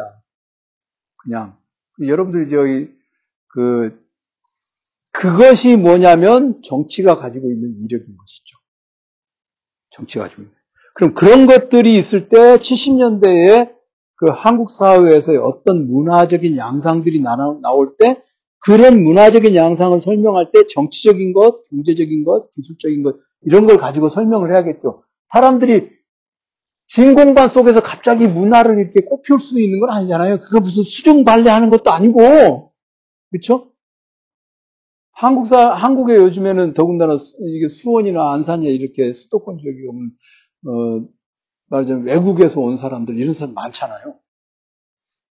그냥 1.18 1.58
여러분들 2.00 2.48
저기 2.50 2.90
그 3.48 4.00
그것이 5.12 5.76
뭐냐면 5.76 6.62
정치가 6.64 7.18
가지고 7.18 7.52
있는 7.52 7.76
위력인 7.82 8.16
것이죠. 8.16 8.59
정치가 10.00 10.28
있는. 10.28 10.52
그럼 10.96 11.14
그런 11.14 11.46
것들이 11.46 11.98
있을 11.98 12.30
때 12.30 12.38
70년대에 12.58 13.72
그 14.16 14.28
한국 14.34 14.70
사회에서의 14.70 15.38
어떤 15.38 15.88
문화적인 15.88 16.58
양상들이 16.58 17.22
나올 17.22 17.96
때 17.98 18.22
그런 18.62 19.02
문화적인 19.02 19.56
양상을 19.56 20.02
설명할 20.02 20.52
때 20.54 20.68
정치적인 20.68 21.32
것, 21.32 21.64
경제적인 21.70 22.26
것, 22.26 22.52
기술적인 22.52 23.04
것 23.04 23.16
이런 23.42 23.66
걸 23.66 23.78
가지고 23.78 24.10
설명을 24.10 24.52
해야겠죠. 24.52 25.04
사람들이 25.28 25.88
진공관 26.88 27.50
속에서 27.50 27.82
갑자기 27.82 28.28
문화를 28.28 28.80
이렇게 28.80 29.02
꽃피울 29.02 29.40
수 29.40 29.62
있는 29.62 29.80
건 29.80 29.92
아니잖아요. 29.92 30.40
그거 30.40 30.60
무슨 30.60 30.84
수중 30.84 31.24
발레 31.24 31.50
하는 31.50 31.70
것도 31.70 31.92
아니고 31.92 32.74
그렇죠? 33.30 33.72
한국사 35.12 35.74
한국에 35.74 36.16
요즘에는 36.16 36.74
더군다나 36.74 37.18
이게 37.46 37.68
수원이나 37.68 38.34
안산이나 38.34 38.72
이렇게 38.72 39.14
수도권 39.14 39.60
지역에 39.60 39.86
오면 39.88 40.12
어, 40.68 41.08
말하자면 41.68 42.06
외국에서 42.06 42.62
온 42.62 42.78
사람들 42.78 43.18
이런 43.18 43.34
사람 43.34 43.54
많잖아요. 43.54 44.16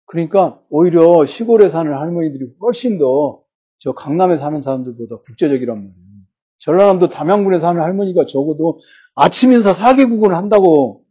그러니까 0.05 0.61
오히려 0.69 1.25
시골에 1.25 1.69
사는 1.69 1.91
할머니들이 1.91 2.51
훨씬 2.61 2.97
더 2.97 3.47
저 3.79 3.91
강남에 3.91 4.37
사는 4.37 4.61
사람들보다 4.61 5.17
국제적이란 5.17 5.77
말이에요. 5.77 5.97
전라남도 6.59 7.09
담양군에 7.09 7.59
사는 7.59 7.79
할머니가 7.79 8.25
적어도 8.25 8.79
아침 9.13 9.51
인사 9.53 9.73
4개국을 9.73 10.29
한다고 10.29 11.03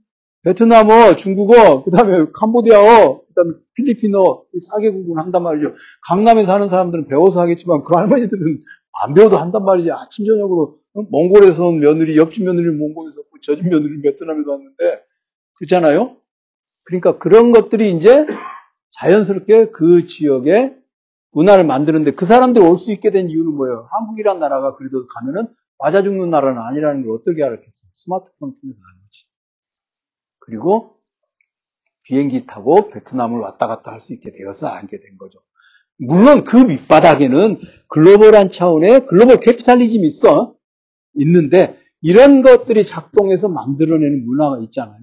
베트남어, 0.42 1.16
중국어, 1.16 1.84
그 1.84 1.90
다음에 1.90 2.26
캄보디아어, 2.34 3.20
그 3.36 3.42
다음에 3.42 3.54
필리핀어 3.74 4.44
4개국을 4.78 5.16
한단 5.16 5.42
말이죠. 5.42 5.74
강남에 6.08 6.44
사는 6.44 6.68
사람들은 6.68 7.06
배워서 7.08 7.40
하겠지만 7.40 7.84
그 7.84 7.94
할머니들은 7.94 8.60
안 9.02 9.14
배워도 9.14 9.36
한단 9.36 9.64
말이지. 9.64 9.92
아침 9.92 10.24
저녁으로 10.24 10.78
몽골에서 10.94 11.68
온 11.68 11.80
며느리, 11.80 12.16
옆집 12.16 12.44
며느리 12.44 12.70
몽골에서 12.70 13.20
왔고 13.20 13.40
저집 13.42 13.68
며느리 13.68 14.00
베트남에서 14.00 14.50
왔는데 14.50 15.02
그렇잖아요? 15.58 16.16
그러니까 16.84 17.18
그런 17.18 17.52
것들이 17.52 17.92
이제 17.92 18.26
자연스럽게 18.92 19.70
그 19.70 20.06
지역에 20.06 20.74
문화를 21.32 21.64
만드는데 21.66 22.12
그 22.12 22.24
사람들이 22.24 22.64
올 22.64 22.78
수 22.78 22.90
있게 22.92 23.10
된 23.10 23.28
이유는 23.28 23.52
뭐예요? 23.52 23.88
한국이란 23.90 24.38
나라가 24.38 24.76
그래도 24.76 25.06
가면은 25.06 25.48
맞아 25.78 26.02
죽는 26.02 26.30
나라는 26.30 26.62
아니라는 26.62 27.04
걸 27.04 27.16
어떻게 27.16 27.42
알았겠어요? 27.44 27.90
스마트폰 27.92 28.54
통해서 28.58 28.80
거지. 28.80 29.26
그리고 30.38 30.95
비행기 32.06 32.46
타고 32.46 32.88
베트남을 32.90 33.40
왔다 33.40 33.66
갔다 33.66 33.92
할 33.92 34.00
수 34.00 34.12
있게 34.12 34.30
되어서 34.32 34.68
알게 34.68 35.00
된 35.00 35.18
거죠. 35.18 35.40
물론 35.98 36.44
그 36.44 36.56
밑바닥에는 36.56 37.60
글로벌한 37.88 38.50
차원의 38.50 39.06
global 39.06 39.40
capitalism이 39.40 40.06
있어. 40.06 40.54
있는데 41.14 41.78
이런 42.02 42.42
것들이 42.42 42.84
작동해서 42.84 43.48
만들어내는 43.48 44.26
문화가 44.26 44.58
있잖아요. 44.64 45.00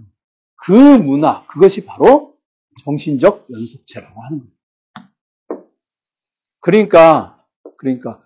그 0.55 0.71
문화, 0.71 1.45
그것이 1.47 1.85
바로 1.85 2.35
정신적 2.85 3.47
연속체라고 3.51 4.21
하는 4.21 4.39
거예요. 4.39 5.63
그러니까, 6.61 7.43
그러니까, 7.77 8.21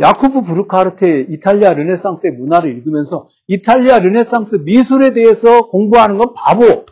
야쿠프 0.00 0.42
브루카르테의 0.42 1.26
이탈리아 1.30 1.74
르네상스의 1.74 2.32
문화를 2.32 2.74
읽으면서 2.76 3.28
이탈리아 3.46 4.00
르네상스 4.00 4.56
미술에 4.64 5.12
대해서 5.12 5.68
공부하는 5.68 6.18
건 6.18 6.32
바보. 6.34 6.84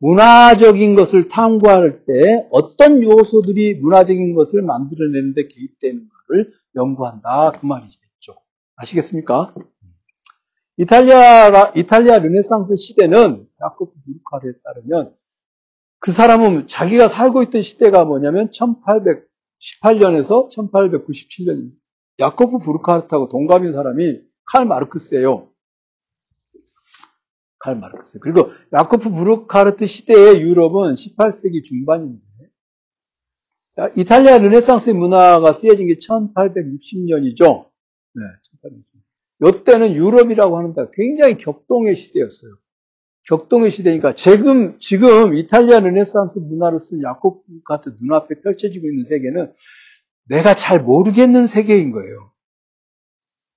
문화적인 0.00 0.94
것을 0.94 1.28
탐구할 1.28 2.06
때 2.06 2.46
어떤 2.50 3.02
요소들이 3.02 3.74
문화적인 3.74 4.34
것을 4.34 4.62
만들어내는데 4.62 5.48
개입되는가를 5.48 6.48
연구한다. 6.74 7.52
그 7.52 7.66
말이죠. 7.66 7.98
아시겠습니까? 8.76 9.54
이탈리아, 10.78 11.72
이탈리아 11.76 12.18
르네상스 12.18 12.76
시대는 12.76 13.46
야코프 13.60 13.92
부르카르트에 14.06 14.52
따르면 14.64 15.14
그 15.98 16.12
사람은 16.12 16.66
자기가 16.66 17.08
살고 17.08 17.42
있던 17.44 17.60
시대가 17.60 18.06
뭐냐면 18.06 18.48
1818년에서 18.48 20.50
1897년입니다. 20.50 21.76
야코프 22.20 22.58
부르카르트하고 22.58 23.28
동갑인 23.28 23.72
사람이 23.72 24.22
칼 24.46 24.64
마르크스예요. 24.64 25.49
칼 27.60 27.76
마르크스. 27.76 28.18
그리고 28.18 28.50
야코프 28.72 29.10
부르카르트 29.10 29.86
시대의 29.86 30.40
유럽은 30.40 30.94
18세기 30.94 31.62
중반인데 31.62 32.20
이탈리아 33.96 34.38
르네상스 34.38 34.90
문화가 34.90 35.52
쓰여진 35.52 35.86
게 35.86 35.94
1860년이죠. 35.94 37.70
네, 38.14 38.22
1860년. 38.64 39.60
이때는 39.60 39.94
유럽이라고 39.94 40.58
하는데 40.58 40.86
굉장히 40.92 41.36
격동의 41.36 41.94
시대였어요. 41.94 42.50
격동의 43.28 43.70
시대니까 43.70 44.14
지금 44.14 44.78
지금 44.78 45.36
이탈리아 45.36 45.80
르네상스 45.80 46.38
문화를 46.38 46.80
쓴 46.80 47.02
야코프 47.02 47.42
같은 47.64 47.96
눈앞에 48.00 48.40
펼쳐지고 48.42 48.88
있는 48.88 49.04
세계는 49.04 49.52
내가 50.28 50.54
잘 50.54 50.80
모르겠는 50.80 51.46
세계인 51.46 51.92
거예요. 51.92 52.32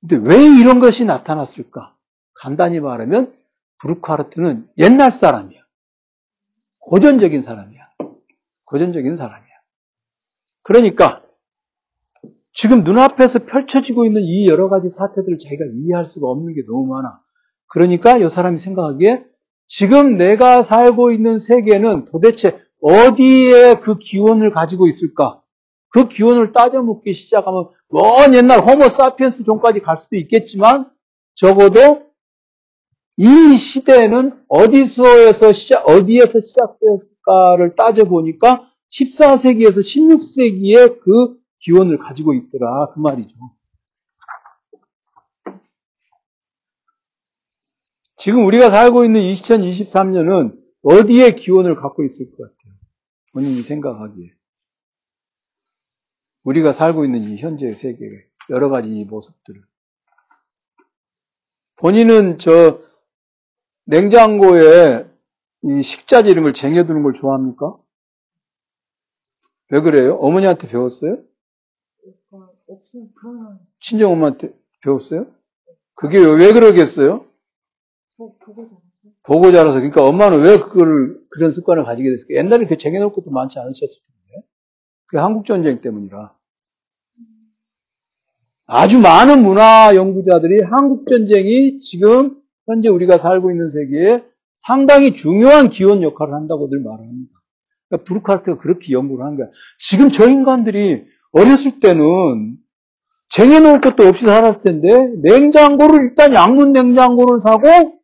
근데 0.01 0.17
왜 0.17 0.43
이런 0.59 0.81
것이 0.81 1.05
나타났을까? 1.05 1.95
간단히 2.33 2.81
말하면 2.81 3.33
브루카르트는 3.79 4.67
옛날 4.77 5.11
사람이야. 5.11 5.61
고전적인 6.79 7.41
사람이야. 7.41 7.89
고전적인 8.65 9.17
사람이야. 9.17 9.53
그러니까 10.63 11.21
지금 12.53 12.83
눈앞에서 12.83 13.39
펼쳐지고 13.39 14.05
있는 14.05 14.21
이 14.21 14.47
여러 14.47 14.69
가지 14.69 14.89
사태들을 14.89 15.37
자기가 15.37 15.63
이해할 15.73 16.05
수가 16.05 16.27
없는 16.27 16.53
게 16.53 16.61
너무 16.65 16.85
많아. 16.87 17.19
그러니까 17.67 18.17
이 18.17 18.29
사람이 18.29 18.59
생각하기에 18.59 19.25
지금 19.67 20.17
내가 20.17 20.61
살고 20.61 21.11
있는 21.11 21.39
세계는 21.39 22.05
도대체 22.05 22.61
어디에 22.81 23.75
그 23.75 23.97
기원을 23.97 24.51
가지고 24.51 24.87
있을까? 24.87 25.41
그 25.89 26.07
기원을 26.07 26.51
따져 26.51 26.81
묻기 26.83 27.13
시작하면 27.13 27.69
먼 27.89 28.33
옛날 28.33 28.59
호모 28.59 28.89
사피엔스 28.89 29.43
종까지 29.43 29.79
갈 29.79 29.97
수도 29.97 30.15
있겠지만 30.15 30.91
적어도 31.35 32.12
이 33.17 33.55
시대는 33.55 34.43
어디서에서 34.47 35.53
시작, 35.53 35.87
어디에서 35.87 36.39
시작되었을까를 36.39 37.75
따져 37.75 38.05
보니까 38.05 38.71
14세기에서 38.89 39.79
16세기에 39.79 40.99
그 40.99 41.37
기원을 41.59 41.99
가지고 41.99 42.33
있더라. 42.33 42.91
그 42.93 42.99
말이죠. 42.99 43.35
지금 48.17 48.45
우리가 48.45 48.69
살고 48.69 49.05
있는 49.05 49.21
2023년은 49.21 50.57
어디에 50.81 51.31
기원을 51.31 51.75
갖고 51.75 52.03
있을 52.03 52.31
것 52.31 52.37
같아요? 52.37 52.73
본인이 53.31 53.61
생각하기에. 53.61 54.31
우리가 56.43 56.73
살고 56.73 57.05
있는 57.05 57.21
이 57.31 57.37
현재의 57.37 57.75
세계의 57.75 58.11
여러 58.49 58.69
가지 58.69 58.89
모습들을. 59.05 59.61
본인은 61.77 62.37
저 62.39 62.81
냉장고에 63.85 65.07
이 65.63 65.81
식자재 65.81 66.29
이런 66.31 66.43
걸 66.43 66.53
쟁여두는 66.53 67.03
걸 67.03 67.13
좋아합니까? 67.13 67.75
왜 69.69 69.81
그래요? 69.81 70.15
어머니한테 70.15 70.67
배웠어요? 70.67 71.17
친정 73.79 74.11
엄마한테 74.11 74.53
배웠어요? 74.81 75.27
그게 75.95 76.19
왜 76.19 76.53
그러겠어요? 76.53 77.25
보고 79.23 79.51
자라서. 79.51 79.79
그러니까 79.79 80.05
엄마는 80.07 80.41
왜 80.41 80.59
그걸, 80.59 81.19
그런 81.29 81.51
습관을 81.51 81.83
가지게 81.83 82.09
됐을까? 82.09 82.35
옛날에 82.35 82.67
그 82.67 82.77
쟁여놓을 82.77 83.13
것도 83.13 83.31
많지 83.31 83.59
않으셨을 83.59 83.87
텐데. 83.87 84.47
그게 85.05 85.19
한국 85.19 85.45
전쟁 85.45 85.81
때문이라. 85.81 86.35
아주 88.65 88.99
많은 88.99 89.43
문화 89.43 89.95
연구자들이 89.95 90.61
한국 90.63 91.07
전쟁이 91.07 91.79
지금 91.79 92.42
현재 92.67 92.89
우리가 92.89 93.17
살고 93.17 93.51
있는 93.51 93.69
세계에 93.69 94.23
상당히 94.55 95.13
중요한 95.13 95.69
기원 95.69 96.03
역할을 96.03 96.33
한다고 96.33 96.69
늘 96.69 96.81
말합니다. 96.81 97.31
그러니까 97.89 98.05
브루카르트가 98.07 98.57
그렇게 98.57 98.93
연구를 98.93 99.25
한 99.25 99.35
거야. 99.35 99.47
지금 99.79 100.09
저 100.09 100.29
인간들이 100.29 101.03
어렸을 101.31 101.79
때는 101.79 102.57
쟁여놓을 103.29 103.81
것도 103.81 104.03
없이 104.07 104.25
살았을 104.25 104.61
텐데 104.61 105.07
냉장고를 105.23 106.03
일단 106.03 106.33
양문 106.33 106.71
냉장고를 106.71 107.41
사고 107.41 107.99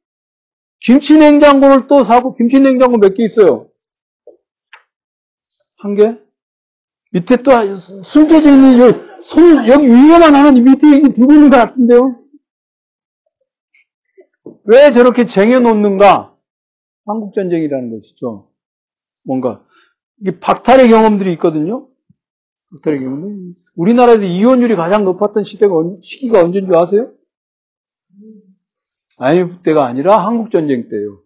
김치 0.80 1.18
냉장고를 1.20 1.88
또 1.88 2.03
사고 2.03 2.36
김치 2.36 2.60
냉장고 2.60 2.97
몇 2.97 3.14
개 3.14 3.24
있어요? 3.24 3.68
한 5.78 5.95
개? 5.95 6.18
밑에 7.12 7.38
또 7.38 7.51
숨겨져 8.03 8.51
있는 8.51 8.80
요, 8.80 9.22
손 9.22 9.68
여기 9.68 9.88
위에만 9.88 10.36
하는 10.36 10.57
이 10.57 10.62
밑에 10.62 10.97
이게 10.97 11.12
두고 11.14 11.34
있는 11.34 11.49
것 11.49 11.57
같은데요? 11.57 12.16
왜 14.70 14.91
저렇게 14.91 15.26
쟁여놓는가? 15.26 16.36
한국전쟁이라는 17.07 17.91
것이죠. 17.91 18.51
뭔가, 19.24 19.65
이게 20.22 20.39
박탈의 20.39 20.89
경험들이 20.89 21.34
있거든요? 21.34 21.88
박탈의 22.72 22.99
경험들. 22.99 23.55
우리나라에서 23.76 24.24
이혼율이 24.24 24.76
가장 24.76 25.05
높았던 25.05 25.43
시대가, 25.43 25.74
시기가 26.01 26.43
언제인 26.43 26.67
줄 26.67 26.76
아세요? 26.76 27.11
IMF 29.17 29.63
때가 29.63 29.86
아니라 29.86 30.17
한국전쟁 30.20 30.88
때요. 30.88 31.24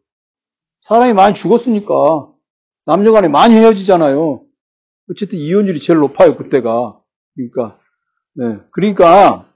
사람이 0.82 1.12
많이 1.14 1.36
죽었으니까. 1.36 1.94
남녀 2.86 3.12
간에 3.12 3.28
많이 3.28 3.56
헤어지잖아요. 3.56 4.46
어쨌든 5.10 5.38
이혼율이 5.40 5.82
제일 5.82 6.00
높아요, 6.00 6.38
그때가. 6.38 6.98
그러니까, 7.36 7.78
네. 8.36 8.60
그러니까, 8.72 9.53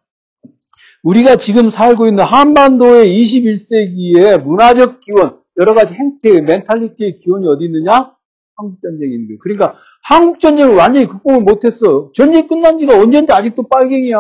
우리가 1.07 1.37
지금 1.37 1.69
살고 1.69 2.07
있는 2.07 2.25
한반도의 2.25 3.07
21세기의 3.07 4.43
문화적 4.43 4.99
기원, 4.99 5.41
여러 5.57 5.73
가지 5.73 5.93
행태의, 5.93 6.41
멘탈리티의 6.41 7.15
기원이 7.15 7.47
어디 7.47 7.63
있느냐? 7.65 8.13
한국전쟁인데. 8.57 9.37
그러니까, 9.39 9.75
한국전쟁을 10.03 10.75
완전히 10.75 11.07
극복을 11.07 11.41
못했어. 11.41 12.11
전쟁 12.13 12.49
끝난 12.49 12.77
지가 12.77 12.99
언젠데 12.99 13.31
아직도 13.31 13.69
빨갱이야. 13.69 14.19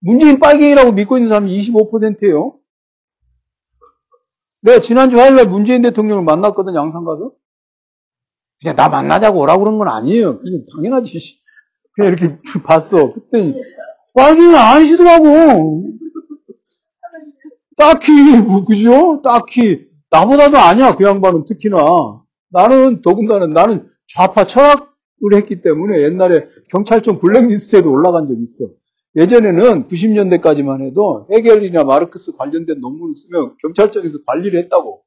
문재인 0.00 0.38
빨갱이라고 0.38 0.92
믿고 0.92 1.16
있는 1.16 1.30
사람이 1.30 1.56
25%예요. 1.58 2.58
내가 4.60 4.80
지난주 4.82 5.18
화요일날 5.18 5.46
문재인 5.46 5.80
대통령을 5.80 6.22
만났거든, 6.24 6.74
양산 6.74 7.06
가서. 7.06 7.32
그냥 8.60 8.76
나 8.76 8.90
만나자고 8.90 9.40
오라고 9.40 9.64
그런 9.64 9.78
건 9.78 9.88
아니에요. 9.88 10.40
그냥 10.40 10.64
당연하지. 10.76 11.18
그냥 11.94 12.12
이렇게 12.12 12.38
봤어. 12.62 13.14
그때 13.14 13.54
빨갱이 14.14 14.56
아니시더라고. 14.56 15.84
딱히, 17.76 18.12
뭐, 18.38 18.64
그죠? 18.64 19.20
딱히, 19.22 19.86
나보다도 20.10 20.58
아니야, 20.58 20.94
그 20.96 21.04
양반은 21.04 21.44
특히나. 21.46 21.78
나는, 22.50 23.02
더군다나 23.02 23.46
나는 23.46 23.88
좌파 24.06 24.44
철학을 24.44 25.34
했기 25.34 25.62
때문에 25.62 26.02
옛날에 26.02 26.46
경찰청 26.68 27.18
블랙리스트에도 27.18 27.90
올라간 27.90 28.28
적이 28.28 28.44
있어. 28.44 28.70
예전에는 29.16 29.86
90년대까지만 29.86 30.86
해도 30.86 31.26
해겔이나 31.32 31.84
마르크스 31.84 32.32
관련된 32.36 32.80
논문을 32.80 33.14
쓰면 33.14 33.54
경찰청에서 33.62 34.18
관리를 34.26 34.58
했다고. 34.60 35.02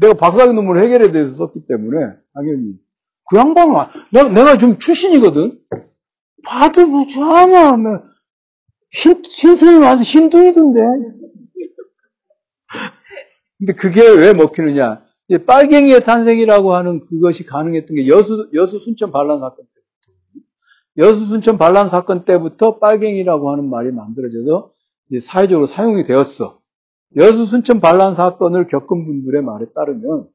내가 0.00 0.14
박사학위 0.14 0.54
논문을 0.54 0.82
해결에 0.82 1.12
대해서 1.12 1.34
썼기 1.34 1.66
때문에 1.68 1.98
당연히 2.34 2.74
그 3.28 3.36
양반은 3.36 3.74
내가, 4.12 4.28
내가 4.28 4.58
좀 4.58 4.78
출신이거든. 4.78 5.60
봐도 6.46 6.86
뭐 6.86 7.06
좋아하냐. 7.06 7.76
흰, 8.90 9.22
흰수염 9.24 9.82
와서 9.82 10.02
흰둥이던데. 10.02 10.80
근데 13.58 13.72
그게 13.74 14.06
왜 14.08 14.32
먹히느냐. 14.32 15.02
빨갱이의 15.46 16.04
탄생이라고 16.04 16.74
하는 16.74 17.04
그것이 17.06 17.46
가능했던 17.46 17.96
게 17.96 18.08
여수, 18.08 18.50
여수 18.52 18.78
순천 18.78 19.10
반란 19.10 19.38
사건 19.40 19.64
때부터. 19.64 20.48
여수 20.98 21.24
순천 21.24 21.56
반란 21.56 21.88
사건 21.88 22.24
때부터 22.24 22.78
빨갱이라고 22.78 23.50
하는 23.50 23.68
말이 23.70 23.90
만들어져서 23.90 24.72
이제 25.08 25.20
사회적으로 25.20 25.66
사용이 25.66 26.04
되었어. 26.04 26.60
여수 27.16 27.46
순천 27.46 27.80
반란 27.80 28.14
사건을 28.14 28.66
겪은 28.66 29.06
분들의 29.06 29.42
말에 29.42 29.66
따르면 29.74 30.28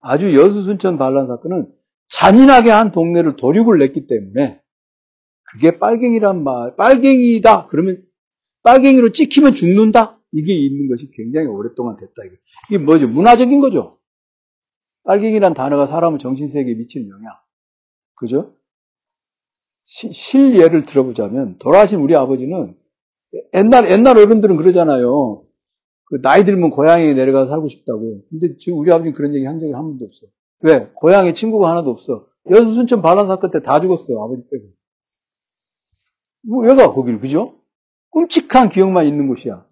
아주 0.00 0.34
여수 0.34 0.62
순천 0.62 0.96
반란 0.96 1.26
사건은 1.26 1.70
잔인하게 2.08 2.70
한 2.70 2.92
동네를 2.92 3.36
도륙을 3.36 3.78
냈기 3.78 4.06
때문에 4.06 4.61
그게 5.52 5.78
빨갱이란 5.78 6.42
말, 6.44 6.76
빨갱이다. 6.76 7.66
그러면 7.66 8.02
빨갱이로 8.62 9.12
찍히면 9.12 9.54
죽는다. 9.54 10.18
이게 10.32 10.54
있는 10.54 10.88
것이 10.88 11.10
굉장히 11.12 11.46
오랫동안 11.46 11.96
됐다. 11.96 12.22
이게 12.68 12.78
뭐죠? 12.78 13.06
문화적인 13.08 13.60
거죠. 13.60 13.98
빨갱이란 15.04 15.52
단어가 15.54 15.86
사람의 15.86 16.18
정신세계에 16.20 16.74
미치는 16.74 17.08
영향. 17.10 17.32
그죠? 18.14 18.54
시, 19.84 20.10
실예를 20.12 20.84
들어보자면 20.86 21.58
돌아가신 21.58 21.98
우리 22.00 22.14
아버지는 22.14 22.76
옛날 23.54 23.90
옛날 23.90 24.16
어른들은 24.16 24.56
그러잖아요. 24.56 25.44
그 26.04 26.20
나이 26.22 26.44
들면 26.44 26.70
고향에 26.70 27.14
내려가서 27.14 27.50
살고 27.50 27.68
싶다고. 27.68 28.22
근데 28.30 28.56
지금 28.58 28.78
우리 28.78 28.92
아버지는 28.92 29.12
그런 29.14 29.34
얘기 29.34 29.44
한 29.44 29.58
적이 29.58 29.72
한 29.72 29.82
번도 29.84 30.04
없어. 30.04 30.26
왜? 30.60 30.88
고향에 30.94 31.34
친구가 31.34 31.68
하나도 31.70 31.90
없어. 31.90 32.26
여수 32.50 32.72
순천 32.74 33.02
반란 33.02 33.26
사건 33.26 33.50
때 33.50 33.60
다 33.60 33.80
죽었어요. 33.80 34.22
아버지 34.22 34.42
빼고. 34.50 34.64
뭐, 36.42 36.64
왜가 36.64 36.92
거기를, 36.92 37.20
그죠? 37.20 37.54
끔찍한 38.12 38.70
기억만 38.70 39.06
있는 39.06 39.28
곳이야. 39.28 39.66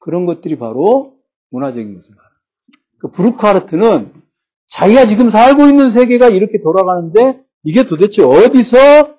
그런 0.00 0.26
것들이 0.26 0.56
바로 0.56 1.16
문화적인 1.50 1.94
것을 1.94 2.14
말합니다. 2.14 2.42
그 2.98 3.10
브루크하르트는 3.10 4.12
자기가 4.68 5.06
지금 5.06 5.30
살고 5.30 5.66
있는 5.66 5.90
세계가 5.90 6.28
이렇게 6.28 6.60
돌아가는데 6.60 7.44
이게 7.64 7.84
도대체 7.84 8.22
어디서 8.22 9.16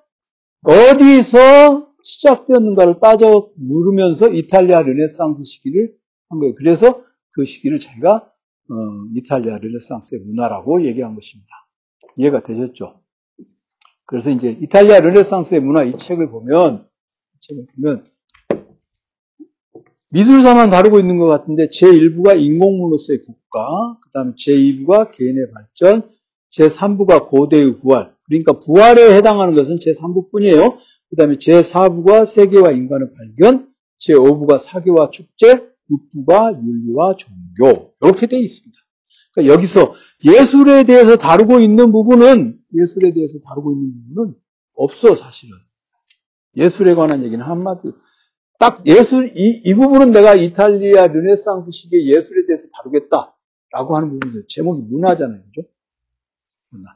어디서 0.64 1.88
시작되었는가를 2.04 3.00
따져 3.02 3.50
물으면서 3.56 4.30
이탈리아 4.30 4.82
르네상스 4.82 5.44
시기를 5.44 5.94
한 6.30 6.40
거예요. 6.40 6.56
그래서 6.56 7.04
그 7.32 7.46
시기를 7.46 7.80
자기가 7.80 8.32
어, 8.70 8.76
이탈리아 9.16 9.58
르네상스의 9.58 10.22
문화라고 10.22 10.84
얘기한 10.86 11.16
것입니다. 11.16 11.50
이해가 12.16 12.44
되셨죠? 12.44 13.02
그래서 14.08 14.32
이제 14.32 14.58
이탈리아 14.62 14.99
르네상스의 14.99 15.62
문화 15.62 15.84
이 15.84 15.97
책을 15.97 16.32
보면 16.32 16.88
이 17.36 17.38
책을 17.41 17.66
보면 17.76 18.05
미술사만 20.10 20.70
다루고 20.70 20.99
있는 20.99 21.18
것 21.18 21.26
같은데 21.28 21.68
제1부가 21.68 22.39
인공물로서의 22.41 23.22
국가, 23.22 23.97
그 24.01 24.10
다음에 24.12 24.32
제2부가 24.39 25.12
개인의 25.12 25.51
발전, 25.51 26.10
제3부가 26.49 27.28
고대의 27.28 27.76
부활. 27.76 28.16
그러니까 28.24 28.60
부활에 28.60 29.16
해당하는 29.16 29.53
것은 29.53 29.76
제3부뿐이에요. 29.76 30.78
그 31.10 31.16
다음에 31.18 31.36
제4부가 31.36 32.26
세계와 32.26 32.72
인간의 32.72 33.10
발견, 33.14 33.70
제5부가 33.99 34.60
사계와 34.60 35.10
축제, 35.12 35.68
6부가 35.91 36.58
윤리와 36.58 37.16
종교. 37.18 37.93
이렇게 38.01 38.28
되어 38.28 38.39
있습니다. 38.39 38.78
그러니까 39.38 39.54
여기서 39.54 39.94
예술에 40.26 40.84
대해서 40.84 41.16
다루고 41.16 41.60
있는 41.60 41.92
부분은, 41.92 42.60
예술에 42.74 43.14
대해서 43.14 43.38
다루고 43.48 43.72
있는 43.72 43.94
부분은 44.10 44.36
없어, 44.74 45.16
사실은. 45.16 45.56
예술에 46.56 46.96
관한 46.96 47.24
얘기는 47.24 47.44
한마디, 47.46 47.92
딱 48.58 48.82
예술, 48.88 49.34
이, 49.38 49.62
이 49.64 49.74
부분은 49.76 50.10
내가 50.10 50.34
이탈리아 50.34 51.06
르네상스 51.06 51.70
시기의 51.70 52.08
예술에 52.08 52.48
대해서 52.48 52.68
다루겠다라고 52.74 53.96
하는 53.96 54.10
부분이죠. 54.10 54.48
제목이 54.50 54.82
문화잖아요. 54.90 55.40
그죠? 55.54 55.68
문화. 56.70 56.90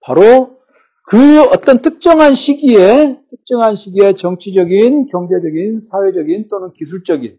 바로 0.00 0.60
그 1.06 1.42
어떤 1.42 1.82
특정한 1.82 2.34
시기에, 2.34 3.20
특정한 3.28 3.76
시기에 3.76 4.14
정치적인, 4.14 5.08
경제적인, 5.08 5.80
사회적인 5.80 6.48
또는 6.48 6.72
기술적인 6.72 7.38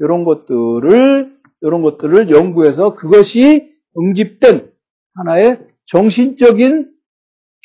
이런 0.00 0.24
것들을, 0.24 1.33
이런 1.64 1.82
것들을 1.82 2.30
연구해서 2.30 2.94
그것이 2.94 3.74
응집된 3.96 4.70
하나의 5.14 5.66
정신적인 5.86 6.92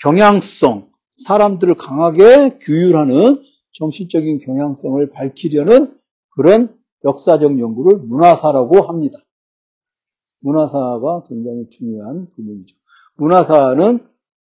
경향성, 0.01 0.89
사람들을 1.25 1.75
강하게 1.75 2.57
규율하는 2.59 3.43
정신적인 3.73 4.39
경향성을 4.39 5.09
밝히려는 5.11 5.97
그런 6.35 6.77
역사적 7.03 7.59
연구를 7.59 7.97
문화사라고 7.97 8.81
합니다. 8.83 9.17
문화사가 10.41 11.23
굉장히 11.27 11.69
중요한 11.69 12.27
부분이죠. 12.35 12.77
문화사는 13.15 13.99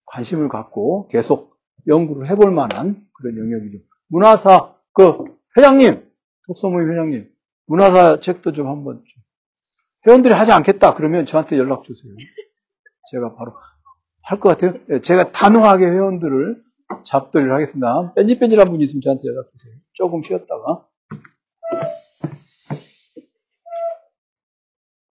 관심을 0.05 0.49
갖고 0.49 1.07
계속 1.07 1.55
연구를 1.87 2.29
해볼 2.29 2.51
만한 2.51 3.07
그런 3.13 3.37
영역이죠. 3.37 3.83
문화사, 4.09 4.75
그, 4.93 5.23
회장님, 5.57 6.05
독서모임 6.45 6.91
회장님, 6.91 7.31
문화사 7.67 8.19
책도 8.19 8.51
좀 8.51 8.67
한번, 8.67 9.01
좀. 9.05 9.14
회원들이 10.07 10.33
하지 10.33 10.51
않겠다. 10.51 10.93
그러면 10.93 11.25
저한테 11.25 11.57
연락 11.57 11.83
주세요. 11.83 12.13
제가 13.11 13.35
바로 13.35 13.53
할 14.23 14.39
것 14.39 14.49
같아요. 14.49 14.79
예, 14.89 15.01
제가 15.01 15.31
단호하게 15.31 15.85
회원들을 15.85 16.63
잡돌이를 17.03 17.53
하겠습니다. 17.53 18.13
뺀질뺀질한 18.15 18.67
분이 18.69 18.83
있으면 18.83 19.01
저한테 19.01 19.23
연락 19.27 19.49
주세요. 19.51 19.73
조금 19.93 20.23
쉬었다가. 20.23 20.85